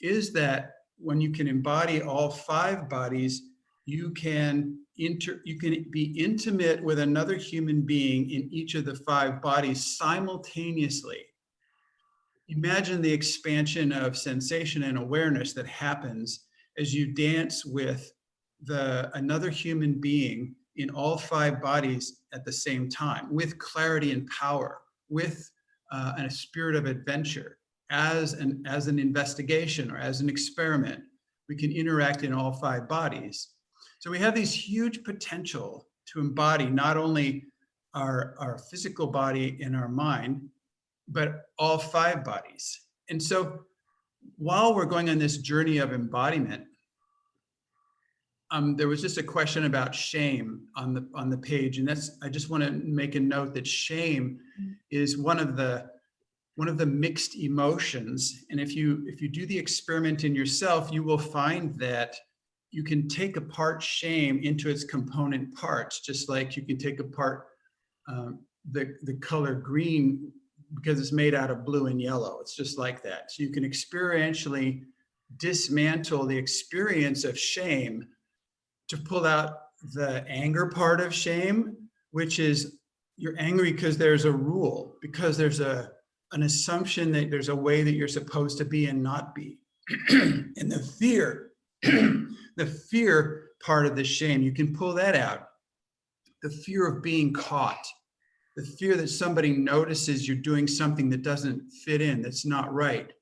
is 0.00 0.32
that 0.32 0.77
when 0.98 1.20
you 1.20 1.30
can 1.30 1.48
embody 1.48 2.02
all 2.02 2.30
five 2.30 2.88
bodies 2.88 3.42
you 3.88 4.10
can 4.10 4.78
inter, 4.98 5.40
you 5.46 5.58
can 5.58 5.86
be 5.90 6.14
intimate 6.22 6.84
with 6.84 6.98
another 6.98 7.36
human 7.36 7.80
being 7.80 8.30
in 8.30 8.46
each 8.52 8.74
of 8.74 8.84
the 8.84 8.94
five 8.94 9.40
bodies 9.40 9.96
simultaneously. 9.96 11.24
Imagine 12.48 13.00
the 13.00 13.10
expansion 13.12 13.92
of 13.92 14.14
sensation 14.14 14.82
and 14.82 14.98
awareness 14.98 15.54
that 15.54 15.66
happens 15.66 16.44
as 16.76 16.92
you 16.92 17.14
dance 17.14 17.64
with 17.64 18.12
the 18.64 19.10
another 19.14 19.48
human 19.48 19.98
being 19.98 20.54
in 20.76 20.90
all 20.90 21.16
five 21.16 21.62
bodies 21.62 22.20
at 22.34 22.44
the 22.44 22.52
same 22.52 22.90
time 22.90 23.32
with 23.32 23.58
clarity 23.58 24.12
and 24.12 24.28
power, 24.28 24.80
with 25.08 25.50
uh, 25.92 26.12
a 26.18 26.30
spirit 26.30 26.76
of 26.76 26.84
adventure 26.84 27.57
as 27.90 28.34
an, 28.34 28.62
as 28.66 28.86
an 28.86 28.98
investigation 28.98 29.90
or 29.90 29.98
as 29.98 30.20
an 30.20 30.28
experiment. 30.28 31.02
We 31.48 31.56
can 31.56 31.72
interact 31.72 32.22
in 32.22 32.32
all 32.32 32.52
five 32.52 32.88
bodies. 32.88 33.48
So 33.98 34.10
we 34.10 34.18
have 34.18 34.34
these 34.34 34.52
huge 34.52 35.02
potential 35.02 35.88
to 36.12 36.20
embody 36.20 36.66
not 36.66 36.96
only 36.96 37.46
our, 37.94 38.34
our 38.38 38.58
physical 38.70 39.06
body 39.06 39.58
and 39.62 39.74
our 39.74 39.88
mind, 39.88 40.48
but 41.08 41.46
all 41.58 41.78
five 41.78 42.22
bodies. 42.22 42.80
And 43.08 43.22
so 43.22 43.60
while 44.36 44.74
we're 44.74 44.84
going 44.84 45.08
on 45.08 45.18
this 45.18 45.38
journey 45.38 45.78
of 45.78 45.92
embodiment, 45.92 46.64
um, 48.50 48.76
there 48.76 48.88
was 48.88 49.02
just 49.02 49.18
a 49.18 49.22
question 49.22 49.64
about 49.64 49.94
shame 49.94 50.62
on 50.74 50.94
the 50.94 51.06
on 51.14 51.28
the 51.28 51.36
page, 51.36 51.78
and 51.78 51.86
that's 51.86 52.12
I 52.22 52.30
just 52.30 52.48
want 52.48 52.62
to 52.64 52.70
make 52.70 53.14
a 53.14 53.20
note 53.20 53.52
that 53.54 53.66
shame 53.66 54.38
is 54.90 55.18
one 55.18 55.38
of 55.38 55.54
the 55.56 55.90
one 56.58 56.66
of 56.66 56.76
the 56.76 56.84
mixed 56.84 57.36
emotions. 57.36 58.44
And 58.50 58.58
if 58.58 58.74
you 58.74 59.04
if 59.06 59.22
you 59.22 59.28
do 59.28 59.46
the 59.46 59.56
experiment 59.56 60.24
in 60.24 60.34
yourself, 60.34 60.90
you 60.90 61.04
will 61.04 61.16
find 61.16 61.72
that 61.76 62.16
you 62.72 62.82
can 62.82 63.06
take 63.06 63.36
apart 63.36 63.80
shame 63.80 64.40
into 64.42 64.68
its 64.68 64.82
component 64.82 65.54
parts, 65.54 66.00
just 66.00 66.28
like 66.28 66.56
you 66.56 66.64
can 66.64 66.76
take 66.76 66.98
apart 66.98 67.46
um, 68.08 68.40
the 68.72 68.96
the 69.02 69.14
color 69.18 69.54
green 69.54 70.32
because 70.74 70.98
it's 70.98 71.12
made 71.12 71.32
out 71.32 71.52
of 71.52 71.64
blue 71.64 71.86
and 71.86 72.02
yellow. 72.02 72.40
It's 72.40 72.56
just 72.56 72.76
like 72.76 73.04
that. 73.04 73.30
So 73.30 73.44
you 73.44 73.50
can 73.50 73.62
experientially 73.62 74.82
dismantle 75.36 76.26
the 76.26 76.36
experience 76.36 77.22
of 77.22 77.38
shame 77.38 78.04
to 78.88 78.96
pull 78.96 79.26
out 79.26 79.50
the 79.94 80.24
anger 80.26 80.66
part 80.66 81.00
of 81.00 81.14
shame, 81.14 81.76
which 82.10 82.40
is 82.40 82.78
you're 83.16 83.38
angry 83.38 83.70
because 83.70 83.96
there's 83.96 84.24
a 84.24 84.32
rule, 84.32 84.96
because 85.00 85.36
there's 85.36 85.60
a 85.60 85.92
an 86.32 86.42
assumption 86.42 87.12
that 87.12 87.30
there's 87.30 87.48
a 87.48 87.56
way 87.56 87.82
that 87.82 87.94
you're 87.94 88.08
supposed 88.08 88.58
to 88.58 88.64
be 88.64 88.86
and 88.86 89.02
not 89.02 89.34
be. 89.34 89.58
and 90.10 90.70
the 90.70 90.78
fear, 90.98 91.50
the 91.82 92.66
fear 92.90 93.48
part 93.64 93.86
of 93.86 93.96
the 93.96 94.04
shame, 94.04 94.42
you 94.42 94.52
can 94.52 94.74
pull 94.74 94.94
that 94.94 95.16
out. 95.16 95.48
The 96.42 96.50
fear 96.50 96.86
of 96.86 97.02
being 97.02 97.32
caught, 97.32 97.84
the 98.56 98.64
fear 98.64 98.96
that 98.96 99.08
somebody 99.08 99.52
notices 99.52 100.28
you're 100.28 100.36
doing 100.36 100.66
something 100.66 101.10
that 101.10 101.22
doesn't 101.22 101.70
fit 101.84 102.00
in, 102.00 102.22
that's 102.22 102.46
not 102.46 102.72
right. 102.72 103.12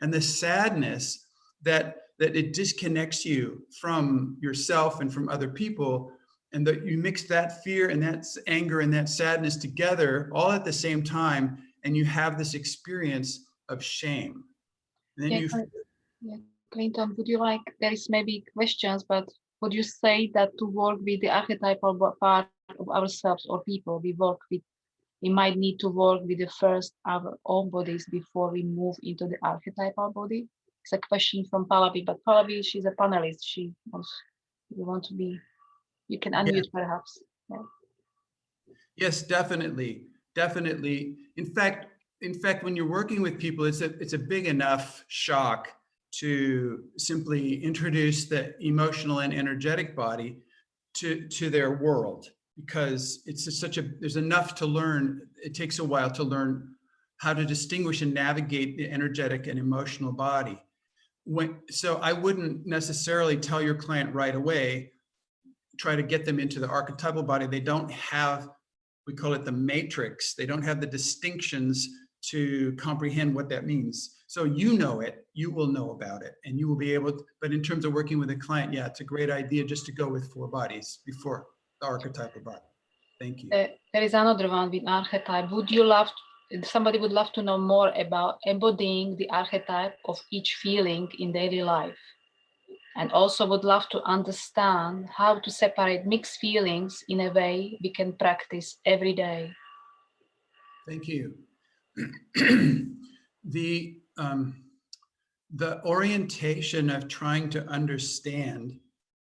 And 0.00 0.12
the 0.12 0.20
sadness 0.20 1.24
that 1.62 1.96
that 2.18 2.36
it 2.36 2.52
disconnects 2.52 3.24
you 3.24 3.62
from 3.80 4.36
yourself 4.40 5.00
and 5.00 5.12
from 5.12 5.28
other 5.28 5.48
people 5.48 6.10
and 6.52 6.66
that 6.66 6.84
you 6.84 6.98
mix 6.98 7.24
that 7.24 7.62
fear 7.62 7.90
and 7.90 8.02
that 8.02 8.24
anger 8.46 8.80
and 8.80 8.92
that 8.92 9.08
sadness 9.08 9.56
together 9.56 10.30
all 10.32 10.50
at 10.50 10.64
the 10.64 10.72
same 10.72 11.02
time 11.02 11.58
and 11.84 11.96
you 11.96 12.04
have 12.04 12.38
this 12.38 12.54
experience 12.54 13.46
of 13.68 13.82
shame 13.82 14.44
and 15.16 15.24
then 15.24 15.32
Yeah, 15.32 15.38
you 15.38 15.48
yeah, 16.20 16.36
Clinton, 16.72 17.14
would 17.16 17.28
you 17.28 17.38
like, 17.38 17.60
there 17.80 17.92
is 17.92 18.08
maybe 18.10 18.44
questions, 18.56 19.04
but 19.08 19.28
would 19.60 19.72
you 19.72 19.82
say 19.82 20.30
that 20.34 20.50
to 20.58 20.66
work 20.66 20.98
with 21.00 21.20
the 21.20 21.30
archetypal 21.30 22.16
part 22.20 22.48
of 22.78 22.88
ourselves 22.88 23.46
or 23.48 23.62
people 23.64 24.00
we 24.00 24.12
work 24.12 24.38
with, 24.50 24.62
we 25.22 25.28
might 25.28 25.56
need 25.56 25.78
to 25.78 25.88
work 25.88 26.22
with 26.24 26.38
the 26.38 26.48
first 26.48 26.92
our 27.06 27.38
own 27.46 27.70
bodies 27.70 28.06
before 28.10 28.50
we 28.50 28.62
move 28.62 28.96
into 29.02 29.26
the 29.26 29.36
archetypal 29.42 30.12
body? 30.12 30.46
It's 30.82 30.92
a 30.92 30.98
question 30.98 31.44
from 31.44 31.66
Pallavi, 31.66 32.04
but 32.04 32.18
Pallavi, 32.26 32.64
she's 32.64 32.84
a 32.84 32.92
panelist. 32.92 33.38
She 33.42 33.72
wants, 33.90 34.12
you 34.76 34.84
want 34.84 35.04
to 35.04 35.14
be, 35.14 35.38
you 36.08 36.18
can 36.18 36.32
unmute 36.32 36.70
perhaps. 36.72 37.20
Yes, 38.96 39.22
definitely, 39.22 40.02
definitely. 40.34 41.16
In 41.36 41.46
fact, 41.46 41.86
in 42.20 42.34
fact, 42.34 42.64
when 42.64 42.74
you're 42.74 42.88
working 42.88 43.22
with 43.22 43.38
people, 43.38 43.64
it's 43.64 43.80
a 43.80 43.96
it's 43.98 44.12
a 44.12 44.18
big 44.18 44.46
enough 44.46 45.04
shock 45.08 45.68
to 46.20 46.84
simply 46.96 47.62
introduce 47.62 48.26
the 48.26 48.54
emotional 48.64 49.20
and 49.20 49.32
energetic 49.32 49.94
body 49.94 50.38
to 50.94 51.28
to 51.28 51.50
their 51.50 51.76
world 51.76 52.26
because 52.56 53.22
it's 53.26 53.58
such 53.58 53.78
a 53.78 53.82
there's 54.00 54.16
enough 54.16 54.54
to 54.56 54.66
learn. 54.66 55.22
It 55.42 55.54
takes 55.54 55.78
a 55.78 55.84
while 55.84 56.10
to 56.12 56.24
learn 56.24 56.74
how 57.18 57.34
to 57.34 57.44
distinguish 57.44 58.02
and 58.02 58.14
navigate 58.14 58.76
the 58.76 58.90
energetic 58.90 59.46
and 59.46 59.58
emotional 59.58 60.12
body. 60.12 60.60
When 61.24 61.56
so 61.70 61.96
I 61.96 62.12
wouldn't 62.12 62.66
necessarily 62.66 63.36
tell 63.36 63.62
your 63.62 63.74
client 63.74 64.14
right 64.14 64.34
away, 64.34 64.92
try 65.78 65.94
to 65.94 66.02
get 66.02 66.24
them 66.24 66.40
into 66.40 66.58
the 66.58 66.68
archetypal 66.68 67.22
body. 67.22 67.46
They 67.46 67.60
don't 67.60 67.90
have 67.92 68.48
we 69.08 69.14
call 69.14 69.32
it 69.32 69.44
the 69.44 69.50
matrix. 69.72 70.34
They 70.34 70.46
don't 70.46 70.62
have 70.62 70.80
the 70.80 70.86
distinctions 70.86 71.88
to 72.30 72.72
comprehend 72.76 73.34
what 73.34 73.48
that 73.48 73.64
means. 73.64 74.16
So 74.26 74.44
you 74.44 74.76
know 74.76 75.00
it, 75.00 75.26
you 75.32 75.50
will 75.50 75.68
know 75.68 75.92
about 75.92 76.22
it, 76.22 76.34
and 76.44 76.58
you 76.58 76.68
will 76.68 76.76
be 76.76 76.92
able. 76.92 77.12
To, 77.12 77.24
but 77.40 77.52
in 77.52 77.62
terms 77.62 77.86
of 77.86 77.94
working 77.94 78.18
with 78.18 78.30
a 78.30 78.36
client, 78.36 78.74
yeah, 78.74 78.86
it's 78.86 79.00
a 79.00 79.04
great 79.04 79.30
idea 79.30 79.64
just 79.64 79.86
to 79.86 79.92
go 79.92 80.06
with 80.06 80.30
four 80.32 80.46
bodies 80.46 80.98
before 81.06 81.46
the 81.80 81.86
archetypal 81.86 82.42
body. 82.42 82.68
Thank 83.18 83.42
you. 83.42 83.48
Uh, 83.50 83.68
there 83.94 84.02
is 84.02 84.12
another 84.12 84.48
one 84.48 84.70
with 84.70 84.86
archetype. 84.86 85.50
Would 85.50 85.70
you 85.70 85.84
love, 85.84 86.08
somebody 86.62 86.98
would 86.98 87.12
love 87.12 87.32
to 87.32 87.42
know 87.42 87.56
more 87.56 87.90
about 87.96 88.36
embodying 88.44 89.16
the 89.16 89.30
archetype 89.30 89.96
of 90.04 90.18
each 90.30 90.58
feeling 90.62 91.08
in 91.18 91.32
daily 91.32 91.62
life? 91.62 91.96
And 92.98 93.12
also 93.12 93.46
would 93.46 93.64
love 93.64 93.88
to 93.90 94.02
understand 94.02 95.08
how 95.16 95.38
to 95.38 95.50
separate 95.50 96.04
mixed 96.04 96.40
feelings 96.40 97.04
in 97.08 97.20
a 97.20 97.32
way 97.32 97.78
we 97.82 97.92
can 97.92 98.12
practice 98.12 98.78
every 98.84 99.14
day. 99.14 99.52
Thank 100.88 101.06
you. 101.06 101.34
the 103.44 103.96
um, 104.16 104.64
the 105.54 105.82
orientation 105.84 106.90
of 106.90 107.08
trying 107.08 107.48
to 107.50 107.64
understand 107.66 108.78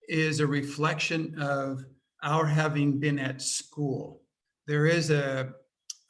is 0.08 0.40
a 0.40 0.48
reflection 0.48 1.36
of 1.42 1.84
our 2.22 2.46
having 2.46 3.00
been 3.00 3.20
at 3.20 3.42
school. 3.42 4.22
There 4.68 4.86
is 4.86 5.10
a 5.10 5.54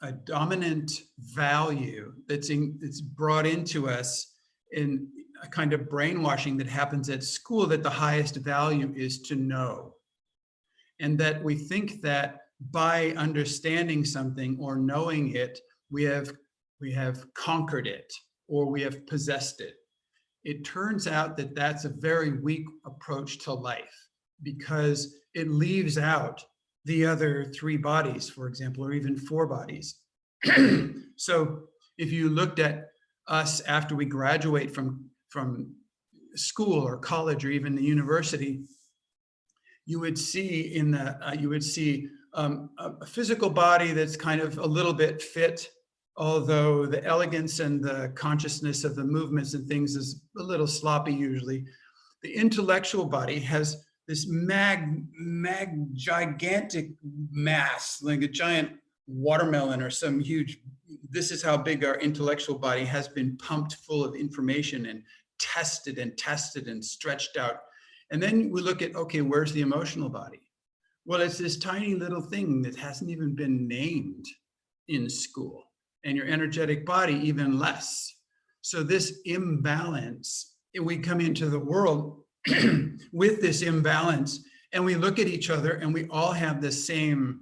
a 0.04 0.12
dominant 0.12 0.92
value 1.18 2.12
that's 2.28 2.50
in, 2.50 2.78
that's 2.80 3.00
brought 3.00 3.46
into 3.46 3.88
us 3.88 4.32
in 4.72 5.08
a 5.44 5.48
kind 5.48 5.72
of 5.72 5.88
brainwashing 5.88 6.56
that 6.56 6.66
happens 6.66 7.08
at 7.10 7.22
school 7.22 7.66
that 7.66 7.82
the 7.82 7.90
highest 7.90 8.36
value 8.36 8.92
is 8.96 9.20
to 9.22 9.36
know. 9.36 9.94
And 11.00 11.18
that 11.18 11.42
we 11.42 11.54
think 11.54 12.02
that 12.02 12.40
by 12.70 13.12
understanding 13.16 14.04
something 14.04 14.56
or 14.60 14.76
knowing 14.76 15.34
it 15.34 15.58
we 15.90 16.04
have 16.04 16.32
we 16.80 16.92
have 16.92 17.32
conquered 17.34 17.86
it 17.86 18.12
or 18.48 18.66
we 18.66 18.82
have 18.82 19.06
possessed 19.06 19.60
it. 19.60 19.74
It 20.44 20.64
turns 20.64 21.06
out 21.06 21.36
that 21.36 21.54
that's 21.54 21.84
a 21.84 21.88
very 21.88 22.38
weak 22.38 22.66
approach 22.84 23.38
to 23.40 23.52
life 23.52 24.08
because 24.42 25.16
it 25.34 25.48
leaves 25.48 25.98
out 25.98 26.44
the 26.84 27.06
other 27.06 27.44
three 27.44 27.76
bodies 27.76 28.28
for 28.28 28.46
example 28.46 28.84
or 28.84 28.92
even 28.92 29.16
four 29.16 29.46
bodies. 29.46 29.96
So 31.16 31.68
if 31.96 32.10
you 32.10 32.28
looked 32.28 32.58
at 32.58 32.88
us 33.28 33.60
after 33.62 33.94
we 33.94 34.04
graduate 34.04 34.74
from 34.74 35.10
from 35.34 35.74
school 36.36 36.80
or 36.88 36.96
college 36.96 37.44
or 37.44 37.50
even 37.50 37.74
the 37.74 37.82
university 37.82 38.52
you 39.84 39.98
would 40.00 40.18
see 40.18 40.74
in 40.76 40.92
the 40.92 41.06
uh, 41.26 41.32
you 41.32 41.48
would 41.48 41.62
see 41.62 42.08
um, 42.34 42.70
a, 42.78 42.90
a 43.02 43.06
physical 43.06 43.50
body 43.50 43.92
that's 43.92 44.16
kind 44.16 44.40
of 44.40 44.58
a 44.58 44.66
little 44.66 44.92
bit 44.92 45.20
fit 45.20 45.68
although 46.16 46.86
the 46.86 47.04
elegance 47.04 47.60
and 47.60 47.82
the 47.82 48.12
consciousness 48.14 48.84
of 48.84 48.94
the 48.94 49.04
movements 49.04 49.54
and 49.54 49.66
things 49.66 49.96
is 49.96 50.22
a 50.38 50.42
little 50.42 50.66
sloppy 50.66 51.12
usually. 51.12 51.64
The 52.22 52.34
intellectual 52.34 53.04
body 53.04 53.40
has 53.40 53.84
this 54.06 54.26
mag 54.28 55.04
mag 55.18 55.94
gigantic 55.94 56.90
mass 57.32 58.00
like 58.02 58.22
a 58.22 58.28
giant 58.28 58.70
watermelon 59.06 59.82
or 59.82 59.90
some 59.90 60.20
huge 60.20 60.58
this 61.10 61.30
is 61.30 61.42
how 61.42 61.56
big 61.56 61.84
our 61.84 61.96
intellectual 61.96 62.58
body 62.58 62.84
has 62.84 63.08
been 63.08 63.36
pumped 63.36 63.74
full 63.86 64.04
of 64.04 64.14
information 64.14 64.86
and 64.86 65.02
tested 65.38 65.98
and 65.98 66.16
tested 66.16 66.68
and 66.68 66.84
stretched 66.84 67.36
out. 67.36 67.56
And 68.10 68.22
then 68.22 68.50
we 68.50 68.60
look 68.60 68.82
at 68.82 68.94
okay 68.94 69.20
where's 69.20 69.52
the 69.52 69.62
emotional 69.62 70.08
body? 70.08 70.40
Well 71.04 71.20
it's 71.20 71.38
this 71.38 71.58
tiny 71.58 71.94
little 71.94 72.22
thing 72.22 72.62
that 72.62 72.76
hasn't 72.76 73.10
even 73.10 73.34
been 73.34 73.66
named 73.68 74.26
in 74.88 75.08
school. 75.08 75.64
And 76.04 76.16
your 76.16 76.26
energetic 76.26 76.84
body 76.84 77.14
even 77.14 77.58
less. 77.58 78.14
So 78.60 78.82
this 78.82 79.20
imbalance 79.24 80.54
we 80.82 80.98
come 80.98 81.20
into 81.20 81.48
the 81.48 81.58
world 81.58 82.22
with 83.12 83.40
this 83.40 83.62
imbalance 83.62 84.44
and 84.72 84.84
we 84.84 84.96
look 84.96 85.18
at 85.18 85.28
each 85.28 85.50
other 85.50 85.74
and 85.74 85.94
we 85.94 86.06
all 86.08 86.32
have 86.32 86.60
the 86.60 86.72
same 86.72 87.40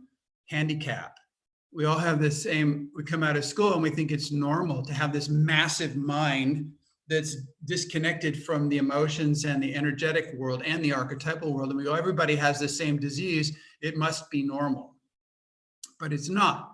handicap. 0.48 1.16
We 1.72 1.86
all 1.86 1.98
have 1.98 2.20
the 2.20 2.30
same 2.30 2.90
we 2.94 3.02
come 3.02 3.22
out 3.22 3.36
of 3.36 3.44
school 3.44 3.72
and 3.72 3.82
we 3.82 3.90
think 3.90 4.12
it's 4.12 4.30
normal 4.30 4.82
to 4.84 4.92
have 4.92 5.12
this 5.12 5.28
massive 5.28 5.96
mind 5.96 6.70
that's 7.12 7.36
disconnected 7.66 8.42
from 8.42 8.68
the 8.68 8.78
emotions 8.78 9.44
and 9.44 9.62
the 9.62 9.74
energetic 9.74 10.32
world 10.34 10.62
and 10.64 10.82
the 10.82 10.94
archetypal 10.94 11.52
world 11.52 11.68
and 11.68 11.76
we 11.76 11.84
go 11.84 11.94
everybody 11.94 12.34
has 12.34 12.58
the 12.58 12.68
same 12.68 12.98
disease 12.98 13.56
It 13.82 13.96
must 13.96 14.30
be 14.30 14.42
normal. 14.42 14.94
But 15.98 16.12
it's 16.12 16.28
not. 16.28 16.72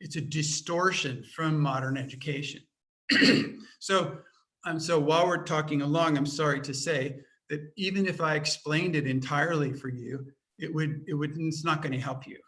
It's 0.00 0.16
a 0.16 0.20
distortion 0.20 1.24
from 1.34 1.58
modern 1.58 1.96
education. 1.96 2.62
so, 3.80 4.18
um, 4.64 4.78
so 4.78 4.98
while 4.98 5.26
we're 5.26 5.44
talking 5.44 5.82
along, 5.82 6.16
I'm 6.16 6.26
sorry 6.26 6.60
to 6.60 6.74
say 6.74 7.16
that 7.50 7.60
even 7.76 8.06
if 8.06 8.20
I 8.20 8.34
explained 8.34 8.96
it 8.96 9.06
entirely 9.06 9.72
for 9.72 9.88
you, 9.88 10.26
it 10.58 10.72
would, 10.72 11.02
it 11.06 11.14
would, 11.14 11.32
it's 11.38 11.64
not 11.64 11.82
going 11.82 11.92
to 11.92 12.00
help 12.00 12.26
you. 12.26 12.38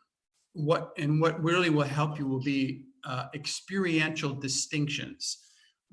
What, 0.53 0.93
and 0.99 1.21
what 1.21 1.43
really 1.43 1.71
will 1.71 1.83
help 1.83 2.19
you 2.19 2.27
will 2.27 2.43
be 2.43 2.85
uh, 3.05 3.27
experiential 3.35 4.33
distinctions 4.35 5.39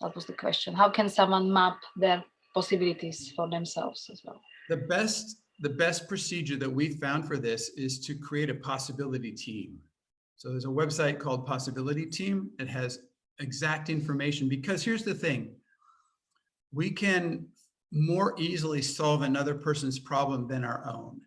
That 0.00 0.14
was 0.14 0.24
the 0.24 0.32
question. 0.32 0.74
How 0.74 0.88
can 0.88 1.08
someone 1.08 1.52
map 1.52 1.78
their 1.96 2.24
possibilities 2.54 3.32
for 3.36 3.48
themselves 3.50 4.08
as 4.10 4.22
well? 4.24 4.40
The 4.70 4.78
best, 4.78 5.36
the 5.60 5.68
best 5.68 6.08
procedure 6.08 6.56
that 6.56 6.70
we've 6.70 6.98
found 6.98 7.26
for 7.26 7.36
this 7.36 7.68
is 7.76 8.00
to 8.06 8.14
create 8.14 8.48
a 8.48 8.54
possibility 8.54 9.32
team. 9.32 9.78
So 10.36 10.50
there's 10.50 10.66
a 10.66 10.68
website 10.68 11.18
called 11.18 11.46
Possibility 11.46 12.04
Team. 12.04 12.50
It 12.58 12.68
has 12.68 13.00
exact 13.40 13.88
information 13.88 14.48
because 14.48 14.84
here's 14.84 15.02
the 15.02 15.14
thing. 15.14 15.54
We 16.72 16.90
can 16.90 17.46
more 17.92 18.34
easily 18.36 18.82
solve 18.82 19.22
another 19.22 19.54
person's 19.54 19.98
problem 19.98 20.46
than 20.46 20.64
our 20.64 20.86
own. 20.86 21.20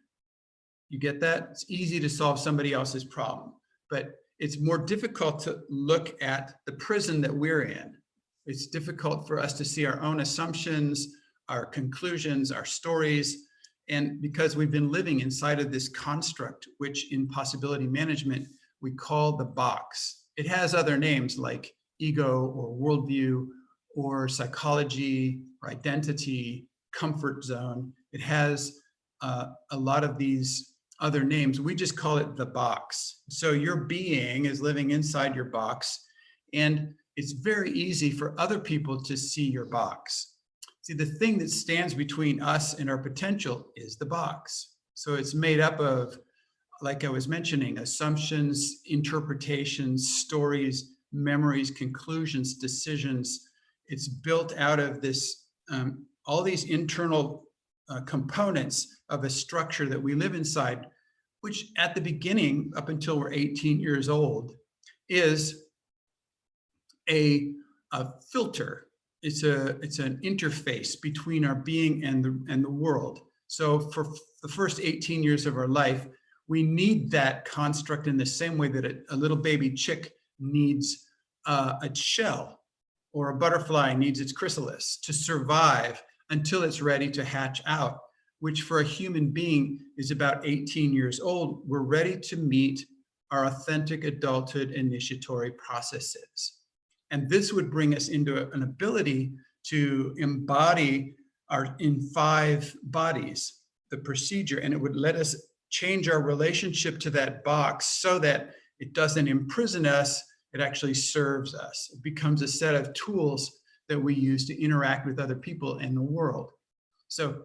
You 0.89 0.99
get 0.99 1.19
that? 1.21 1.49
It's 1.51 1.65
easy 1.69 1.99
to 1.99 2.09
solve 2.09 2.39
somebody 2.39 2.73
else's 2.73 3.03
problem, 3.03 3.53
but 3.89 4.15
it's 4.39 4.59
more 4.59 4.77
difficult 4.77 5.39
to 5.43 5.59
look 5.69 6.21
at 6.21 6.53
the 6.65 6.73
prison 6.73 7.21
that 7.21 7.33
we're 7.33 7.63
in. 7.63 7.95
It's 8.45 8.67
difficult 8.67 9.27
for 9.27 9.39
us 9.39 9.53
to 9.53 9.65
see 9.65 9.85
our 9.85 9.99
own 10.01 10.19
assumptions, 10.19 11.15
our 11.49 11.65
conclusions, 11.65 12.51
our 12.51 12.65
stories. 12.65 13.47
And 13.89 14.21
because 14.21 14.55
we've 14.55 14.71
been 14.71 14.91
living 14.91 15.19
inside 15.19 15.59
of 15.59 15.71
this 15.71 15.89
construct, 15.89 16.67
which 16.77 17.11
in 17.11 17.27
possibility 17.27 17.87
management, 17.87 18.47
we 18.81 18.91
call 18.91 19.37
the 19.37 19.45
box. 19.45 20.23
It 20.37 20.47
has 20.47 20.73
other 20.73 20.97
names 20.97 21.37
like 21.37 21.73
ego 21.99 22.45
or 22.55 22.75
worldview 22.77 23.47
or 23.95 24.27
psychology 24.27 25.41
or 25.61 25.69
identity, 25.69 26.67
comfort 26.93 27.43
zone. 27.43 27.93
It 28.13 28.21
has 28.21 28.79
uh, 29.21 29.47
a 29.71 29.77
lot 29.77 30.03
of 30.03 30.17
these 30.17 30.73
other 30.99 31.23
names. 31.23 31.59
We 31.61 31.75
just 31.75 31.97
call 31.97 32.17
it 32.17 32.35
the 32.35 32.45
box. 32.45 33.21
So 33.29 33.51
your 33.51 33.77
being 33.77 34.45
is 34.45 34.61
living 34.61 34.91
inside 34.91 35.35
your 35.35 35.45
box 35.45 36.05
and 36.53 36.93
it's 37.15 37.33
very 37.33 37.71
easy 37.71 38.11
for 38.11 38.39
other 38.39 38.59
people 38.59 39.01
to 39.03 39.17
see 39.17 39.49
your 39.49 39.65
box. 39.65 40.35
See, 40.81 40.93
the 40.93 41.05
thing 41.05 41.37
that 41.39 41.51
stands 41.51 41.93
between 41.93 42.41
us 42.41 42.79
and 42.79 42.89
our 42.89 42.97
potential 42.97 43.67
is 43.75 43.97
the 43.97 44.05
box. 44.05 44.75
So 44.93 45.15
it's 45.15 45.33
made 45.33 45.59
up 45.59 45.79
of, 45.79 46.17
like 46.81 47.03
I 47.03 47.09
was 47.09 47.27
mentioning, 47.27 47.79
assumptions, 47.79 48.81
interpretations, 48.85 50.15
stories, 50.15 50.91
memories, 51.11 51.71
conclusions, 51.71 52.55
decisions. 52.55 53.49
It's 53.87 54.07
built 54.07 54.53
out 54.57 54.79
of 54.79 55.01
this, 55.01 55.45
um, 55.69 56.05
all 56.25 56.43
these 56.43 56.65
internal 56.65 57.43
uh, 57.89 58.01
components 58.01 58.99
of 59.09 59.23
a 59.23 59.29
structure 59.29 59.87
that 59.87 60.01
we 60.01 60.15
live 60.15 60.35
inside, 60.35 60.87
which 61.41 61.67
at 61.77 61.95
the 61.95 62.01
beginning, 62.01 62.71
up 62.75 62.89
until 62.89 63.19
we're 63.19 63.33
18 63.33 63.79
years 63.79 64.07
old, 64.07 64.53
is 65.09 65.63
a, 67.09 67.51
a 67.91 68.07
filter. 68.31 68.87
It's 69.21 69.43
a 69.43 69.77
it's 69.81 69.99
an 69.99 70.21
interface 70.23 70.95
between 71.01 71.43
our 71.43 71.55
being 71.55 72.05
and 72.05 72.23
the 72.23 72.39
and 72.47 72.63
the 72.63 72.69
world. 72.69 73.19
So 73.47 73.79
for 73.91 74.07
the 74.41 74.47
first 74.47 74.79
18 74.79 75.23
years 75.23 75.45
of 75.45 75.57
our 75.57 75.67
life, 75.67 76.07
we 76.49 76.63
need 76.63 77.11
that 77.11 77.45
construct 77.45 78.07
in 78.07 78.17
the 78.17 78.25
same 78.25 78.57
way 78.57 78.67
that 78.67 78.83
a, 78.83 78.97
a 79.11 79.15
little 79.15 79.37
baby 79.37 79.69
chick 79.69 80.11
needs 80.39 81.05
uh, 81.45 81.75
a 81.81 81.95
shell 81.95 82.59
or 83.13 83.29
a 83.29 83.35
butterfly 83.35 83.93
needs 83.93 84.19
its 84.19 84.31
chrysalis 84.31 84.97
to 84.97 85.13
survive 85.13 86.03
until 86.31 86.63
it's 86.63 86.81
ready 86.81 87.09
to 87.09 87.23
hatch 87.23 87.61
out, 87.65 87.99
which 88.39 88.63
for 88.63 88.79
a 88.79 88.83
human 88.83 89.29
being 89.29 89.79
is 89.97 90.11
about 90.11 90.45
18 90.45 90.91
years 90.91 91.19
old. 91.19 91.61
We're 91.67 91.81
ready 91.81 92.19
to 92.19 92.35
meet 92.35 92.85
our 93.31 93.45
authentic 93.45 94.03
adulthood 94.03 94.71
initiatory 94.71 95.51
processes. 95.51 96.57
And 97.11 97.29
this 97.29 97.53
would 97.53 97.71
bring 97.71 97.95
us 97.95 98.07
into 98.09 98.49
an 98.51 98.63
ability 98.63 99.33
to 99.65 100.15
embody 100.17 101.15
our 101.49 101.75
in 101.79 102.01
five 102.09 102.75
bodies, 102.83 103.61
the 103.91 103.97
procedure, 103.97 104.59
and 104.59 104.73
it 104.73 104.77
would 104.77 104.95
let 104.95 105.15
us 105.15 105.35
change 105.69 106.09
our 106.09 106.21
relationship 106.21 106.99
to 106.99 107.09
that 107.11 107.43
box 107.43 107.85
so 108.01 108.19
that 108.19 108.51
it 108.79 108.93
doesn't 108.93 109.27
imprison 109.27 109.85
us, 109.85 110.23
it 110.53 110.61
actually 110.61 110.93
serves 110.93 111.53
us. 111.53 111.89
It 111.93 112.01
becomes 112.03 112.41
a 112.41 112.47
set 112.47 112.75
of 112.75 112.93
tools 112.93 113.59
that 113.87 113.99
we 113.99 114.13
use 114.13 114.45
to 114.47 114.61
interact 114.61 115.05
with 115.05 115.19
other 115.19 115.35
people 115.35 115.79
in 115.79 115.95
the 115.95 116.01
world. 116.01 116.51
So 117.07 117.43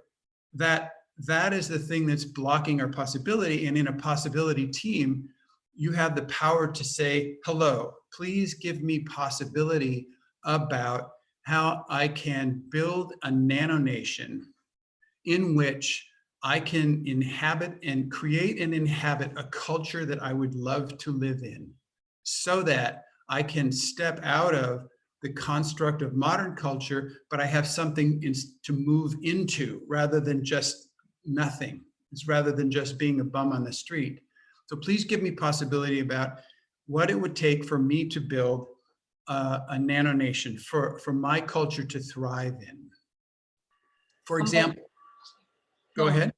that 0.54 0.92
that 1.18 1.52
is 1.52 1.68
the 1.68 1.78
thing 1.78 2.06
that's 2.06 2.24
blocking 2.24 2.80
our 2.80 2.88
possibility. 2.88 3.66
And 3.66 3.78
in 3.78 3.88
a 3.88 3.92
possibility 3.92 4.66
team, 4.66 5.28
you 5.74 5.92
have 5.92 6.14
the 6.14 6.24
power 6.24 6.66
to 6.70 6.84
say, 6.84 7.36
hello, 7.44 7.92
please 8.12 8.54
give 8.54 8.82
me 8.82 9.00
possibility 9.00 10.08
about 10.44 11.10
how 11.42 11.84
I 11.88 12.08
can 12.08 12.62
build 12.70 13.14
a 13.22 13.28
nanonation 13.28 14.40
in 15.24 15.54
which 15.54 16.06
I 16.44 16.60
can 16.60 17.02
inhabit 17.06 17.78
and 17.82 18.12
create 18.12 18.60
and 18.60 18.74
inhabit 18.74 19.32
a 19.36 19.44
culture 19.44 20.04
that 20.04 20.22
I 20.22 20.34
would 20.34 20.54
love 20.54 20.98
to 20.98 21.10
live 21.10 21.42
in 21.42 21.72
so 22.22 22.62
that 22.64 23.04
I 23.30 23.42
can 23.42 23.72
step 23.72 24.20
out 24.22 24.54
of 24.54 24.86
the 25.22 25.32
construct 25.32 26.02
of 26.02 26.14
modern 26.14 26.54
culture, 26.54 27.12
but 27.30 27.40
I 27.40 27.46
have 27.46 27.66
something 27.66 28.22
in, 28.22 28.34
to 28.64 28.74
move 28.74 29.14
into 29.22 29.80
rather 29.88 30.20
than 30.20 30.44
just 30.44 30.90
nothing. 31.24 31.82
It's 32.12 32.28
rather 32.28 32.52
than 32.52 32.70
just 32.70 32.98
being 32.98 33.20
a 33.20 33.24
bum 33.24 33.52
on 33.52 33.64
the 33.64 33.72
street. 33.72 34.20
So 34.66 34.76
please 34.76 35.04
give 35.04 35.22
me 35.22 35.30
possibility 35.30 36.00
about 36.00 36.40
what 36.86 37.10
it 37.10 37.18
would 37.18 37.34
take 37.34 37.64
for 37.64 37.78
me 37.78 38.06
to 38.10 38.20
build 38.20 38.66
uh, 39.28 39.60
a 39.70 39.76
nanonation 39.76 40.60
for, 40.60 40.98
for 40.98 41.14
my 41.14 41.40
culture 41.40 41.84
to 41.84 42.00
thrive 42.00 42.56
in. 42.60 42.90
For 44.26 44.36
Okay. 44.36 44.42
example, 44.42 44.82
go 45.96 46.08
ahead. 46.08 46.33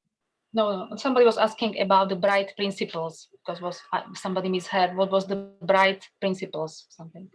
No, 0.56 0.88
somebody 0.96 1.24
was 1.26 1.36
asking 1.36 1.78
about 1.82 2.08
the 2.08 2.16
bright 2.16 2.56
principles 2.56 3.28
because 3.32 3.60
was 3.60 3.78
uh, 3.92 4.00
somebody 4.14 4.48
misheard. 4.48 4.96
What 4.96 5.10
was 5.10 5.26
the 5.26 5.50
bright 5.60 6.08
principles? 6.18 6.86
Something. 6.88 7.28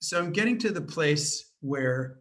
So 0.00 0.18
I'm 0.18 0.32
getting 0.32 0.58
to 0.58 0.70
the 0.70 0.80
place 0.80 1.52
where 1.60 2.18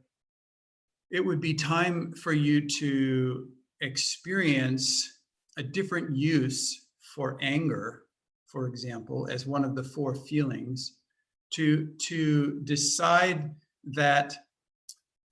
it 1.12 1.24
would 1.24 1.42
be 1.42 1.54
time 1.54 2.14
for 2.14 2.34
you 2.34 2.68
to 2.80 3.50
experience 3.82 5.20
a 5.58 5.64
different 5.64 6.16
use 6.16 6.88
for 7.16 7.38
anger, 7.42 8.04
for 8.48 8.68
example, 8.68 9.28
as 9.30 9.46
one 9.46 9.64
of 9.64 9.76
the 9.76 9.84
four 9.84 10.16
feelings, 10.16 10.98
to, 11.52 11.88
to 12.08 12.62
decide 12.64 13.54
that 13.94 14.34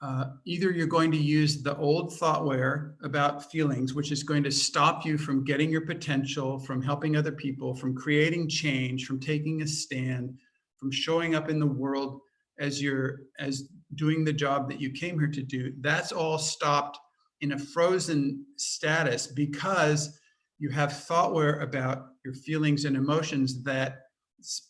uh, 0.02 0.26
either 0.46 0.72
you're 0.72 0.88
going 0.88 1.12
to 1.12 1.18
use 1.18 1.62
the 1.62 1.78
old 1.78 2.18
thoughtware 2.18 2.96
about 3.04 3.52
feelings, 3.52 3.94
which 3.94 4.12
is 4.12 4.24
going 4.24 4.42
to 4.44 4.52
stop 4.52 5.06
you 5.06 5.16
from 5.18 5.44
getting 5.44 5.70
your 5.70 5.86
potential, 5.86 6.58
from 6.60 6.82
helping 6.82 7.16
other 7.16 7.32
people, 7.32 7.76
from 7.76 7.96
creating 7.96 8.50
change, 8.50 9.06
from 9.06 9.20
taking 9.20 9.62
a 9.62 9.68
stand, 9.68 10.34
from 10.78 10.92
showing 10.92 11.36
up 11.36 11.50
in 11.50 11.60
the 11.60 11.68
world 11.68 12.20
as 12.58 12.82
you're 12.82 13.20
as 13.38 13.70
doing 13.96 14.24
the 14.24 14.34
job 14.34 14.68
that 14.70 14.82
you 14.82 14.90
came 14.90 15.20
here 15.20 15.30
to 15.30 15.44
do. 15.44 15.72
That's 15.82 16.12
all 16.12 16.40
stopped 16.40 16.98
in 17.42 17.52
a 17.52 17.60
frozen 17.60 18.46
status 18.58 19.28
because 19.28 20.20
you 20.58 20.70
have 20.70 20.94
thoughtware 20.94 21.62
about 21.62 22.08
your 22.26 22.34
feelings 22.34 22.86
and 22.86 22.96
emotions 22.96 23.64
that 23.64 24.01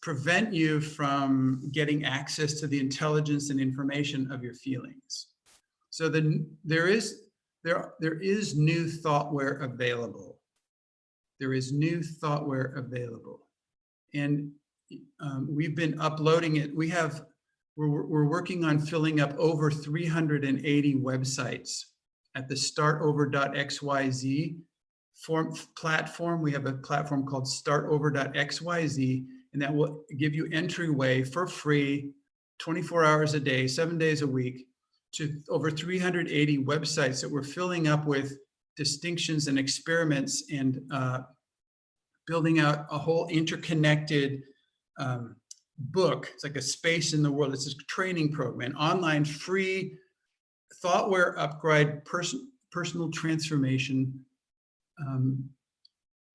prevent 0.01 0.53
you 0.53 0.82
from 0.82 1.69
getting 1.72 2.05
access 2.05 2.59
to 2.59 2.67
the 2.67 2.80
intelligence 2.80 3.49
and 3.49 3.59
information 3.59 4.32
of 4.32 4.43
your 4.43 4.53
feelings. 4.53 5.28
So 5.89 6.09
then 6.09 6.49
there 6.63 6.88
is 6.88 7.24
there 7.63 7.93
there 7.99 8.19
is 8.19 8.57
new 8.57 8.86
thoughtware 8.86 9.63
available. 9.63 10.39
There 11.39 11.53
is 11.53 11.72
new 11.72 12.01
thoughtware 12.01 12.78
available, 12.78 13.47
and 14.13 14.51
um, 15.19 15.47
we've 15.49 15.76
been 15.76 15.99
uploading 15.99 16.57
it. 16.57 16.76
We 16.76 16.89
have 16.89 17.24
we're 17.76 17.89
we're 17.89 18.05
we're 18.05 18.30
working 18.30 18.63
on 18.63 18.80
filling 18.80 19.19
up 19.19 19.36
over 19.38 19.72
380 19.72 20.95
websites 20.95 21.86
at 22.36 22.47
the 22.47 22.55
startover.xyz 22.55 24.55
form 25.15 25.53
platform. 25.78 26.41
We 26.41 26.51
have 26.51 26.65
a 26.65 26.74
platform 26.74 27.26
called 27.26 27.45
startover.xyz, 27.45 29.26
and 29.53 29.61
that 29.61 29.73
will 29.73 30.03
give 30.17 30.33
you 30.33 30.47
entryway 30.51 31.23
for 31.23 31.47
free 31.47 32.11
24 32.59 33.05
hours 33.05 33.33
a 33.33 33.39
day, 33.39 33.67
seven 33.67 33.97
days 33.97 34.21
a 34.21 34.27
week 34.27 34.67
to 35.13 35.41
over 35.49 35.69
380 35.69 36.63
websites 36.63 37.21
that 37.21 37.29
we're 37.29 37.43
filling 37.43 37.87
up 37.87 38.05
with 38.05 38.37
distinctions 38.77 39.47
and 39.47 39.59
experiments 39.59 40.43
and 40.51 40.81
uh, 40.91 41.19
building 42.27 42.59
out 42.59 42.85
a 42.89 42.97
whole 42.97 43.27
interconnected 43.27 44.43
um, 44.99 45.35
book. 45.77 46.29
It's 46.33 46.43
like 46.43 46.55
a 46.55 46.61
space 46.61 47.13
in 47.13 47.23
the 47.23 47.31
world. 47.31 47.53
It's 47.53 47.67
a 47.67 47.75
training 47.87 48.31
program, 48.31 48.71
an 48.71 48.77
online 48.77 49.25
free 49.25 49.97
thoughtware 50.81 51.37
upgrade, 51.37 52.05
person, 52.05 52.49
personal 52.71 53.11
transformation, 53.11 54.23
um, 54.99 55.49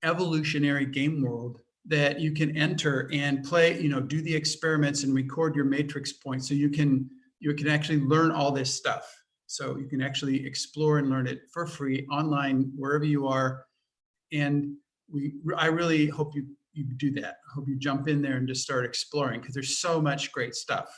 evolutionary 0.03 0.85
game 0.85 1.21
world 1.21 1.61
that 1.87 2.19
you 2.19 2.33
can 2.33 2.55
enter 2.57 3.09
and 3.13 3.43
play, 3.43 3.79
you 3.79 3.89
know, 3.89 4.01
do 4.01 4.21
the 4.21 4.35
experiments 4.35 5.03
and 5.03 5.13
record 5.13 5.55
your 5.55 5.65
matrix 5.65 6.13
points 6.13 6.47
so 6.47 6.53
you 6.53 6.69
can 6.69 7.09
you 7.39 7.53
can 7.53 7.67
actually 7.67 7.99
learn 7.99 8.31
all 8.31 8.51
this 8.51 8.73
stuff. 8.73 9.05
So 9.45 9.77
you 9.77 9.87
can 9.87 10.01
actually 10.01 10.45
explore 10.45 10.97
and 10.97 11.09
learn 11.09 11.27
it 11.27 11.41
for 11.53 11.65
free 11.65 12.05
online 12.11 12.71
wherever 12.75 13.05
you 13.05 13.27
are. 13.27 13.65
And 14.33 14.75
we 15.11 15.33
I 15.55 15.67
really 15.67 16.07
hope 16.07 16.35
you 16.35 16.47
you 16.73 16.83
do 16.83 17.11
that. 17.11 17.37
I 17.49 17.53
hope 17.55 17.67
you 17.67 17.77
jump 17.77 18.07
in 18.07 18.21
there 18.21 18.37
and 18.37 18.47
just 18.47 18.63
start 18.63 18.85
exploring 18.85 19.39
because 19.39 19.53
there's 19.53 19.79
so 19.79 20.01
much 20.01 20.31
great 20.31 20.55
stuff. 20.55 20.89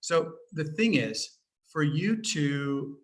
So 0.00 0.32
the 0.52 0.64
thing 0.64 0.94
is, 0.94 1.38
for 1.72 1.82
you 1.82 2.20
to 2.22 2.98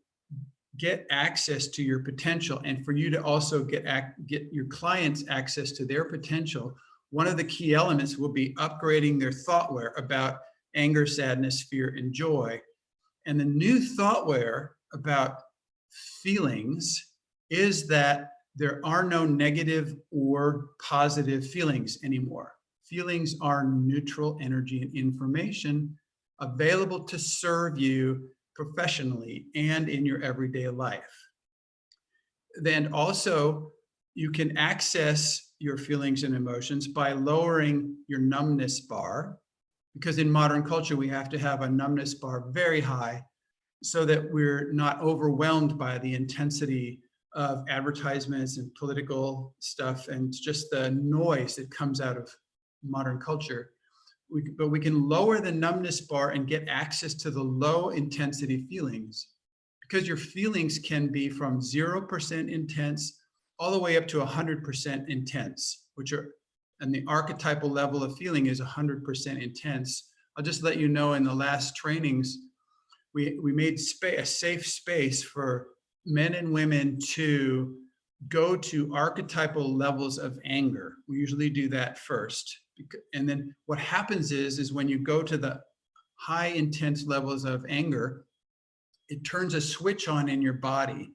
get 0.77 1.07
access 1.11 1.67
to 1.69 1.83
your 1.83 2.01
potential 2.01 2.61
and 2.65 2.85
for 2.85 2.93
you 2.93 3.11
to 3.11 3.23
also 3.23 3.65
get 3.65 3.85
ac- 3.87 4.15
get 4.27 4.53
your 4.53 4.67
clients 4.67 5.25
access 5.29 5.73
to 5.73 5.85
their 5.85 6.05
potential, 6.05 6.75
one 7.11 7.27
of 7.27 7.37
the 7.37 7.45
key 7.45 7.75
elements 7.75 8.17
will 8.17 8.33
be 8.33 8.55
upgrading 8.55 9.19
their 9.19 9.33
thoughtware 9.33 9.95
about 9.97 10.39
anger, 10.75 11.07
sadness, 11.07 11.63
fear, 11.63 11.95
and 11.97 12.13
joy. 12.13 12.61
And 13.27 13.39
the 13.39 13.45
new 13.45 13.81
thoughtware 13.81 14.73
about 14.93 15.43
feelings 16.23 17.13
is 17.51 17.87
that 17.89 18.31
there 18.57 18.81
are 18.85 19.05
no 19.05 19.25
negative 19.25 19.97
or 20.11 20.71
positive 20.81 21.47
feelings 21.47 21.99
anymore. 22.05 22.55
Feelings 22.85 23.37
are 23.41 23.65
neutral 23.65 24.39
energy 24.41 24.83
and 24.83 24.95
information 24.95 25.97
available 26.41 27.05
to 27.05 27.19
serve 27.19 27.79
you 27.79 28.29
professionally 28.55 29.47
and 29.55 29.89
in 29.89 30.05
your 30.05 30.23
everyday 30.23 30.69
life. 30.69 31.29
Then 32.63 32.93
also, 32.93 33.73
you 34.15 34.31
can 34.31 34.57
access 34.57 35.53
your 35.59 35.77
feelings 35.77 36.23
and 36.23 36.35
emotions 36.35 36.89
by 36.89 37.13
lowering 37.13 37.97
your 38.09 38.21
numbness 38.21 38.81
bar, 38.81 39.39
because 39.95 40.19
in 40.19 40.31
modern 40.31 40.63
culture, 40.63 40.97
we 40.97 41.09
have 41.09 41.29
to 41.29 41.39
have 41.39 41.63
a 41.63 41.69
numbness 41.69 42.15
bar 42.15 42.47
very 42.51 42.81
high 42.81 43.23
so 43.83 44.05
that 44.05 44.31
we're 44.33 44.73
not 44.73 45.01
overwhelmed 45.01 45.79
by 45.79 45.99
the 45.99 46.15
intensity 46.15 47.01
of 47.35 47.65
advertisements 47.69 48.59
and 48.59 48.75
political 48.75 49.55
stuff 49.61 50.09
and 50.09 50.33
just 50.33 50.71
the 50.71 50.91
noise 50.91 51.57
that 51.57 51.71
comes 51.71 52.01
out 52.01 52.17
of 52.17 52.29
modern 52.83 53.19
culture. 53.19 53.71
We, 54.31 54.43
but 54.59 54.69
we 54.69 54.81
can 54.81 55.09
lower 55.09 55.41
the 55.41 55.53
numbness 55.53 56.01
bar 56.01 56.31
and 56.31 56.47
get 56.47 56.69
access 56.69 57.15
to 57.15 57.31
the 57.31 57.43
low 57.43 57.91
intensity 57.91 58.67
feelings 58.69 59.29
because 59.83 60.07
your 60.07 60.17
feelings 60.17 60.79
can 60.79 61.09
be 61.09 61.29
from 61.29 61.61
0% 61.61 62.53
intense 62.53 63.20
all 63.61 63.71
the 63.71 63.79
way 63.79 63.99
up 63.99 64.09
to 64.09 64.19
100% 64.19 65.09
intense, 65.09 65.85
which 65.95 66.15
are, 66.15 66.35
and 66.81 66.93
the 66.93 67.05
archetypal 67.07 67.69
level 67.69 68.03
of 68.03 68.17
feeling 68.17 68.47
is 68.47 68.61
100% 68.61 69.43
intense. 69.43 70.09
I'll 70.37 70.43
just 70.43 70.63
let 70.63 70.79
you 70.79 70.89
know 70.89 71.13
in 71.13 71.25
the 71.25 71.35
last 71.35 71.77
trainings, 71.77 72.39
we, 73.15 73.39
we 73.43 73.53
made 73.53 73.79
a 74.03 74.25
safe 74.25 74.67
space 74.67 75.23
for 75.23 75.69
men 76.07 76.35
and 76.35 76.55
women 76.55 76.99
to 77.11 77.77
go 78.29 78.57
to 78.57 78.95
archetypal 78.95 79.77
levels 79.77 80.17
of 80.17 80.39
anger. 80.45 80.95
We 81.07 81.19
usually 81.19 81.51
do 81.51 81.69
that 81.69 81.99
first. 81.99 82.59
And 83.13 83.29
then 83.29 83.55
what 83.67 83.79
happens 83.79 84.33
is, 84.33 84.59
is 84.59 84.73
when 84.73 84.89
you 84.89 84.99
go 84.99 85.23
to 85.23 85.37
the 85.37 85.61
high 86.15 86.47
intense 86.47 87.07
levels 87.07 87.45
of 87.45 87.67
anger, 87.69 88.25
it 89.11 89.25
turns 89.25 89.53
a 89.53 89.61
switch 89.61 90.09
on 90.09 90.31
in 90.31 90.41
your 90.41 90.55
body 90.55 91.11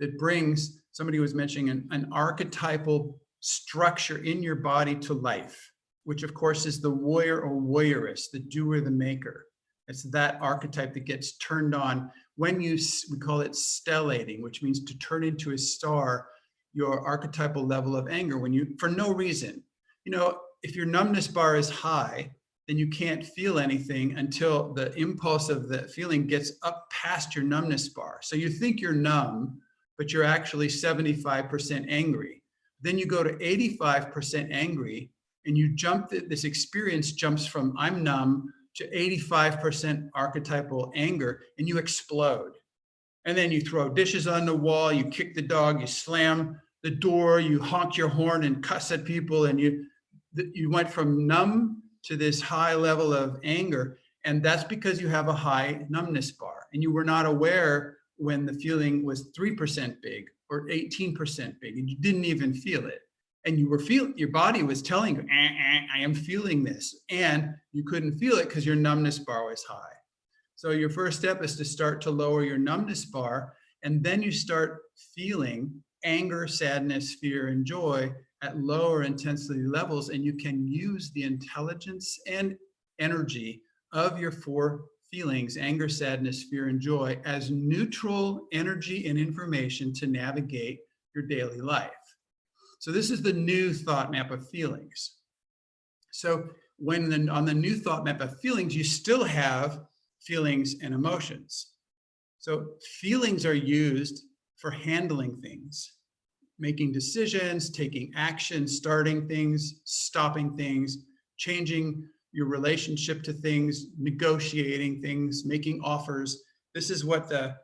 that 0.00 0.18
brings, 0.18 0.80
somebody 0.98 1.20
was 1.20 1.32
mentioning 1.32 1.70
an, 1.70 1.86
an 1.92 2.08
archetypal 2.10 3.20
structure 3.38 4.18
in 4.24 4.42
your 4.42 4.56
body 4.56 4.96
to 4.96 5.14
life, 5.14 5.70
which 6.02 6.24
of 6.24 6.34
course 6.34 6.66
is 6.66 6.80
the 6.80 6.90
warrior 6.90 7.40
or 7.40 7.54
warrioress, 7.60 8.32
the 8.32 8.40
doer, 8.40 8.80
the 8.80 8.90
maker. 8.90 9.46
It's 9.86 10.02
that 10.10 10.38
archetype 10.40 10.92
that 10.94 11.04
gets 11.04 11.38
turned 11.38 11.72
on 11.72 12.10
when 12.34 12.60
you, 12.60 12.76
we 13.12 13.16
call 13.16 13.42
it 13.42 13.54
stellating, 13.54 14.42
which 14.42 14.60
means 14.60 14.84
to 14.86 14.98
turn 14.98 15.22
into 15.22 15.52
a 15.52 15.58
star 15.58 16.26
your 16.74 17.06
archetypal 17.06 17.64
level 17.64 17.94
of 17.94 18.08
anger 18.08 18.36
when 18.38 18.52
you, 18.52 18.74
for 18.80 18.88
no 18.88 19.12
reason. 19.12 19.62
You 20.04 20.10
know, 20.10 20.40
if 20.64 20.74
your 20.74 20.86
numbness 20.86 21.28
bar 21.28 21.54
is 21.54 21.70
high, 21.70 22.32
then 22.66 22.76
you 22.76 22.88
can't 22.88 23.24
feel 23.24 23.60
anything 23.60 24.16
until 24.16 24.74
the 24.74 24.92
impulse 24.96 25.48
of 25.48 25.68
the 25.68 25.84
feeling 25.84 26.26
gets 26.26 26.54
up 26.64 26.90
past 26.90 27.36
your 27.36 27.44
numbness 27.44 27.88
bar. 27.88 28.18
So 28.20 28.34
you 28.34 28.48
think 28.48 28.80
you're 28.80 28.92
numb, 28.92 29.60
but 29.98 30.12
you're 30.12 30.24
actually 30.24 30.68
75% 30.68 31.86
angry. 31.88 32.42
Then 32.80 32.96
you 32.96 33.04
go 33.04 33.22
to 33.22 33.32
85% 33.32 34.48
angry 34.52 35.10
and 35.44 35.58
you 35.58 35.74
jump, 35.74 36.10
this 36.10 36.44
experience 36.44 37.12
jumps 37.12 37.44
from 37.44 37.74
I'm 37.76 38.02
numb 38.02 38.52
to 38.76 38.88
85% 38.88 40.08
archetypal 40.14 40.92
anger 40.94 41.42
and 41.58 41.68
you 41.68 41.78
explode. 41.78 42.52
And 43.24 43.36
then 43.36 43.50
you 43.50 43.60
throw 43.60 43.88
dishes 43.88 44.26
on 44.26 44.46
the 44.46 44.54
wall, 44.54 44.92
you 44.92 45.04
kick 45.04 45.34
the 45.34 45.42
dog, 45.42 45.80
you 45.80 45.86
slam 45.86 46.60
the 46.82 46.90
door, 46.90 47.40
you 47.40 47.60
honk 47.60 47.96
your 47.96 48.08
horn 48.08 48.44
and 48.44 48.62
cuss 48.62 48.92
at 48.92 49.04
people, 49.04 49.46
and 49.46 49.60
you 49.60 49.84
you 50.54 50.70
went 50.70 50.88
from 50.88 51.26
numb 51.26 51.82
to 52.04 52.16
this 52.16 52.40
high 52.40 52.74
level 52.74 53.12
of 53.12 53.40
anger. 53.42 53.98
And 54.24 54.42
that's 54.42 54.64
because 54.64 55.00
you 55.00 55.08
have 55.08 55.28
a 55.28 55.32
high 55.32 55.84
numbness 55.88 56.30
bar 56.30 56.66
and 56.72 56.82
you 56.82 56.92
were 56.92 57.04
not 57.04 57.26
aware 57.26 57.97
when 58.18 58.44
the 58.44 58.54
feeling 58.54 59.04
was 59.04 59.30
3% 59.38 59.96
big 60.02 60.24
or 60.50 60.68
18% 60.68 61.60
big 61.60 61.78
and 61.78 61.88
you 61.88 61.96
didn't 62.00 62.24
even 62.24 62.52
feel 62.52 62.86
it. 62.86 63.00
And 63.46 63.58
you 63.58 63.68
were 63.70 63.78
feel 63.78 64.12
your 64.16 64.30
body 64.30 64.62
was 64.62 64.82
telling 64.82 65.16
you, 65.16 65.22
"Eh, 65.22 65.48
eh, 65.48 65.86
I 65.94 65.98
am 66.00 66.14
feeling 66.14 66.64
this. 66.64 67.02
And 67.08 67.54
you 67.72 67.84
couldn't 67.84 68.18
feel 68.18 68.36
it 68.36 68.48
because 68.48 68.66
your 68.66 68.76
numbness 68.76 69.18
bar 69.20 69.46
was 69.46 69.62
high. 69.62 69.94
So 70.56 70.70
your 70.70 70.90
first 70.90 71.20
step 71.20 71.42
is 71.42 71.56
to 71.56 71.64
start 71.64 72.00
to 72.02 72.10
lower 72.10 72.42
your 72.44 72.58
numbness 72.58 73.04
bar, 73.04 73.54
and 73.84 74.02
then 74.02 74.22
you 74.22 74.32
start 74.32 74.80
feeling 75.14 75.84
anger, 76.04 76.48
sadness, 76.48 77.14
fear, 77.14 77.48
and 77.48 77.64
joy 77.64 78.12
at 78.42 78.58
lower 78.58 79.04
intensity 79.04 79.62
levels, 79.62 80.08
and 80.10 80.24
you 80.24 80.34
can 80.34 80.66
use 80.66 81.12
the 81.12 81.22
intelligence 81.22 82.18
and 82.26 82.56
energy 82.98 83.62
of 83.92 84.18
your 84.18 84.32
four 84.32 84.86
feelings 85.10 85.56
anger, 85.56 85.88
sadness, 85.88 86.44
fear, 86.44 86.68
and 86.68 86.80
joy 86.80 87.18
as 87.24 87.50
neutral 87.50 88.46
energy 88.52 89.08
and 89.08 89.18
information 89.18 89.92
to 89.94 90.06
navigate 90.06 90.80
your 91.14 91.26
daily 91.26 91.60
life. 91.60 91.90
So, 92.78 92.92
this 92.92 93.10
is 93.10 93.22
the 93.22 93.32
new 93.32 93.72
thought 93.72 94.10
map 94.10 94.30
of 94.30 94.48
feelings. 94.48 95.18
So 96.18 96.48
when 96.78 97.08
then 97.08 97.28
on 97.28 97.44
the 97.44 97.54
new 97.54 97.76
thought 97.76 98.04
map 98.04 98.20
of 98.20 98.40
feelings, 98.40 98.74
you 98.74 98.84
still 98.84 99.24
have 99.24 99.84
feelings 100.20 100.76
and 100.82 100.94
emotions. 100.94 101.72
So 102.38 102.74
feelings 103.00 103.44
are 103.44 103.54
used 103.54 104.24
for 104.56 104.70
handling 104.70 105.40
things, 105.40 105.92
making 106.58 106.92
decisions, 106.92 107.70
taking 107.70 108.12
action, 108.16 108.66
starting 108.66 109.28
things, 109.28 109.80
stopping 109.84 110.56
things, 110.56 110.98
changing 111.36 112.08
your 112.38 112.46
relationship 112.46 113.24
to 113.24 113.32
things, 113.32 113.86
negotiating 113.98 115.02
things, 115.02 115.44
making 115.44 115.80
offers. 115.82 116.44
This 116.72 116.88
is 116.88 117.04
what 117.04 117.28
the 117.28 117.56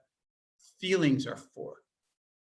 feelings 0.80 1.28
are 1.28 1.36
for. 1.36 1.76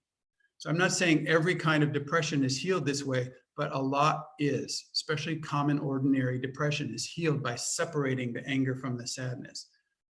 So 0.59 0.71
I'm 0.71 0.79
not 0.79 0.93
saying 0.93 1.27
every 1.29 1.55
kind 1.55 1.83
of 1.83 1.93
depression 1.93 2.45
is 2.45 2.59
healed 2.59 2.87
this 2.87 3.05
way, 3.05 3.31
but 3.57 3.75
a 3.75 3.79
lot 3.79 4.29
is, 4.39 4.87
especially 4.93 5.37
common 5.37 5.79
ordinary 5.79 6.39
depression 6.39 6.93
is 6.95 7.05
healed 7.05 7.43
by 7.43 7.55
separating 7.55 8.33
the 8.33 8.47
anger 8.47 8.75
from 8.75 8.97
the 8.97 9.07
sadness. 9.07 9.69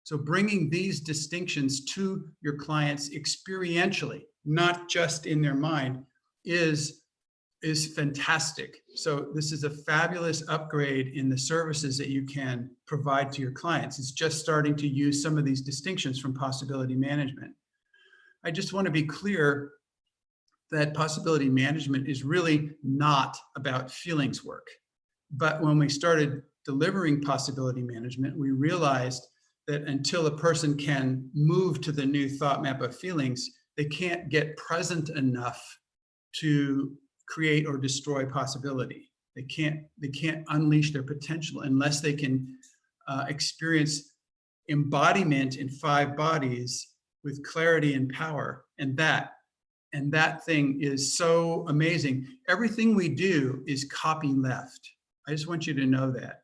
So 0.05 0.17
bringing 0.17 0.71
these 0.71 1.01
distinctions 1.01 1.85
to 1.93 2.29
your 2.41 2.57
clients 2.57 3.11
experientially, 3.11 4.23
not 4.45 4.89
just 4.89 5.27
in 5.27 5.43
their 5.43 5.55
mind, 5.55 6.03
is 6.45 7.03
is 7.63 7.95
fantastic. 7.95 8.77
So 8.95 9.29
this 9.35 9.53
is 9.53 9.65
a 9.65 9.71
fabulous 9.71 10.43
upgrade 10.49 11.09
in 11.09 11.29
the 11.29 11.39
services 11.39 11.99
that 11.99 12.09
you 12.09 12.25
can 12.25 12.71
provide 12.87 13.33
to 13.33 13.43
your 13.43 13.53
clients. 13.53 13.99
It's 13.99 14.13
just 14.13 14.41
starting 14.41 14.77
to 14.77 14.89
use 14.89 15.23
some 15.23 15.37
of 15.37 15.45
these 15.45 15.61
distinctions 15.61 16.21
from 16.21 16.35
possibility 16.35 16.95
management. 16.95 17.55
I 18.45 18.51
just 18.53 18.73
want 18.73 18.85
to 18.85 18.93
be 18.93 19.03
clear 19.03 19.73
that 20.71 20.95
possibility 20.95 21.49
management 21.49 22.09
is 22.09 22.25
really 22.25 22.71
not 22.85 23.37
about 23.57 23.91
feelings 23.91 24.45
work. 24.45 24.67
But 25.31 25.61
when 25.61 25.79
we 25.79 25.89
started 25.89 26.43
delivering 26.65 27.23
possibility 27.23 27.83
management, 27.83 28.39
we 28.39 28.51
realized 28.51 29.27
that 29.67 29.83
until 29.83 30.27
a 30.27 30.37
person 30.37 30.77
can 30.77 31.29
move 31.35 31.81
to 31.81 31.93
the 31.93 32.07
new 32.07 32.29
thought 32.29 32.63
map 32.63 32.81
of 32.81 32.97
feelings, 32.97 33.49
they 33.77 33.85
can't 33.85 34.29
get 34.29 34.57
present 34.57 35.09
enough 35.11 35.63
to 36.41 36.97
create 37.29 37.67
or 37.67 37.77
destroy 37.77 38.25
possibility. 38.25 39.11
They 39.37 39.43
can't 39.43 39.81
they 40.01 40.09
can't 40.09 40.45
unleash 40.49 40.93
their 40.93 41.03
potential 41.03 41.61
unless 41.61 42.01
they 42.01 42.15
can 42.15 42.57
uh, 43.07 43.25
experience 43.29 44.11
embodiment 44.69 45.57
in 45.57 45.69
five 45.69 46.17
bodies 46.17 46.89
with 47.25 47.45
clarity 47.45 47.95
and 47.95 48.13
power. 48.13 48.65
And 48.79 48.97
that 48.97 49.33
and 49.93 50.13
that 50.13 50.45
thing 50.45 50.81
is 50.83 51.17
so 51.17 51.65
amazing. 51.69 52.27
Everything 52.49 52.95
we 52.95 53.09
do 53.09 53.63
is 53.67 53.85
copy 53.85 54.29
left. 54.29 54.91
I 55.27 55.33
just 55.33 55.49
want 55.49 55.67
you 55.67 55.75
to 55.75 55.87
know 55.87 56.11
that. 56.11 56.43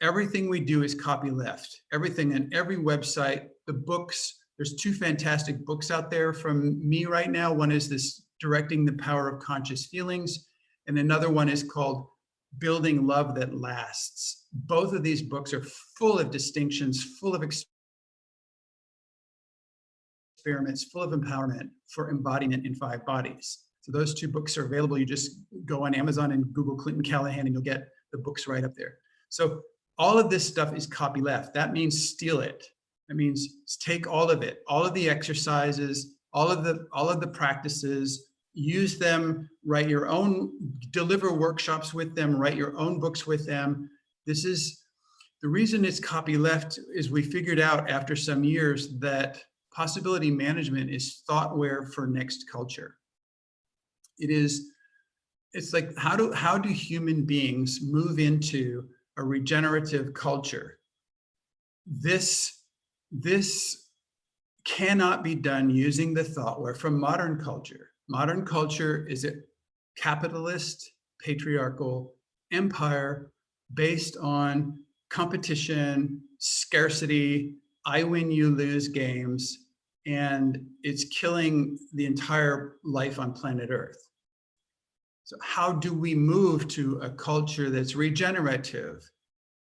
Everything 0.00 0.48
we 0.48 0.60
do 0.60 0.84
is 0.84 0.94
copy 0.94 1.30
left. 1.30 1.80
Everything 1.92 2.34
on 2.34 2.50
every 2.52 2.76
website, 2.76 3.48
the 3.66 3.72
books, 3.72 4.38
there's 4.56 4.74
two 4.76 4.92
fantastic 4.92 5.64
books 5.64 5.90
out 5.90 6.10
there 6.10 6.32
from 6.32 6.88
me 6.88 7.04
right 7.04 7.30
now. 7.30 7.52
One 7.52 7.72
is 7.72 7.88
this 7.88 8.22
Directing 8.40 8.84
the 8.84 8.92
Power 8.92 9.28
of 9.28 9.40
Conscious 9.40 9.86
Feelings, 9.86 10.48
and 10.86 10.98
another 10.98 11.30
one 11.30 11.48
is 11.48 11.62
called 11.62 12.08
Building 12.58 13.06
Love 13.06 13.34
That 13.34 13.54
Lasts. 13.54 14.46
Both 14.52 14.92
of 14.92 15.02
these 15.02 15.22
books 15.22 15.52
are 15.52 15.64
full 15.98 16.18
of 16.18 16.30
distinctions, 16.30 17.18
full 17.20 17.34
of 17.34 17.42
experiments, 17.42 17.64
full 20.84 21.02
of 21.02 21.12
empowerment 21.12 21.70
for 21.88 22.10
embodiment 22.10 22.64
in 22.64 22.74
five 22.74 23.04
bodies. 23.04 23.64
So 23.82 23.92
those 23.92 24.14
two 24.14 24.28
books 24.28 24.56
are 24.56 24.66
available. 24.66 24.98
You 24.98 25.06
just 25.06 25.38
go 25.64 25.84
on 25.84 25.94
Amazon 25.94 26.32
and 26.32 26.52
Google 26.52 26.76
Clinton 26.76 27.02
Callahan 27.02 27.46
and 27.46 27.52
you'll 27.52 27.62
get 27.62 27.88
the 28.12 28.18
books 28.18 28.46
right 28.46 28.64
up 28.64 28.74
there. 28.74 28.94
So 29.28 29.62
all 29.98 30.18
of 30.18 30.30
this 30.30 30.46
stuff 30.46 30.74
is 30.74 30.86
copy 30.86 31.20
left. 31.20 31.54
That 31.54 31.72
means 31.72 32.10
steal 32.10 32.40
it. 32.40 32.64
That 33.08 33.16
means 33.16 33.48
take 33.80 34.06
all 34.06 34.30
of 34.30 34.42
it, 34.42 34.62
all 34.68 34.84
of 34.84 34.94
the 34.94 35.08
exercises, 35.08 36.14
all 36.32 36.50
of 36.50 36.64
the 36.64 36.86
all 36.92 37.08
of 37.08 37.20
the 37.20 37.28
practices, 37.28 38.27
use 38.58 38.98
them, 38.98 39.48
write 39.64 39.88
your 39.88 40.08
own, 40.08 40.52
deliver 40.90 41.32
workshops 41.32 41.94
with 41.94 42.14
them, 42.14 42.36
write 42.36 42.56
your 42.56 42.76
own 42.76 42.98
books 42.98 43.26
with 43.26 43.46
them. 43.46 43.88
This 44.26 44.44
is 44.44 44.82
the 45.40 45.48
reason 45.48 45.84
it's 45.84 46.00
copy 46.00 46.36
left 46.36 46.78
is 46.94 47.10
we 47.10 47.22
figured 47.22 47.60
out 47.60 47.88
after 47.88 48.16
some 48.16 48.42
years 48.42 48.98
that 48.98 49.40
possibility 49.72 50.30
management 50.30 50.90
is 50.90 51.22
thoughtware 51.26 51.84
for 51.94 52.06
next 52.06 52.50
culture. 52.50 52.96
It 54.18 54.30
is, 54.30 54.70
it's 55.52 55.72
like 55.72 55.96
how 55.96 56.16
do 56.16 56.32
how 56.32 56.58
do 56.58 56.68
human 56.68 57.24
beings 57.24 57.78
move 57.82 58.18
into 58.18 58.88
a 59.16 59.22
regenerative 59.22 60.12
culture? 60.12 60.78
This 61.86 62.64
this 63.10 63.88
cannot 64.64 65.22
be 65.24 65.34
done 65.34 65.70
using 65.70 66.12
the 66.12 66.24
thoughtware 66.24 66.74
from 66.74 66.98
modern 66.98 67.40
culture. 67.42 67.87
Modern 68.08 68.46
culture 68.46 69.06
is 69.06 69.24
a 69.24 69.32
capitalist, 69.96 70.92
patriarchal 71.20 72.14
empire 72.52 73.32
based 73.74 74.16
on 74.16 74.78
competition, 75.10 76.22
scarcity, 76.38 77.54
I 77.84 78.02
win, 78.04 78.30
you 78.30 78.50
lose 78.50 78.88
games, 78.88 79.66
and 80.06 80.58
it's 80.82 81.04
killing 81.04 81.78
the 81.92 82.06
entire 82.06 82.76
life 82.84 83.18
on 83.18 83.32
planet 83.32 83.68
Earth. 83.70 84.08
So, 85.24 85.36
how 85.42 85.72
do 85.72 85.92
we 85.92 86.14
move 86.14 86.68
to 86.68 86.98
a 87.00 87.10
culture 87.10 87.68
that's 87.68 87.94
regenerative, 87.94 89.10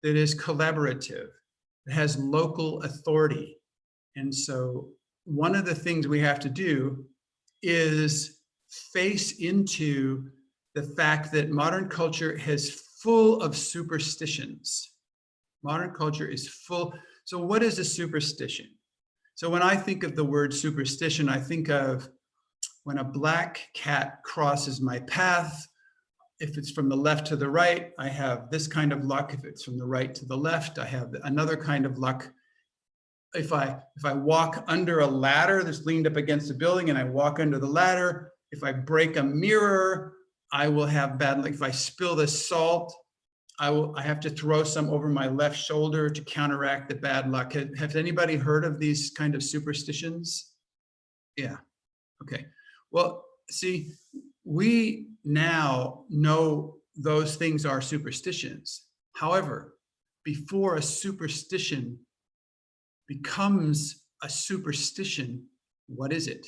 that 0.03 0.15
is 0.15 0.33
collaborative, 0.35 1.27
that 1.85 1.93
has 1.93 2.17
local 2.17 2.81
authority? 2.83 3.57
And 4.15 4.33
so, 4.33 4.89
one 5.25 5.55
of 5.55 5.65
the 5.65 5.75
things 5.75 6.07
we 6.07 6.21
have 6.21 6.39
to 6.39 6.49
do 6.49 7.05
is 7.61 8.36
face 8.93 9.39
into 9.39 10.29
the 10.75 10.83
fact 10.83 11.31
that 11.31 11.49
modern 11.49 11.89
culture 11.89 12.31
is 12.31 12.81
full 13.01 13.41
of 13.41 13.57
superstitions. 13.57 14.93
Modern 15.63 15.91
culture 15.91 16.27
is 16.27 16.47
full. 16.47 16.93
So, 17.25 17.39
what 17.39 17.63
is 17.63 17.79
a 17.79 17.85
superstition? 17.85 18.67
So, 19.35 19.49
when 19.49 19.61
I 19.61 19.75
think 19.75 20.03
of 20.03 20.15
the 20.15 20.23
word 20.23 20.53
superstition, 20.53 21.29
I 21.29 21.39
think 21.39 21.69
of 21.69 22.07
when 22.83 22.99
a 22.99 23.03
black 23.03 23.67
cat 23.73 24.19
crosses 24.23 24.79
my 24.79 24.99
path. 24.99 25.67
If 26.39 26.57
it's 26.57 26.71
from 26.71 26.89
the 26.89 26.95
left 26.95 27.25
to 27.27 27.35
the 27.35 27.49
right, 27.49 27.91
I 27.97 28.07
have 28.07 28.49
this 28.51 28.67
kind 28.67 28.93
of 28.93 29.03
luck. 29.03 29.33
If 29.33 29.43
it's 29.43 29.63
from 29.63 29.77
the 29.77 29.85
right 29.85 30.13
to 30.13 30.25
the 30.25 30.37
left, 30.37 30.77
I 30.77 30.85
have 30.85 31.13
another 31.23 31.57
kind 31.57 31.85
of 31.85 31.97
luck. 31.97 32.31
If 33.33 33.51
I 33.51 33.79
if 33.97 34.05
I 34.05 34.13
walk 34.13 34.63
under 34.67 34.99
a 34.99 35.07
ladder 35.07 35.63
that's 35.63 35.85
leaned 35.85 36.07
up 36.07 36.15
against 36.15 36.51
a 36.51 36.53
building 36.53 36.89
and 36.89 36.97
I 36.97 37.03
walk 37.03 37.39
under 37.39 37.59
the 37.59 37.67
ladder, 37.67 38.31
if 38.51 38.63
I 38.63 38.71
break 38.71 39.17
a 39.17 39.23
mirror, 39.23 40.13
I 40.51 40.67
will 40.69 40.85
have 40.85 41.17
bad 41.17 41.39
luck. 41.39 41.51
If 41.51 41.61
I 41.61 41.71
spill 41.71 42.15
the 42.15 42.27
salt, 42.27 42.93
I 43.59 43.69
will, 43.69 43.95
I 43.95 44.01
have 44.03 44.19
to 44.21 44.29
throw 44.29 44.63
some 44.63 44.89
over 44.89 45.09
my 45.09 45.27
left 45.27 45.57
shoulder 45.57 46.09
to 46.09 46.23
counteract 46.23 46.89
the 46.89 46.95
bad 46.95 47.29
luck. 47.29 47.53
Ha- 47.53 47.65
Has 47.77 47.95
anybody 47.95 48.35
heard 48.35 48.63
of 48.63 48.79
these 48.79 49.11
kind 49.11 49.35
of 49.35 49.43
superstitions? 49.43 50.53
Yeah, 51.35 51.57
okay. 52.23 52.45
Well, 52.91 53.25
see, 53.49 53.91
we 54.45 55.07
now 55.25 56.05
know 56.09 56.77
those 56.95 57.35
things 57.35 57.65
are 57.65 57.81
superstitions. 57.81 58.85
However, 59.15 59.75
before 60.23 60.75
a 60.75 60.81
superstition 60.81 61.99
becomes 63.07 64.03
a 64.21 64.29
superstition, 64.29 65.45
what 65.87 66.13
is 66.13 66.27
it? 66.27 66.45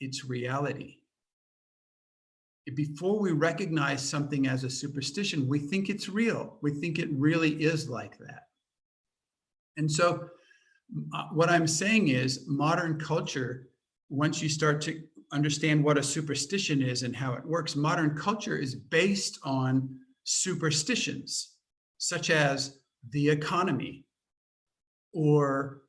It's 0.00 0.24
reality. 0.24 0.96
Before 2.74 3.18
we 3.18 3.32
recognize 3.32 4.06
something 4.06 4.46
as 4.46 4.62
a 4.62 4.70
superstition, 4.70 5.48
we 5.48 5.58
think 5.58 5.88
it's 5.88 6.08
real. 6.08 6.58
We 6.60 6.72
think 6.72 6.98
it 6.98 7.08
really 7.12 7.52
is 7.62 7.88
like 7.88 8.18
that. 8.18 8.48
And 9.78 9.90
so, 9.90 10.28
uh, 11.14 11.24
what 11.32 11.48
I'm 11.48 11.66
saying 11.66 12.08
is, 12.08 12.44
modern 12.46 12.98
culture, 13.00 13.68
once 14.10 14.42
you 14.42 14.48
start 14.48 14.82
to 14.82 15.02
understand 15.32 15.82
what 15.82 15.98
a 15.98 16.02
superstition 16.02 16.82
is 16.82 17.02
and 17.02 17.14
how 17.16 17.34
it 17.34 17.46
works, 17.46 17.76
modern 17.76 18.16
culture 18.16 18.56
is 18.56 18.74
based 18.74 19.38
on 19.44 19.98
superstitions, 20.24 21.54
such 21.96 22.30
as 22.30 22.80
the 23.10 23.28
economy 23.30 24.04
or 25.14 25.82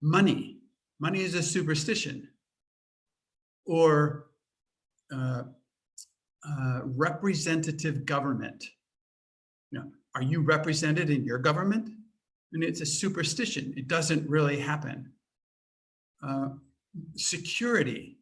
money. 0.00 0.60
Money 1.00 1.22
is 1.22 1.34
a 1.34 1.42
superstition. 1.42 2.28
Or 3.66 4.26
uh, 5.14 5.42
uh, 6.48 6.80
representative 6.84 8.04
government. 8.04 8.64
You 9.70 9.80
know, 9.80 9.86
are 10.14 10.22
you 10.22 10.40
represented 10.40 11.10
in 11.10 11.24
your 11.24 11.38
government? 11.38 11.88
And 12.52 12.64
it's 12.64 12.80
a 12.80 12.86
superstition. 12.86 13.72
It 13.76 13.88
doesn't 13.88 14.28
really 14.28 14.58
happen. 14.58 15.12
Uh, 16.26 16.48
security. 17.16 18.18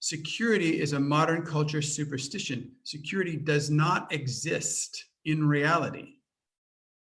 Security 0.00 0.80
is 0.80 0.94
a 0.94 1.00
modern 1.00 1.44
culture 1.44 1.82
superstition. 1.82 2.72
Security 2.84 3.36
does 3.36 3.70
not 3.70 4.12
exist 4.12 5.04
in 5.24 5.46
reality. 5.46 6.14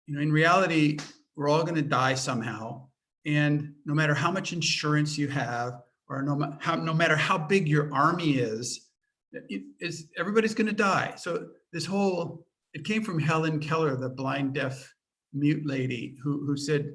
You 0.06 0.16
know, 0.16 0.22
in 0.22 0.32
reality, 0.32 1.00
we're 1.36 1.50
all 1.50 1.64
going 1.64 1.76
to 1.76 1.82
die 1.82 2.14
somehow. 2.16 2.88
And 3.26 3.74
no 3.86 3.94
matter 3.94 4.14
how 4.14 4.32
much 4.32 4.52
insurance 4.52 5.18
you 5.18 5.30
have, 5.30 5.82
or 6.14 6.22
no, 6.22 6.58
how, 6.60 6.76
no 6.76 6.94
matter 6.94 7.16
how 7.16 7.38
big 7.38 7.68
your 7.68 7.94
army 7.94 8.34
is, 8.34 8.90
it 9.32 9.64
is 9.80 10.10
everybody's 10.18 10.54
going 10.54 10.68
to 10.68 10.74
die. 10.74 11.14
So 11.18 11.48
this 11.72 11.86
whole 11.86 12.46
it 12.74 12.86
came 12.86 13.04
from 13.04 13.20
Helen 13.20 13.60
Keller, 13.60 13.96
the 13.96 14.10
blind, 14.10 14.54
deaf, 14.54 14.94
mute 15.34 15.66
lady, 15.66 16.18
who 16.24 16.46
who 16.46 16.58
said 16.58 16.94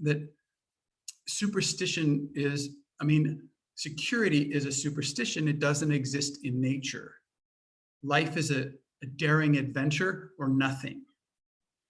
that 0.00 0.28
superstition 1.28 2.28
is. 2.34 2.70
I 3.00 3.04
mean, 3.04 3.48
security 3.74 4.42
is 4.52 4.64
a 4.64 4.72
superstition. 4.72 5.48
It 5.48 5.60
doesn't 5.60 5.92
exist 5.92 6.40
in 6.44 6.60
nature. 6.60 7.14
Life 8.02 8.36
is 8.36 8.50
a, 8.50 8.70
a 9.02 9.06
daring 9.16 9.56
adventure 9.56 10.30
or 10.38 10.48
nothing. 10.48 11.02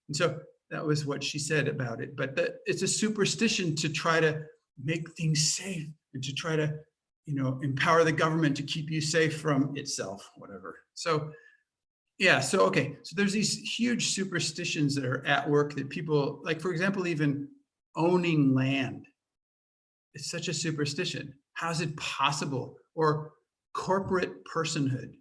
And 0.09 0.15
so 0.15 0.39
that 0.69 0.85
was 0.85 1.05
what 1.05 1.23
she 1.23 1.39
said 1.39 1.67
about 1.67 2.01
it. 2.01 2.15
But 2.17 2.35
that 2.35 2.57
it's 2.65 2.81
a 2.81 2.87
superstition 2.87 3.75
to 3.77 3.89
try 3.89 4.19
to 4.19 4.43
make 4.83 5.11
things 5.13 5.53
safe 5.53 5.87
and 6.13 6.23
to 6.23 6.33
try 6.33 6.55
to 6.55 6.73
you 7.27 7.35
know, 7.35 7.59
empower 7.61 8.03
the 8.03 8.11
government 8.11 8.55
to 8.57 8.63
keep 8.63 8.89
you 8.89 9.01
safe 9.01 9.39
from 9.39 9.75
itself, 9.75 10.31
whatever. 10.37 10.79
So, 10.93 11.29
yeah, 12.17 12.39
so 12.39 12.61
okay, 12.61 12.97
so 13.03 13.15
there's 13.15 13.33
these 13.33 13.57
huge 13.57 14.07
superstitions 14.07 14.95
that 14.95 15.05
are 15.05 15.25
at 15.27 15.47
work 15.47 15.75
that 15.75 15.89
people, 15.89 16.39
like 16.43 16.61
for 16.61 16.71
example, 16.71 17.05
even 17.05 17.49
owning 17.95 18.55
land. 18.55 19.05
It's 20.15 20.31
such 20.31 20.47
a 20.47 20.53
superstition. 20.53 21.33
How 21.53 21.69
is 21.69 21.81
it 21.81 21.95
possible? 21.97 22.77
Or 22.95 23.33
corporate 23.73 24.43
personhood. 24.45 25.13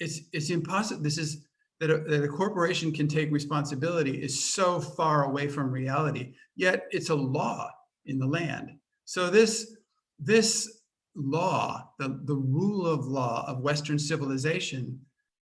It's 0.00 0.22
it's 0.32 0.50
impossible. 0.50 1.02
This 1.02 1.18
is 1.18 1.46
that 1.80 1.90
a, 1.90 1.98
that 1.98 2.24
a 2.24 2.28
corporation 2.28 2.92
can 2.92 3.06
take 3.06 3.30
responsibility 3.30 4.20
is 4.20 4.42
so 4.52 4.80
far 4.80 5.24
away 5.24 5.48
from 5.48 5.70
reality. 5.70 6.32
Yet 6.56 6.86
it's 6.90 7.10
a 7.10 7.14
law 7.14 7.70
in 8.06 8.18
the 8.18 8.26
land. 8.26 8.70
So 9.04 9.30
this 9.30 9.76
this 10.18 10.80
law, 11.14 11.90
the, 11.98 12.20
the 12.24 12.34
rule 12.34 12.86
of 12.86 13.06
law 13.06 13.44
of 13.46 13.60
Western 13.60 13.98
civilization, 13.98 15.00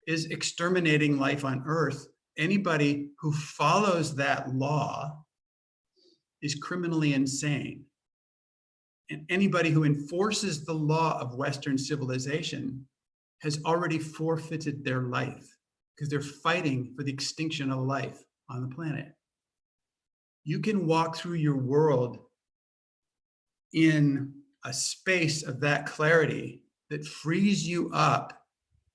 is 0.07 0.26
exterminating 0.26 1.18
life 1.18 1.44
on 1.44 1.62
earth. 1.66 2.07
Anybody 2.38 3.11
who 3.20 3.32
follows 3.32 4.14
that 4.16 4.55
law 4.55 5.24
is 6.42 6.55
criminally 6.55 7.14
insane. 7.14 7.84
And 9.11 9.26
anybody 9.28 9.70
who 9.70 9.84
enforces 9.84 10.64
the 10.64 10.72
law 10.72 11.20
of 11.20 11.34
Western 11.34 11.76
civilization 11.76 12.86
has 13.42 13.61
already 13.64 13.98
forfeited 13.98 14.84
their 14.84 15.03
life 15.03 15.46
because 15.94 16.09
they're 16.09 16.20
fighting 16.20 16.94
for 16.96 17.03
the 17.03 17.12
extinction 17.12 17.70
of 17.70 17.80
life 17.80 18.22
on 18.48 18.62
the 18.62 18.74
planet. 18.74 19.12
You 20.44 20.61
can 20.61 20.86
walk 20.86 21.16
through 21.16 21.34
your 21.34 21.57
world 21.57 22.18
in 23.72 24.32
a 24.64 24.72
space 24.72 25.42
of 25.42 25.60
that 25.60 25.86
clarity 25.86 26.62
that 26.90 27.06
frees 27.06 27.66
you 27.66 27.90
up 27.92 28.42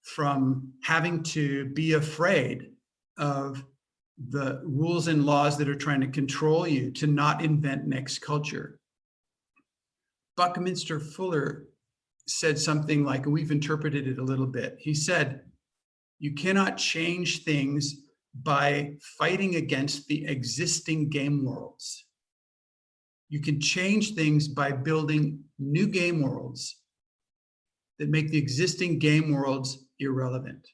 from 0.03 0.71
having 0.83 1.23
to 1.23 1.65
be 1.73 1.93
afraid 1.93 2.71
of 3.17 3.63
the 4.29 4.61
rules 4.63 5.07
and 5.07 5.25
laws 5.25 5.57
that 5.57 5.67
are 5.67 5.75
trying 5.75 6.01
to 6.01 6.07
control 6.07 6.67
you 6.67 6.91
to 6.91 7.07
not 7.07 7.43
invent 7.43 7.85
next 7.85 8.19
culture. 8.19 8.79
Buckminster 10.37 10.99
Fuller 10.99 11.67
said 12.27 12.59
something 12.59 13.03
like, 13.03 13.25
we've 13.25 13.51
interpreted 13.51 14.07
it 14.07 14.19
a 14.19 14.23
little 14.23 14.47
bit. 14.47 14.77
He 14.79 14.93
said, 14.93 15.41
You 16.19 16.33
cannot 16.33 16.77
change 16.77 17.43
things 17.43 17.95
by 18.43 18.95
fighting 19.17 19.55
against 19.55 20.07
the 20.07 20.25
existing 20.27 21.09
game 21.09 21.45
worlds. 21.45 22.05
You 23.29 23.41
can 23.41 23.59
change 23.59 24.13
things 24.13 24.47
by 24.47 24.71
building 24.71 25.39
new 25.57 25.87
game 25.87 26.21
worlds 26.21 26.81
that 27.99 28.09
make 28.09 28.29
the 28.29 28.37
existing 28.37 28.99
game 28.99 29.31
worlds 29.31 29.85
irrelevant. 29.99 30.67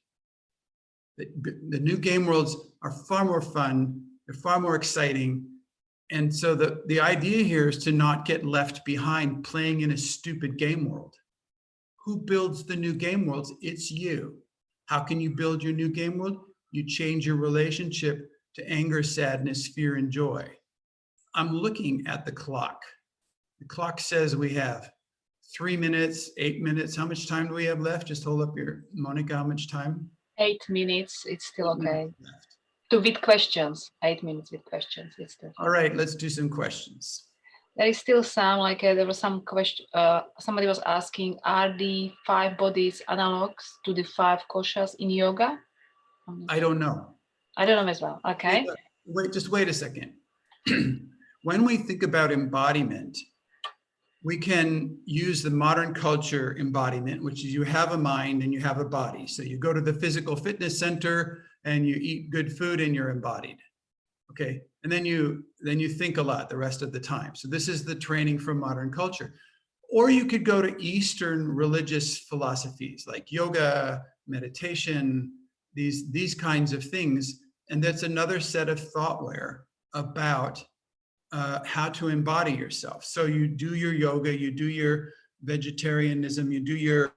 The, 1.18 1.28
the 1.70 1.80
new 1.80 1.98
game 1.98 2.26
worlds 2.26 2.56
are 2.82 2.92
far 2.92 3.26
more 3.26 3.42
fun, 3.42 4.04
they're 4.26 4.34
far 4.34 4.60
more 4.60 4.76
exciting. 4.76 5.48
And 6.12 6.34
so 6.34 6.56
the, 6.56 6.84
the 6.88 7.00
idea 7.00 7.44
here 7.44 7.70
is 7.70 7.78
to 7.86 7.92
not 7.92 8.26
get 8.26 8.46
left 8.46 8.84
behind 8.84 9.44
playing 9.44 9.82
in 9.82 9.92
a 9.92 9.98
stupid 9.98 10.58
game 10.58 10.90
world. 10.90 11.16
Who 12.06 12.18
builds 12.18 12.66
the 12.66 12.76
new 12.76 12.94
game 12.94 13.26
worlds? 13.26 13.54
It's 13.62 13.92
you. 13.92 14.38
How 14.88 15.02
can 15.02 15.22
you 15.22 15.30
build 15.30 15.64
your 15.64 15.74
new 15.74 15.90
game 15.90 16.18
world? 16.18 16.38
You 16.72 16.86
change 16.86 17.26
your 17.26 17.38
relationship 17.38 18.30
to 18.56 18.70
anger, 18.70 19.04
sadness, 19.04 19.68
fear, 19.68 19.96
and 19.96 20.12
joy. 20.12 20.50
I'm 21.36 21.54
looking 21.54 22.04
at 22.08 22.26
the 22.26 22.32
clock. 22.32 22.82
The 23.60 23.68
clock 23.68 24.00
says 24.00 24.36
we 24.36 24.50
have 24.56 24.92
three 25.56 25.78
minutes, 25.78 26.32
eight 26.38 26.62
minutes. 26.62 26.96
How 26.96 27.06
much 27.06 27.28
time 27.28 27.48
do 27.48 27.54
we 27.54 27.66
have 27.66 27.80
left? 27.80 28.08
Just 28.08 28.24
hold 28.24 28.42
up 28.42 28.58
your, 28.58 28.86
Monica, 28.94 29.36
how 29.36 29.44
much 29.44 29.70
time? 29.70 30.10
Eight 30.40 30.62
minutes, 30.70 31.24
it's 31.26 31.46
still 31.46 31.70
okay. 31.72 32.08
To 32.90 33.00
with 33.00 33.22
questions, 33.22 33.92
eight 34.04 34.24
minutes 34.24 34.52
with 34.52 34.66
questions, 34.66 35.14
it's 35.18 35.34
still. 35.34 35.54
All 35.60 35.70
right, 35.70 35.96
let's 35.96 36.16
do 36.16 36.30
some 36.30 36.50
questions. 36.50 37.28
There 37.78 37.88
is 37.88 37.98
still 37.98 38.24
some, 38.24 38.60
like, 38.60 38.84
uh, 38.84 38.96
there 38.96 39.08
was 39.08 39.18
some 39.18 39.42
question, 39.42 39.86
uh, 39.94 40.24
somebody 40.40 40.68
was 40.68 40.80
asking, 40.86 41.40
are 41.46 41.78
the 41.78 42.12
five 42.26 42.58
bodies 42.58 43.02
analogs 43.08 43.64
to 43.86 43.94
the 43.94 44.04
five 44.04 44.42
koshas 44.50 44.96
in 45.00 45.10
yoga? 45.10 45.58
I 46.50 46.60
don't 46.60 46.80
know. 46.80 47.16
I 47.56 47.66
don't 47.66 47.86
know 47.86 47.92
as 47.92 48.02
well, 48.02 48.20
okay? 48.28 48.68
Wait, 49.06 49.32
just 49.32 49.50
wait 49.50 49.70
a 49.70 49.74
second. 49.74 50.14
when 51.44 51.66
we 51.66 51.78
think 51.78 52.04
about 52.04 52.32
embodiment, 52.32 53.18
we 54.24 54.38
can 54.38 54.98
use 55.06 55.42
the 55.42 55.50
modern 55.50 55.94
culture 55.94 56.56
embodiment, 56.60 57.24
which 57.24 57.44
is 57.44 57.54
you 57.54 57.64
have 57.64 57.94
a 57.94 57.98
mind 57.98 58.44
and 58.44 58.54
you 58.54 58.60
have 58.60 58.80
a 58.80 58.86
body. 58.86 59.26
So 59.26 59.42
you 59.42 59.58
go 59.58 59.74
to 59.74 59.82
the 59.82 59.94
physical 59.94 60.36
fitness 60.36 60.78
center 60.78 61.44
and 61.66 61.88
you 61.88 61.96
eat 61.96 62.30
good 62.30 62.56
food 62.56 62.80
and 62.82 62.94
you're 62.94 63.10
embodied. 63.10 63.58
Okay. 64.30 64.62
And 64.84 64.92
then 64.92 65.06
you 65.06 65.44
then 65.60 65.80
you 65.80 65.90
think 65.90 66.18
a 66.18 66.22
lot 66.22 66.50
the 66.50 66.58
rest 66.58 66.82
of 66.82 66.92
the 66.92 67.00
time. 67.00 67.36
So 67.36 67.48
this 67.48 67.68
is 67.68 67.84
the 67.84 67.96
training 67.96 68.40
from 68.40 68.60
modern 68.60 68.92
culture. 68.92 69.36
Or 69.92 70.10
you 70.10 70.26
could 70.26 70.46
go 70.46 70.62
to 70.62 70.82
Eastern 70.82 71.48
religious 71.48 72.20
philosophies 72.20 73.06
like 73.08 73.32
yoga, 73.32 74.04
meditation, 74.28 75.34
these 75.74 76.10
these 76.12 76.36
kinds 76.36 76.74
of 76.74 76.84
things. 76.84 77.42
And 77.70 77.84
that's 77.84 78.04
another 78.04 78.40
set 78.40 78.70
of 78.70 78.80
thoughtware 78.80 79.66
about 79.94 80.64
uh, 81.32 81.60
how 81.66 81.90
to 81.90 82.10
embody 82.10 82.52
yourself. 82.52 83.06
So 83.06 83.26
you 83.26 83.48
do 83.48 83.76
your 83.76 83.94
yoga, 83.94 84.38
you 84.38 84.52
do 84.52 84.70
your 84.70 85.14
vegetarianism, 85.44 86.52
you 86.52 86.60
do 86.60 86.76
your 86.76 87.14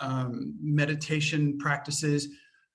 um, 0.00 0.54
meditation 0.60 1.58
practices. 1.58 2.28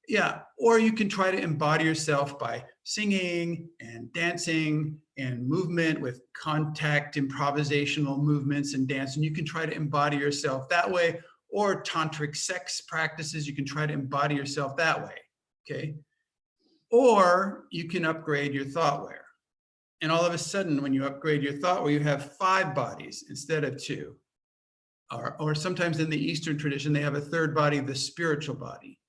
Yeah, 0.08 0.40
or 0.58 0.80
you 0.80 0.94
can 0.94 1.10
try 1.10 1.32
to 1.32 1.38
embody 1.38 1.84
yourself 1.84 2.40
by 2.40 2.64
singing 2.84 3.68
and 3.82 4.12
dancing 4.14 4.98
and 5.18 5.46
movement 5.46 6.00
with 6.00 6.22
contact 6.34 7.16
improvisational 7.16 8.18
movements 8.18 8.74
and 8.74 8.88
dance. 8.88 9.16
And 9.16 9.26
you 9.26 9.34
can 9.34 9.44
try 9.46 9.66
to 9.66 9.76
embody 9.76 10.16
yourself 10.16 10.70
that 10.70 10.90
way, 10.90 11.20
or 11.50 11.84
tantric 11.84 12.36
sex 12.36 12.82
practices, 12.82 13.48
you 13.48 13.56
can 13.56 13.66
try 13.66 13.86
to 13.86 13.94
embody 13.94 14.36
yourself 14.36 14.78
that 14.78 15.02
way. 15.04 15.16
Okay. 15.70 15.96
Or 16.92 17.66
you 17.72 17.90
can 17.90 18.06
upgrade 18.06 18.54
your 18.54 18.66
thoughtware. 18.66 19.17
And 20.02 20.12
all 20.12 20.26
of 20.26 20.34
a 20.34 20.38
sudden, 20.38 20.82
when 20.82 20.94
you 20.94 21.06
upgrade 21.06 21.42
your 21.42 21.54
thought, 21.54 21.84
where 21.84 21.92
you 21.92 22.00
have 22.02 22.38
five 22.38 22.76
bodies 22.76 23.26
instead 23.30 23.64
of 23.64 23.82
two. 23.82 24.16
Or, 25.12 25.38
or 25.40 25.56
sometimes 25.56 26.00
in 26.00 26.10
the 26.10 26.32
Eastern 26.32 26.58
tradition, 26.58 26.94
they 26.94 27.02
have 27.02 27.16
a 27.16 27.22
third 27.22 27.56
body, 27.56 27.80
the 27.80 27.96
spiritual 27.96 28.56
body. 28.56 29.00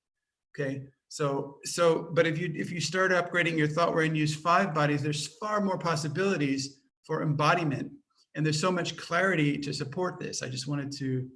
Okay. 0.54 0.84
So, 1.08 1.58
so, 1.64 2.10
but 2.12 2.26
if 2.26 2.38
you 2.38 2.52
if 2.54 2.70
you 2.70 2.80
start 2.80 3.12
upgrading 3.12 3.56
your 3.56 3.66
thoughtware 3.66 4.04
and 4.04 4.16
use 4.16 4.34
five 4.34 4.74
bodies, 4.74 5.02
there's 5.02 5.26
far 5.38 5.60
more 5.60 5.78
possibilities 5.78 6.80
for 7.04 7.22
embodiment. 7.22 7.90
And 8.34 8.44
there's 8.44 8.60
so 8.60 8.70
much 8.70 8.96
clarity 8.96 9.58
to 9.58 9.72
support 9.72 10.20
this. 10.20 10.42
I 10.42 10.48
just 10.48 10.68
wanted 10.68 10.92
to 10.98 11.28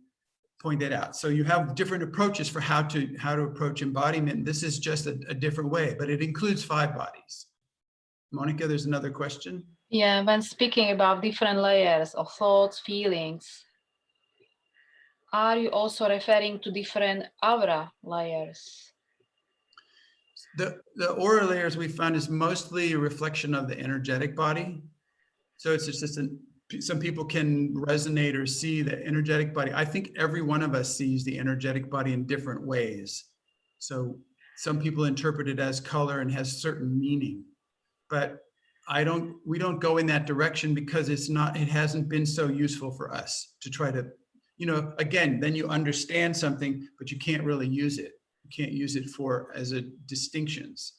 point 0.60 0.80
that 0.80 0.92
out. 0.92 1.16
So 1.16 1.28
you 1.28 1.42
have 1.44 1.74
different 1.74 2.04
approaches 2.04 2.48
for 2.48 2.60
how 2.60 2.82
to 2.82 3.16
how 3.18 3.34
to 3.34 3.42
approach 3.42 3.82
embodiment. 3.82 4.44
This 4.44 4.62
is 4.62 4.78
just 4.78 5.06
a, 5.06 5.18
a 5.28 5.34
different 5.34 5.70
way, 5.70 5.96
but 5.98 6.10
it 6.10 6.22
includes 6.22 6.62
five 6.62 6.94
bodies. 6.94 7.46
Monica, 8.32 8.66
there's 8.66 8.86
another 8.86 9.10
question. 9.10 9.62
Yeah, 9.90 10.22
when 10.24 10.40
speaking 10.40 10.90
about 10.90 11.22
different 11.22 11.60
layers 11.60 12.14
of 12.14 12.32
thoughts, 12.32 12.78
feelings, 12.80 13.64
are 15.32 15.58
you 15.58 15.70
also 15.70 16.08
referring 16.08 16.60
to 16.60 16.70
different 16.70 17.26
aura 17.42 17.92
layers? 18.02 18.92
The 20.56 20.80
the 20.96 21.10
aura 21.12 21.46
layers 21.46 21.76
we 21.76 21.88
found 21.88 22.16
is 22.16 22.28
mostly 22.28 22.92
a 22.92 22.98
reflection 22.98 23.54
of 23.54 23.68
the 23.68 23.78
energetic 23.78 24.34
body. 24.34 24.82
So 25.56 25.72
it's 25.72 25.86
just 25.86 26.18
an, 26.18 26.38
some 26.80 26.98
people 26.98 27.24
can 27.24 27.74
resonate 27.74 28.34
or 28.34 28.46
see 28.46 28.82
the 28.82 29.04
energetic 29.06 29.54
body. 29.54 29.72
I 29.74 29.84
think 29.84 30.10
every 30.18 30.42
one 30.42 30.62
of 30.62 30.74
us 30.74 30.94
sees 30.94 31.24
the 31.24 31.38
energetic 31.38 31.90
body 31.90 32.12
in 32.12 32.26
different 32.26 32.66
ways. 32.66 33.24
So 33.78 34.18
some 34.56 34.80
people 34.80 35.04
interpret 35.04 35.48
it 35.48 35.60
as 35.60 35.80
color 35.80 36.20
and 36.20 36.30
has 36.32 36.60
certain 36.60 36.98
meaning. 36.98 37.44
But 38.12 38.40
I 38.86 39.04
don't, 39.04 39.36
we 39.46 39.58
don't 39.58 39.80
go 39.80 39.96
in 39.96 40.04
that 40.08 40.26
direction 40.26 40.74
because 40.74 41.08
it's 41.08 41.30
not, 41.30 41.56
it 41.56 41.68
hasn't 41.68 42.10
been 42.10 42.26
so 42.26 42.48
useful 42.48 42.90
for 42.90 43.10
us 43.14 43.54
to 43.62 43.70
try 43.70 43.90
to, 43.90 44.06
you 44.58 44.66
know, 44.66 44.92
again, 44.98 45.40
then 45.40 45.54
you 45.54 45.66
understand 45.66 46.36
something, 46.36 46.86
but 46.98 47.10
you 47.10 47.18
can't 47.18 47.42
really 47.42 47.66
use 47.66 47.96
it. 47.98 48.12
You 48.44 48.50
can't 48.54 48.72
use 48.72 48.96
it 48.96 49.08
for 49.08 49.50
as 49.54 49.72
a 49.72 49.80
distinctions. 50.04 50.98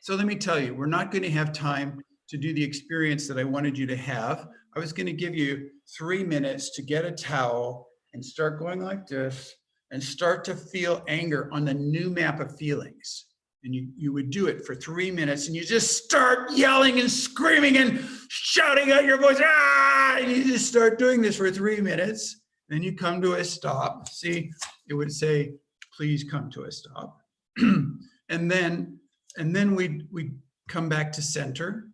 So 0.00 0.14
let 0.14 0.26
me 0.26 0.36
tell 0.36 0.60
you, 0.60 0.72
we're 0.72 0.86
not 0.86 1.10
going 1.10 1.24
to 1.24 1.30
have 1.30 1.52
time 1.52 2.00
to 2.28 2.36
do 2.36 2.54
the 2.54 2.62
experience 2.62 3.26
that 3.26 3.40
I 3.40 3.44
wanted 3.44 3.76
you 3.76 3.88
to 3.88 3.96
have. 3.96 4.46
I 4.76 4.78
was 4.78 4.92
going 4.92 5.06
to 5.06 5.12
give 5.12 5.34
you 5.34 5.68
three 5.98 6.22
minutes 6.22 6.76
to 6.76 6.82
get 6.82 7.04
a 7.04 7.10
towel 7.10 7.88
and 8.14 8.24
start 8.24 8.60
going 8.60 8.80
like 8.80 9.08
this 9.08 9.52
and 9.90 10.00
start 10.00 10.44
to 10.44 10.54
feel 10.54 11.02
anger 11.08 11.48
on 11.52 11.64
the 11.64 11.74
new 11.74 12.08
map 12.08 12.38
of 12.38 12.56
feelings. 12.56 13.24
And 13.64 13.74
you, 13.74 13.88
you 13.96 14.12
would 14.12 14.30
do 14.30 14.46
it 14.46 14.64
for 14.64 14.74
three 14.74 15.10
minutes 15.10 15.46
and 15.46 15.56
you 15.56 15.64
just 15.64 16.04
start 16.04 16.52
yelling 16.52 17.00
and 17.00 17.10
screaming 17.10 17.78
and 17.78 17.98
shouting 18.28 18.92
out 18.92 19.04
your 19.04 19.18
voice. 19.18 19.40
Ah! 19.44 20.18
And 20.20 20.30
you 20.30 20.44
just 20.44 20.66
start 20.66 20.98
doing 20.98 21.20
this 21.20 21.36
for 21.36 21.50
three 21.50 21.80
minutes. 21.80 22.40
Then 22.68 22.82
you 22.82 22.94
come 22.94 23.20
to 23.22 23.34
a 23.34 23.44
stop. 23.44 24.08
See, 24.08 24.50
it 24.88 24.94
would 24.94 25.12
say, 25.12 25.54
please 25.96 26.24
come 26.24 26.50
to 26.50 26.64
a 26.64 26.72
stop. 26.72 27.18
and 27.58 28.50
then, 28.50 28.98
and 29.36 29.54
then 29.54 29.74
we 29.74 30.02
we 30.12 30.32
come 30.68 30.88
back 30.88 31.12
to 31.12 31.22
center. 31.22 31.88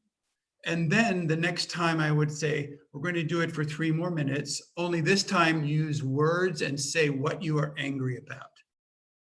And 0.65 0.91
then 0.91 1.27
the 1.27 1.37
next 1.37 1.71
time 1.71 2.01
I 2.01 2.13
would 2.13 2.31
say, 2.31 2.75
we're 2.93 3.03
going 3.03 3.15
to 3.17 3.25
do 3.25 3.41
it 3.41 3.53
for 3.53 3.65
three 3.65 3.91
more 3.91 4.11
minutes, 4.11 4.63
only 4.77 5.01
this 5.01 5.25
time 5.25 5.65
use 5.65 6.05
words 6.05 6.63
and 6.63 6.79
say 6.79 7.11
what 7.11 7.43
you 7.43 7.59
are 7.59 7.75
angry 7.79 8.19
about. 8.19 8.52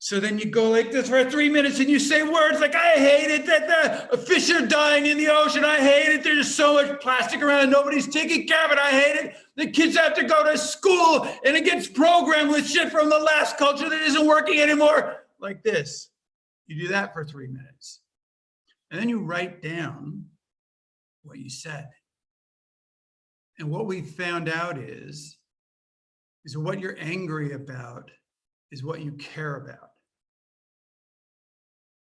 So 0.07 0.21
then 0.21 0.39
you 0.39 0.47
go 0.47 0.71
like 0.71 0.93
this 0.93 1.09
for 1.09 1.29
three 1.29 1.49
minutes 1.49 1.81
and 1.81 1.91
you 1.91 1.99
say 1.99 2.23
words 2.23 2.61
like, 2.61 2.77
I 2.77 2.93
hate 2.93 3.29
it 3.29 3.45
that 3.47 4.09
the 4.09 4.17
fish 4.17 4.49
are 4.53 4.65
dying 4.65 5.07
in 5.07 5.19
the 5.19 5.27
ocean. 5.27 5.65
I 5.65 5.79
hate 5.79 6.15
it. 6.15 6.23
There's 6.23 6.55
so 6.55 6.75
much 6.75 7.01
plastic 7.01 7.43
around 7.43 7.71
nobody's 7.71 8.07
taking 8.07 8.47
care 8.47 8.67
of 8.67 8.71
it. 8.71 8.79
I 8.79 8.91
hate 8.93 9.17
it. 9.17 9.35
The 9.57 9.69
kids 9.69 9.97
have 9.97 10.15
to 10.15 10.23
go 10.23 10.45
to 10.45 10.57
school 10.57 11.27
and 11.45 11.57
it 11.57 11.65
gets 11.65 11.89
programmed 11.89 12.51
with 12.51 12.69
shit 12.69 12.93
from 12.93 13.11
the 13.11 13.19
last 13.19 13.59
culture 13.59 13.89
that 13.89 14.01
isn't 14.03 14.25
working 14.25 14.61
anymore. 14.61 15.25
Like 15.41 15.65
this. 15.65 16.09
You 16.69 16.81
do 16.83 16.89
that 16.93 17.13
for 17.13 17.25
three 17.25 17.49
minutes. 17.49 18.01
And 18.93 19.01
then 19.01 19.09
you 19.09 19.19
write 19.19 19.61
down 19.61 20.27
what 21.25 21.39
you 21.39 21.51
said. 21.51 21.89
And 23.59 23.73
what 23.73 23.87
we 23.87 24.03
found 24.03 24.49
out 24.49 24.79
is, 24.79 25.37
is 26.45 26.57
what 26.57 26.79
you're 26.79 26.97
angry 27.01 27.55
about 27.55 28.13
is 28.71 28.85
what 28.85 29.01
you 29.01 29.11
care 29.11 29.57
about. 29.57 29.91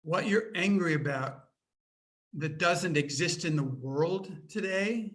What 0.03 0.26
you're 0.26 0.50
angry 0.55 0.94
about 0.94 1.44
that 2.34 2.59
doesn't 2.59 2.96
exist 2.96 3.44
in 3.44 3.57
the 3.57 3.62
world 3.62 4.32
today, 4.48 5.14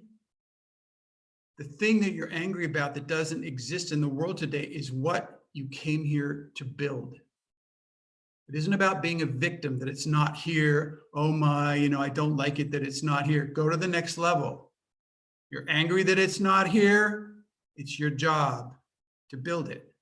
the 1.58 1.64
thing 1.64 2.00
that 2.02 2.14
you're 2.14 2.32
angry 2.32 2.66
about 2.66 2.94
that 2.94 3.08
doesn't 3.08 3.44
exist 3.44 3.92
in 3.92 4.00
the 4.00 4.08
world 4.08 4.38
today 4.38 4.62
is 4.62 4.92
what 4.92 5.42
you 5.54 5.68
came 5.70 6.04
here 6.04 6.52
to 6.56 6.64
build. 6.64 7.16
It 8.48 8.56
isn't 8.56 8.74
about 8.74 9.02
being 9.02 9.24
a 9.24 9.26
victim 9.26 9.78
that 9.80 9.90
it's 9.90 10.06
not 10.06 10.38
here. 10.38 11.00
Oh 11.14 11.32
my, 11.32 11.76
you 11.76 11.90
know, 11.90 12.00
I 12.00 12.10
don't 12.10 12.38
like 12.38 12.60
it 12.60 12.72
that 12.72 12.84
it's 12.84 13.04
not 13.04 13.26
here. 13.26 13.44
Go 13.46 13.68
to 13.68 13.76
the 13.76 13.88
next 13.88 14.18
level. 14.18 14.72
You're 15.50 15.66
angry 15.68 16.04
that 16.04 16.20
it's 16.20 16.40
not 16.40 16.68
here. 16.68 17.34
It's 17.76 18.00
your 18.00 18.10
job 18.10 18.74
to 19.32 19.38
build 19.38 19.70
it. 19.70 19.94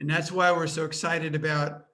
And 0.00 0.10
that's 0.10 0.32
why 0.32 0.50
we're 0.50 0.66
so 0.66 0.84
excited 0.84 1.34
about 1.34 1.84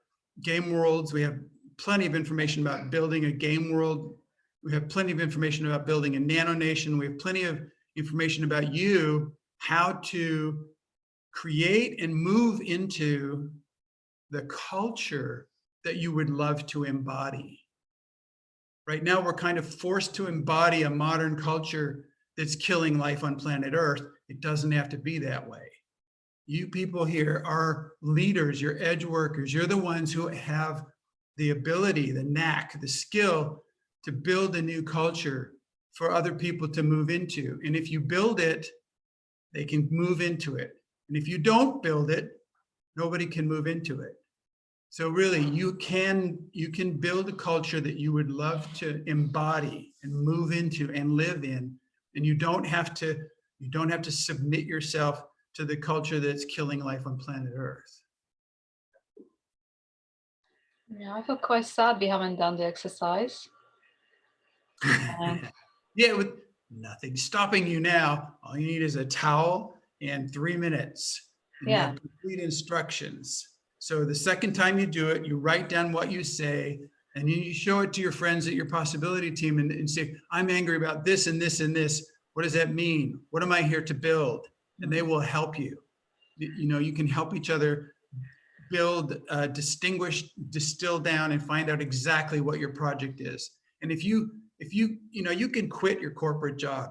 game 0.42 0.72
worlds. 0.72 1.12
We 1.12 1.22
have 1.22 1.38
plenty 1.78 2.06
of 2.06 2.14
information 2.14 2.66
about 2.66 2.90
building 2.90 3.26
a 3.26 3.32
game 3.32 3.72
world. 3.72 4.14
We 4.62 4.72
have 4.72 4.88
plenty 4.88 5.12
of 5.12 5.20
information 5.20 5.66
about 5.66 5.86
building 5.86 6.16
a 6.16 6.20
nano 6.20 6.52
nation. 6.52 6.98
We 6.98 7.06
have 7.06 7.18
plenty 7.18 7.44
of 7.44 7.60
information 7.96 8.44
about 8.44 8.74
you, 8.74 9.32
how 9.58 9.92
to 10.04 10.66
create 11.32 12.02
and 12.02 12.14
move 12.14 12.60
into 12.60 13.50
the 14.30 14.42
culture 14.42 15.48
that 15.84 15.96
you 15.96 16.12
would 16.12 16.30
love 16.30 16.66
to 16.66 16.84
embody. 16.84 17.60
Right 18.86 19.02
now, 19.02 19.20
we're 19.20 19.34
kind 19.34 19.58
of 19.58 19.74
forced 19.74 20.14
to 20.16 20.26
embody 20.26 20.82
a 20.82 20.90
modern 20.90 21.36
culture 21.36 22.06
that's 22.36 22.56
killing 22.56 22.98
life 22.98 23.22
on 23.22 23.36
planet 23.36 23.74
Earth. 23.74 24.02
It 24.28 24.40
doesn't 24.40 24.72
have 24.72 24.88
to 24.90 24.98
be 24.98 25.18
that 25.20 25.46
way. 25.46 25.68
You 26.46 26.68
people 26.68 27.04
here 27.04 27.42
are 27.46 27.92
leaders, 28.00 28.60
you're 28.62 28.82
edge 28.82 29.04
workers, 29.04 29.52
you're 29.52 29.66
the 29.66 29.76
ones 29.76 30.12
who 30.12 30.28
have 30.28 30.86
the 31.38 31.50
ability, 31.50 32.10
the 32.10 32.22
knack, 32.22 32.78
the 32.80 32.88
skill 32.88 33.62
to 34.04 34.12
build 34.12 34.56
a 34.56 34.62
new 34.62 34.82
culture 34.82 35.52
for 35.92 36.12
other 36.12 36.34
people 36.34 36.68
to 36.68 36.82
move 36.82 37.10
into. 37.10 37.58
And 37.64 37.74
if 37.74 37.90
you 37.90 38.00
build 38.00 38.40
it, 38.40 38.66
they 39.54 39.64
can 39.64 39.88
move 39.90 40.20
into 40.20 40.56
it. 40.56 40.72
And 41.08 41.16
if 41.16 41.26
you 41.26 41.38
don't 41.38 41.82
build 41.82 42.10
it, 42.10 42.32
nobody 42.96 43.26
can 43.26 43.48
move 43.48 43.66
into 43.66 44.02
it. 44.02 44.14
So 44.90 45.08
really, 45.08 45.42
you 45.42 45.74
can 45.74 46.38
you 46.52 46.70
can 46.70 46.98
build 46.98 47.28
a 47.28 47.32
culture 47.32 47.80
that 47.80 47.98
you 47.98 48.12
would 48.12 48.30
love 48.30 48.72
to 48.74 49.02
embody 49.06 49.92
and 50.02 50.12
move 50.12 50.52
into 50.52 50.90
and 50.92 51.12
live 51.12 51.44
in, 51.44 51.76
and 52.14 52.24
you 52.24 52.34
don't 52.34 52.66
have 52.66 52.94
to 52.94 53.16
you 53.58 53.70
don't 53.70 53.90
have 53.90 54.02
to 54.02 54.12
submit 54.12 54.64
yourself 54.64 55.22
to 55.54 55.64
the 55.64 55.76
culture 55.76 56.20
that's 56.20 56.46
killing 56.46 56.82
life 56.82 57.06
on 57.06 57.18
planet 57.18 57.52
Earth. 57.54 58.02
Yeah, 60.90 61.14
I 61.14 61.22
feel 61.22 61.36
quite 61.36 61.66
sad 61.66 62.00
we 62.00 62.08
haven't 62.08 62.36
done 62.36 62.56
the 62.56 62.64
exercise. 62.64 63.48
Yeah, 65.94 66.12
with 66.12 66.28
nothing 66.70 67.16
stopping 67.16 67.66
you 67.66 67.80
now. 67.80 68.34
All 68.44 68.56
you 68.56 68.68
need 68.68 68.82
is 68.82 68.94
a 68.94 69.04
towel 69.04 69.74
and 70.00 70.32
three 70.32 70.56
minutes. 70.56 71.30
and 71.60 71.70
Yeah. 71.70 71.94
Complete 71.96 72.38
instructions. 72.38 73.48
So 73.80 74.04
the 74.04 74.14
second 74.14 74.52
time 74.52 74.78
you 74.78 74.86
do 74.86 75.08
it, 75.08 75.26
you 75.26 75.38
write 75.38 75.68
down 75.68 75.90
what 75.90 76.12
you 76.12 76.22
say 76.22 76.78
and 77.16 77.28
then 77.28 77.42
you 77.42 77.52
show 77.52 77.80
it 77.80 77.92
to 77.94 78.00
your 78.00 78.12
friends 78.12 78.46
at 78.46 78.52
your 78.52 78.66
possibility 78.66 79.32
team 79.32 79.58
and, 79.58 79.72
and 79.72 79.90
say, 79.90 80.14
I'm 80.30 80.50
angry 80.50 80.76
about 80.76 81.04
this 81.04 81.26
and 81.26 81.42
this 81.42 81.58
and 81.58 81.74
this. 81.74 82.08
What 82.34 82.44
does 82.44 82.52
that 82.52 82.72
mean? 82.72 83.18
What 83.30 83.42
am 83.42 83.50
I 83.50 83.62
here 83.62 83.82
to 83.82 83.94
build? 83.94 84.46
And 84.80 84.92
they 84.92 85.02
will 85.02 85.18
help. 85.20 85.58
You 85.58 85.78
you 86.36 86.68
know, 86.68 86.78
you 86.78 86.92
can 86.92 87.08
help 87.08 87.34
each 87.34 87.50
other 87.50 87.94
build, 88.70 89.20
uh, 89.30 89.46
distinguish, 89.46 90.30
distill 90.50 90.98
down 90.98 91.32
and 91.32 91.42
find 91.42 91.70
out 91.70 91.80
exactly 91.80 92.40
what 92.40 92.58
your 92.58 92.72
project 92.72 93.20
is. 93.20 93.50
And 93.82 93.92
if 93.92 94.04
you, 94.04 94.30
if 94.58 94.74
you, 94.74 94.98
you 95.10 95.22
know, 95.22 95.30
you 95.30 95.48
can 95.48 95.68
quit 95.68 96.00
your 96.00 96.10
corporate 96.10 96.58
job. 96.58 96.90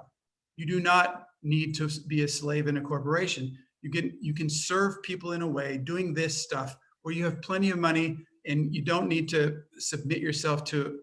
You 0.56 0.66
do 0.66 0.80
not 0.80 1.26
need 1.44 1.76
to 1.76 1.90
be 2.08 2.24
a 2.24 2.28
slave 2.28 2.68
in 2.68 2.78
a 2.78 2.82
corporation. 2.82 3.56
You 3.82 3.92
can, 3.92 4.18
you 4.22 4.34
can 4.34 4.50
serve 4.50 5.02
people 5.04 5.34
in 5.34 5.42
a 5.42 5.48
way 5.48 5.78
doing 5.78 6.14
this 6.14 6.42
stuff 6.42 6.76
where 7.04 7.14
you 7.14 7.24
have 7.26 7.42
plenty 7.42 7.70
of 7.70 7.78
money 7.78 8.18
and 8.46 8.74
you 8.74 8.84
don't 8.84 9.08
need 9.08 9.30
to 9.30 9.60
submit 9.78 10.20
yourself 10.20 10.64
to 10.66 11.00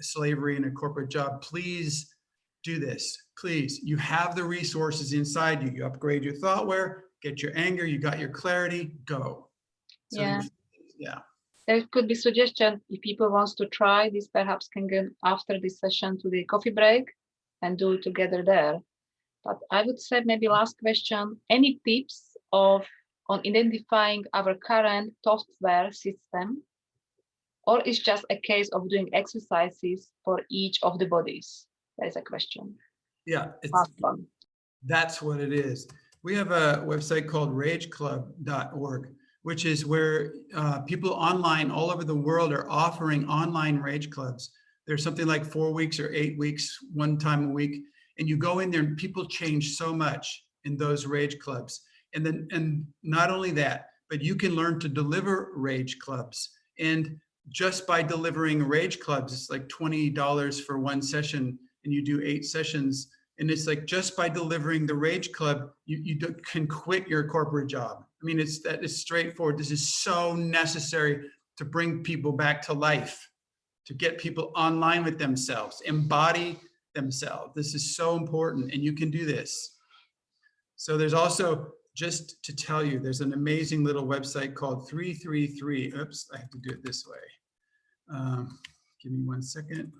slavery 0.00 0.56
in 0.56 0.64
a 0.64 0.70
corporate 0.70 1.10
job. 1.10 1.42
Please 1.42 2.14
do 2.62 2.78
this. 2.78 3.16
Please, 3.38 3.80
you 3.82 3.96
have 3.96 4.34
the 4.34 4.44
resources 4.44 5.12
inside 5.12 5.62
you. 5.62 5.70
You 5.74 5.86
upgrade 5.86 6.24
your 6.24 6.34
thoughtware, 6.34 7.02
get 7.22 7.42
your 7.42 7.52
anger, 7.56 7.84
you 7.84 7.98
got 7.98 8.18
your 8.18 8.30
clarity, 8.30 8.92
go. 9.04 9.48
So 10.10 10.20
Yeah. 10.20 10.42
Yeah. 10.98 11.20
There 11.66 11.82
could 11.92 12.08
be 12.08 12.14
suggestion 12.14 12.80
if 12.90 13.00
people 13.00 13.30
wants 13.30 13.54
to 13.54 13.66
try 13.66 14.10
this, 14.10 14.28
perhaps 14.28 14.68
can 14.68 14.86
go 14.86 15.08
after 15.24 15.58
this 15.58 15.80
session 15.80 16.18
to 16.20 16.28
the 16.28 16.44
coffee 16.44 16.70
break 16.70 17.06
and 17.62 17.78
do 17.78 17.98
together 17.98 18.42
there. 18.42 18.80
But 19.44 19.58
I 19.70 19.82
would 19.82 20.00
say 20.00 20.22
maybe 20.24 20.48
last 20.48 20.78
question, 20.78 21.40
any 21.48 21.80
tips 21.86 22.36
of 22.52 22.86
on 23.28 23.40
identifying 23.40 24.24
our 24.34 24.54
current 24.54 25.14
software 25.22 25.92
system? 25.92 26.62
Or 27.66 27.80
is 27.82 27.98
just 27.98 28.24
a 28.28 28.36
case 28.36 28.68
of 28.70 28.90
doing 28.90 29.08
exercises 29.14 30.10
for 30.24 30.42
each 30.50 30.78
of 30.82 30.98
the 30.98 31.06
bodies? 31.06 31.66
That 31.98 32.08
is 32.08 32.16
a 32.16 32.22
question. 32.22 32.74
Yeah. 33.26 33.52
it's-. 33.62 33.90
That's 34.86 35.22
what 35.22 35.40
it 35.40 35.52
is. 35.52 35.88
We 36.22 36.34
have 36.34 36.50
a 36.50 36.84
website 36.86 37.26
called 37.28 37.54
rageclub.org, 37.54 39.08
which 39.44 39.66
is 39.66 39.84
where 39.84 40.32
uh, 40.54 40.80
people 40.80 41.10
online 41.10 41.70
all 41.70 41.90
over 41.90 42.02
the 42.02 42.14
world 42.14 42.50
are 42.50 42.68
offering 42.70 43.28
online 43.28 43.76
rage 43.78 44.08
clubs. 44.10 44.50
There's 44.86 45.04
something 45.04 45.26
like 45.26 45.44
four 45.44 45.70
weeks 45.72 46.00
or 46.00 46.10
eight 46.12 46.38
weeks, 46.38 46.78
one 46.94 47.18
time 47.18 47.50
a 47.50 47.52
week. 47.52 47.82
And 48.18 48.26
you 48.26 48.38
go 48.38 48.60
in 48.60 48.70
there 48.70 48.80
and 48.80 48.96
people 48.96 49.26
change 49.26 49.76
so 49.76 49.92
much 49.92 50.44
in 50.64 50.78
those 50.78 51.04
rage 51.04 51.38
clubs. 51.38 51.82
And 52.14 52.24
then, 52.24 52.48
and 52.52 52.86
not 53.02 53.30
only 53.30 53.50
that, 53.52 53.88
but 54.08 54.22
you 54.22 54.34
can 54.34 54.54
learn 54.54 54.80
to 54.80 54.88
deliver 54.88 55.50
rage 55.54 55.98
clubs. 55.98 56.50
And 56.78 57.18
just 57.50 57.86
by 57.86 58.02
delivering 58.02 58.62
rage 58.62 58.98
clubs, 58.98 59.34
it's 59.34 59.50
like 59.50 59.68
$20 59.68 60.62
for 60.62 60.78
one 60.78 61.02
session 61.02 61.58
and 61.84 61.92
you 61.92 62.02
do 62.02 62.22
eight 62.24 62.46
sessions 62.46 63.10
and 63.38 63.50
it's 63.50 63.66
like 63.66 63.84
just 63.84 64.16
by 64.16 64.28
delivering 64.28 64.86
the 64.86 64.94
rage 64.94 65.32
club 65.32 65.70
you, 65.86 65.98
you 66.02 66.18
can 66.50 66.66
quit 66.66 67.08
your 67.08 67.28
corporate 67.28 67.68
job 67.68 68.04
i 68.24 68.26
mean 68.26 68.40
it's 68.40 68.60
that 68.60 68.82
is 68.82 68.98
straightforward. 68.98 69.58
This 69.58 69.70
is 69.70 69.96
so 69.96 70.34
necessary 70.34 71.28
to 71.58 71.64
bring 71.64 72.02
people 72.02 72.32
back 72.32 72.62
to 72.62 72.72
life 72.72 73.28
to 73.86 73.92
get 73.92 74.16
people 74.16 74.50
online 74.56 75.04
with 75.04 75.18
themselves 75.18 75.82
embody 75.84 76.58
themselves. 76.94 77.52
This 77.54 77.74
is 77.74 77.96
so 77.96 78.16
important 78.16 78.72
and 78.72 78.82
you 78.82 78.94
can 78.94 79.10
do 79.10 79.26
this. 79.26 79.76
So 80.76 80.96
there's 80.96 81.12
also 81.12 81.72
just 81.94 82.42
to 82.44 82.56
tell 82.56 82.82
you 82.82 82.98
there's 82.98 83.20
an 83.20 83.34
amazing 83.34 83.84
little 83.84 84.06
website 84.06 84.54
called 84.54 84.88
333 84.88 85.92
oops 85.96 86.28
i 86.34 86.38
have 86.38 86.50
to 86.50 86.58
do 86.58 86.70
it 86.70 86.82
this 86.82 87.06
way. 87.06 88.16
Um, 88.16 88.58
give 89.02 89.12
me 89.12 89.22
one 89.22 89.42
second 89.42 89.92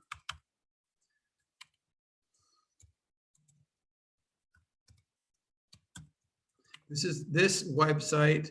This 6.94 7.02
is, 7.02 7.24
this 7.24 7.72
website 7.72 8.50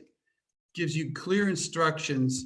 gives 0.76 0.98
you 0.98 1.14
clear 1.14 1.48
instructions 1.48 2.44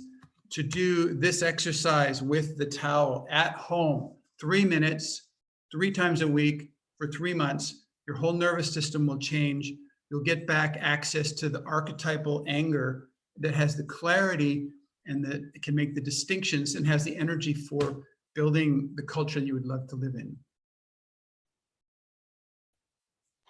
to 0.51 0.61
do 0.61 1.15
this 1.15 1.41
exercise 1.41 2.21
with 2.21 2.55
the 2.55 2.67
towel 2.67 3.25
at 3.31 3.53
home, 3.53 4.13
three 4.39 4.63
minutes, 4.63 5.29
three 5.71 5.89
times 5.89 6.21
a 6.21 6.27
week 6.27 6.69
for 6.99 7.07
three 7.07 7.33
months. 7.33 7.85
Your 8.07 8.15
whole 8.15 8.33
nervous 8.33 8.71
system 8.71 9.07
will 9.07 9.17
change. 9.17 9.73
You'll 10.11 10.21
get 10.21 10.45
back 10.45 10.77
access 10.79 11.31
to 11.31 11.49
the 11.49 11.63
archetypal 11.63 12.45
anger 12.47 13.09
that 13.39 13.55
has 13.55 13.75
the 13.75 13.85
clarity 13.85 14.69
and 15.07 15.25
that 15.25 15.51
can 15.63 15.73
make 15.73 15.95
the 15.95 16.01
distinctions 16.01 16.75
and 16.75 16.85
has 16.85 17.05
the 17.05 17.17
energy 17.17 17.55
for 17.55 18.03
building 18.35 18.91
the 18.93 19.01
culture 19.01 19.39
you 19.39 19.55
would 19.55 19.65
love 19.65 19.87
to 19.87 19.95
live 19.95 20.13
in. 20.13 20.37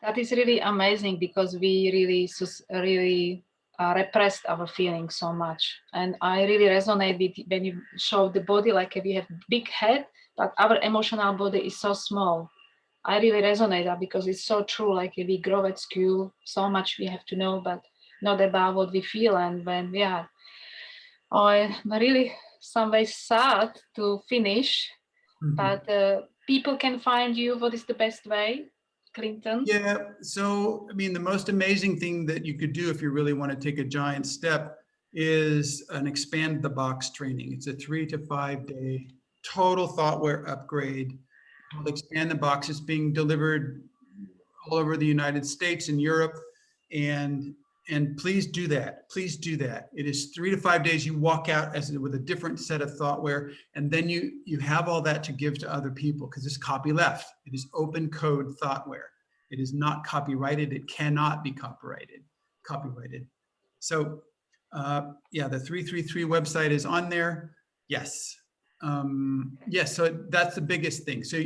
That 0.02 0.18
is 0.18 0.32
really 0.32 0.60
amazing 0.60 1.18
because 1.20 1.58
we 1.58 1.90
really, 1.92 2.30
really 2.72 3.44
uh, 3.80 3.94
repressed 3.96 4.46
our 4.48 4.68
feelings 4.68 5.16
so 5.16 5.34
much. 5.34 5.76
And 5.94 6.16
I 6.22 6.44
really 6.46 6.66
resonate 6.66 7.20
with 7.20 7.46
when 7.48 7.66
you 7.66 7.82
show 7.98 8.30
the 8.30 8.42
body 8.42 8.72
like 8.72 9.00
we 9.04 9.14
have 9.14 9.28
big 9.50 9.68
head, 9.70 10.06
but 10.38 10.54
our 10.58 10.78
emotional 10.82 11.34
body 11.34 11.60
is 11.60 11.80
so 11.80 11.94
small. 11.94 12.50
I 13.06 13.20
really 13.20 13.42
resonate 13.42 13.86
that 13.86 14.00
because 14.00 14.28
it's 14.28 14.44
so 14.44 14.64
true. 14.64 14.94
Like 14.94 15.14
we 15.18 15.38
grow 15.40 15.66
at 15.66 15.80
school, 15.80 16.34
so 16.46 16.70
much 16.70 16.98
we 17.00 17.06
have 17.08 17.26
to 17.28 17.36
know, 17.36 17.62
but 17.62 17.82
not 18.22 18.42
about 18.42 18.76
what 18.76 18.92
we 18.92 19.02
feel. 19.02 19.38
And 19.38 19.66
when 19.66 19.92
we 19.92 20.04
are, 20.04 20.30
I'm 21.32 21.74
really 21.86 22.34
some 22.60 22.92
way 22.92 23.06
sad 23.06 23.80
to 23.96 24.22
finish, 24.30 24.90
Mhm. 25.44 25.56
but 25.56 25.90
uh, 25.90 26.22
people 26.48 26.78
can 26.78 27.00
find 27.00 27.36
you. 27.38 27.58
What 27.58 27.74
is 27.74 27.86
the 27.86 27.94
best 27.94 28.26
way, 28.26 28.70
Clinton? 29.18 29.64
Yeah, 29.66 29.98
so 30.22 30.88
I 30.92 30.94
mean, 30.94 31.12
the 31.12 31.20
most 31.20 31.50
amazing 31.50 32.00
thing 32.00 32.26
that 32.28 32.46
you 32.46 32.54
could 32.54 32.72
do 32.72 32.92
if 32.92 33.02
you 33.02 33.10
really 33.10 33.34
want 33.34 33.52
to 33.52 33.58
take 33.58 33.80
a 33.80 33.84
giant 33.84 34.28
step 34.28 34.78
is 35.12 35.84
an 35.90 36.06
expand 36.06 36.62
the 36.62 36.70
box 36.70 37.10
training. 37.10 37.54
It's 37.54 37.66
a 37.66 37.74
three 37.74 38.06
to 38.08 38.20
five 38.20 38.68
day 38.68 39.08
total 39.44 39.88
thoughtware 39.88 40.48
upgrade. 40.48 41.18
called 41.72 41.88
Expand 41.88 42.30
the 42.30 42.36
box 42.36 42.70
is 42.70 42.80
being 42.80 43.12
delivered 43.12 43.84
all 44.68 44.78
over 44.78 44.98
the 44.98 45.06
United 45.06 45.46
States 45.46 45.90
and 45.90 46.00
Europe. 46.00 46.38
And 46.92 47.56
and 47.90 48.18
please 48.18 48.48
do 48.48 48.68
that. 48.68 49.10
Please 49.10 49.38
do 49.38 49.56
that. 49.58 49.90
It 49.94 50.06
is 50.06 50.32
three 50.36 50.52
to 50.52 50.58
five 50.58 50.84
days. 50.84 51.06
You 51.06 51.18
walk 51.18 51.50
out 51.50 51.76
as 51.76 51.92
with 51.92 52.16
a 52.16 52.20
different 52.20 52.60
set 52.60 52.82
of 52.82 52.98
thoughtware, 52.98 53.52
and 53.76 53.90
then 53.90 54.10
you 54.10 54.40
you 54.46 54.60
have 54.60 54.90
all 54.90 55.02
that 55.02 55.24
to 55.26 55.32
give 55.32 55.58
to 55.60 55.74
other 55.74 55.92
people 55.92 56.28
because 56.28 56.46
it's 56.46 56.58
copy 56.58 56.92
left. 56.92 57.32
It 57.46 57.54
is 57.54 57.68
open 57.74 58.10
code 58.10 58.54
thoughtware. 58.62 59.10
It 59.50 59.60
is 59.60 59.74
not 59.74 60.06
copyrighted. 60.06 60.74
It 60.74 60.90
cannot 60.90 61.44
be 61.44 61.52
copyrighted. 61.52 62.24
Copyrighted. 62.66 63.26
So 63.80 64.22
uh, 64.74 65.12
yeah, 65.32 65.48
the 65.48 65.60
333 65.60 66.24
website 66.24 66.72
is 66.72 66.86
on 66.86 67.10
there. 67.10 67.56
Yes. 67.88 68.36
Um, 68.82 69.58
yes, 69.68 69.96
so 69.96 70.18
that's 70.30 70.56
the 70.56 70.62
biggest 70.62 71.04
thing. 71.04 71.24
So 71.24 71.42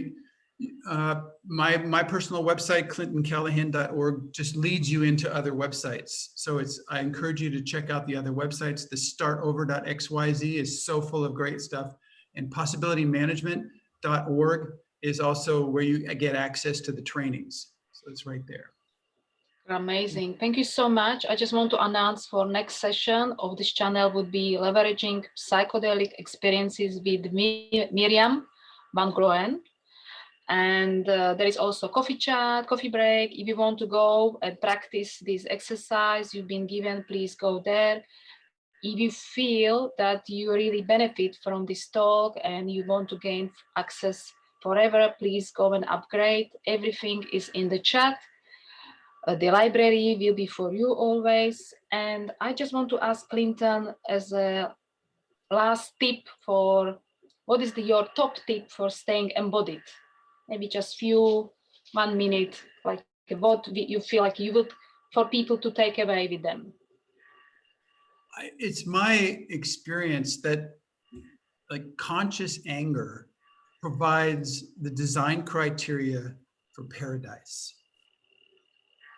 uh, 0.88 1.21
my 1.45 1.77
my 1.77 2.03
personal 2.03 2.43
website, 2.43 2.88
clintoncallahan.org, 2.88 4.33
just 4.33 4.55
leads 4.55 4.91
you 4.91 5.03
into 5.03 5.33
other 5.33 5.53
websites. 5.53 6.29
So 6.35 6.57
it's 6.57 6.81
I 6.89 6.99
encourage 6.99 7.41
you 7.41 7.49
to 7.51 7.61
check 7.61 7.89
out 7.89 8.07
the 8.07 8.15
other 8.15 8.31
websites. 8.31 8.89
The 8.89 8.95
startover.xyz 8.95 10.55
is 10.55 10.85
so 10.85 11.01
full 11.01 11.23
of 11.23 11.33
great 11.33 11.61
stuff. 11.61 11.95
And 12.35 12.49
possibilitymanagement.org 12.49 14.73
is 15.01 15.19
also 15.19 15.65
where 15.65 15.83
you 15.83 15.99
get 16.15 16.35
access 16.35 16.79
to 16.81 16.91
the 16.91 17.01
trainings. 17.01 17.67
So 17.91 18.05
it's 18.09 18.25
right 18.25 18.45
there. 18.47 18.71
Amazing. 19.69 20.38
Thank 20.39 20.57
you 20.57 20.63
so 20.63 20.89
much. 20.89 21.25
I 21.29 21.35
just 21.35 21.53
want 21.53 21.69
to 21.71 21.83
announce 21.83 22.25
for 22.25 22.45
next 22.45 22.77
session 22.77 23.35
of 23.39 23.57
this 23.57 23.71
channel 23.71 24.11
would 24.11 24.31
be 24.31 24.57
leveraging 24.59 25.25
psychedelic 25.38 26.13
experiences 26.17 26.99
with 27.05 27.31
Miriam 27.31 28.47
Van 28.95 29.11
Groen. 29.11 29.61
And 30.51 31.07
uh, 31.07 31.33
there 31.35 31.47
is 31.47 31.55
also 31.55 31.87
coffee 31.87 32.17
chat, 32.17 32.67
coffee 32.67 32.89
break. 32.89 33.31
If 33.31 33.47
you 33.47 33.55
want 33.55 33.79
to 33.79 33.87
go 33.87 34.37
and 34.41 34.59
practice 34.59 35.17
this 35.25 35.47
exercise 35.49 36.33
you've 36.33 36.49
been 36.49 36.67
given, 36.67 37.05
please 37.07 37.35
go 37.35 37.61
there. 37.63 38.03
If 38.83 38.99
you 38.99 39.11
feel 39.11 39.91
that 39.97 40.27
you 40.27 40.51
really 40.51 40.81
benefit 40.81 41.37
from 41.41 41.65
this 41.65 41.87
talk 41.87 42.35
and 42.43 42.69
you 42.69 42.83
want 42.85 43.07
to 43.09 43.17
gain 43.19 43.49
access 43.77 44.29
forever, 44.61 45.15
please 45.17 45.51
go 45.51 45.71
and 45.71 45.85
upgrade. 45.85 46.49
Everything 46.67 47.23
is 47.31 47.47
in 47.53 47.69
the 47.69 47.79
chat. 47.79 48.19
Uh, 49.25 49.35
the 49.35 49.51
library 49.51 50.17
will 50.19 50.35
be 50.35 50.47
for 50.47 50.73
you 50.73 50.91
always. 50.91 51.73
And 51.93 52.33
I 52.41 52.51
just 52.51 52.73
want 52.73 52.89
to 52.89 52.99
ask 52.99 53.29
Clinton 53.29 53.95
as 54.09 54.33
a 54.33 54.75
last 55.49 55.93
tip 55.97 56.27
for 56.45 56.97
what 57.45 57.61
is 57.61 57.71
the, 57.71 57.83
your 57.83 58.07
top 58.17 58.35
tip 58.45 58.69
for 58.69 58.89
staying 58.89 59.31
embodied? 59.37 59.83
Maybe 60.49 60.68
just 60.68 60.97
few, 60.97 61.51
one 61.93 62.18
minute, 62.18 62.61
like 62.84 63.03
what 63.39 63.68
you 63.68 63.99
feel 64.01 64.23
like 64.23 64.39
you 64.39 64.53
would, 64.53 64.72
for 65.13 65.26
people 65.30 65.57
to 65.57 65.72
take 65.72 65.97
away 65.99 66.27
with 66.30 66.41
them. 66.41 66.73
It's 68.59 68.85
my 68.85 69.45
experience 69.49 70.41
that 70.41 70.77
like 71.69 71.85
conscious 71.97 72.59
anger 72.68 73.27
provides 73.81 74.73
the 74.81 74.89
design 74.89 75.43
criteria 75.43 76.35
for 76.73 76.85
paradise. 76.85 77.73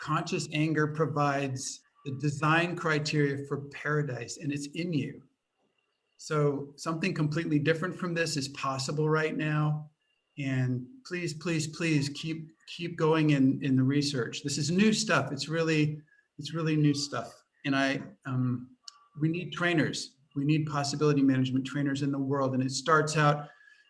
Conscious 0.01 0.47
anger 0.53 0.87
provides 0.87 1.81
the 2.05 2.11
design 2.19 2.75
criteria 2.75 3.45
for 3.47 3.61
paradise 3.71 4.37
and 4.37 4.51
it's 4.51 4.67
in 4.75 4.93
you. 4.93 5.21
So 6.17 6.69
something 6.75 7.13
completely 7.13 7.59
different 7.59 7.97
from 7.97 8.13
this 8.13 8.37
is 8.37 8.47
possible 8.49 9.09
right 9.09 9.35
now. 9.35 9.89
And 10.39 10.85
please, 11.05 11.33
please, 11.33 11.67
please 11.67 12.09
keep 12.09 12.47
keep 12.67 12.97
going 12.97 13.31
in 13.31 13.59
in 13.61 13.75
the 13.75 13.83
research. 13.83 14.41
This 14.43 14.57
is 14.57 14.71
new 14.71 14.93
stuff. 14.93 15.31
It's 15.31 15.47
really 15.47 16.01
It's 16.39 16.53
really 16.53 16.75
new 16.75 16.93
stuff. 16.93 17.33
And 17.65 17.75
I, 17.75 18.01
um, 18.25 18.67
we 19.19 19.29
need 19.29 19.53
trainers. 19.53 20.15
We 20.35 20.45
need 20.45 20.65
possibility 20.65 21.21
management 21.21 21.65
trainers 21.65 22.01
in 22.01 22.11
the 22.11 22.19
world. 22.19 22.53
And 22.53 22.63
it 22.63 22.71
starts 22.71 23.15
out 23.17 23.47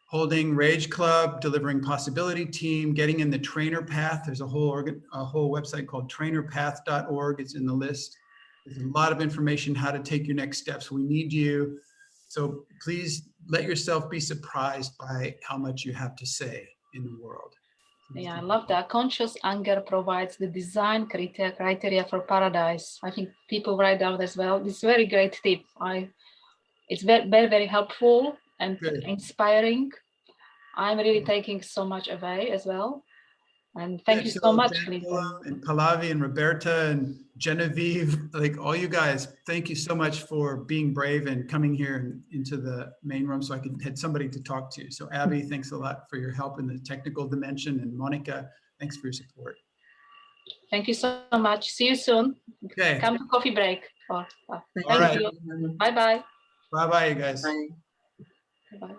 holding 0.10 0.56
Rage 0.56 0.90
Club, 0.90 1.42
delivering 1.42 1.82
possibility 1.82 2.46
team, 2.46 2.94
getting 2.94 3.22
in 3.22 3.32
the 3.32 3.40
trainer 3.40 3.82
path. 3.82 4.24
There's 4.26 4.42
a 4.42 4.48
whole 4.48 4.70
organ, 4.70 5.02
a 5.14 5.26
whole 5.26 5.52
website 5.52 5.88
called 5.88 6.12
trainerpath.org. 6.12 7.40
It's 7.40 7.56
in 7.56 7.66
the 7.66 7.74
list. 7.74 8.16
There's 8.66 8.84
a 8.84 8.88
lot 8.90 9.12
of 9.12 9.22
information 9.22 9.74
how 9.74 9.92
to 9.92 10.00
take 10.00 10.28
your 10.28 10.36
next 10.36 10.60
steps. 10.60 10.92
We 10.92 11.04
need 11.04 11.34
you. 11.34 11.80
So 12.28 12.66
please 12.82 13.30
let 13.48 13.64
yourself 13.64 14.10
be 14.10 14.20
surprised 14.20 14.98
by 14.98 15.36
how 15.48 15.58
much 15.58 15.84
you 15.86 15.94
have 15.94 16.16
to 16.18 16.26
say 16.26 16.68
in 16.94 17.04
the 17.04 17.18
world. 17.22 17.54
Yeah, 18.16 18.38
I 18.38 18.42
love 18.42 18.68
that. 18.68 18.90
Conscious 18.90 19.36
anger 19.44 19.82
provides 19.82 20.38
the 20.38 20.48
design 20.48 21.08
criteria, 21.08 21.52
criteria 21.52 22.04
for 22.04 22.20
paradise. 22.20 23.00
I 23.04 23.10
think 23.10 23.30
people 23.50 23.78
write 23.78 24.00
down 24.00 24.22
as 24.22 24.38
well. 24.38 24.66
It's 24.66 24.82
very 24.82 25.08
great 25.08 25.40
tip. 25.42 25.62
I, 25.80 26.10
it's 26.90 27.02
very, 27.02 27.28
very, 27.28 27.48
very 27.48 27.66
helpful 27.66 28.38
and 28.60 28.80
Good. 28.80 29.04
inspiring. 29.06 29.92
I'm 30.76 30.98
really 30.98 31.24
taking 31.24 31.62
so 31.62 31.86
much 31.86 32.08
away 32.08 32.52
as 32.52 32.66
well. 32.66 33.04
And 33.76 34.02
thank 34.06 34.24
you 34.24 34.32
Yeah, 34.32 34.40
so 34.42 34.54
much, 34.54 34.78
Felipe. 34.80 35.04
Daniela 35.04 35.46
And 35.46 35.64
Pallavi 35.66 36.12
and 36.12 36.22
Roberta 36.22 36.90
and 36.90 37.20
Genevieve, 37.38 38.18
like 38.34 38.58
all 38.60 38.76
you 38.76 38.88
guys, 38.88 39.30
thank 39.48 39.68
you 39.68 39.76
so 39.76 39.96
much 39.96 40.22
for 40.24 40.58
being 40.58 40.94
brave 40.94 41.26
and 41.26 41.50
coming 41.50 41.74
here 41.74 41.96
and 41.96 42.22
into 42.32 42.58
the 42.58 42.92
main 43.04 43.26
room 43.26 43.42
so 43.42 43.56
I 43.56 43.60
could 43.60 43.82
had 43.84 43.98
somebody 43.98 44.30
to 44.30 44.44
talk 44.44 44.72
to. 44.76 44.92
So 44.92 45.10
Abby, 45.12 45.42
thanks 45.42 45.72
a 45.72 45.78
lot 45.78 46.04
for 46.10 46.18
your 46.18 46.32
help 46.32 46.60
in 46.60 46.68
the 46.68 46.78
technical 46.80 47.28
dimension 47.28 47.80
and 47.80 47.98
Monica, 47.98 48.48
thanks 48.80 48.96
for 48.98 49.08
your 49.08 49.14
support. 49.14 49.58
Thank 50.70 50.88
you 50.88 50.94
so 50.94 51.22
much. 51.32 51.70
See 51.70 51.88
you 51.88 51.96
soon. 51.96 52.36
Okay, 52.66 53.00
Come 53.00 53.18
to 53.18 53.26
coffee 53.26 53.52
break. 53.52 53.88
Oh, 54.12 54.26
oh, 54.50 54.62
thank 54.76 55.00
right. 55.00 55.20
you. 55.20 55.32
Bye 55.80 55.92
bye. 55.92 56.24
bye-bye, 56.72 57.08
you 57.08 57.16
guys. 57.16 57.44
Bye. 58.80 58.96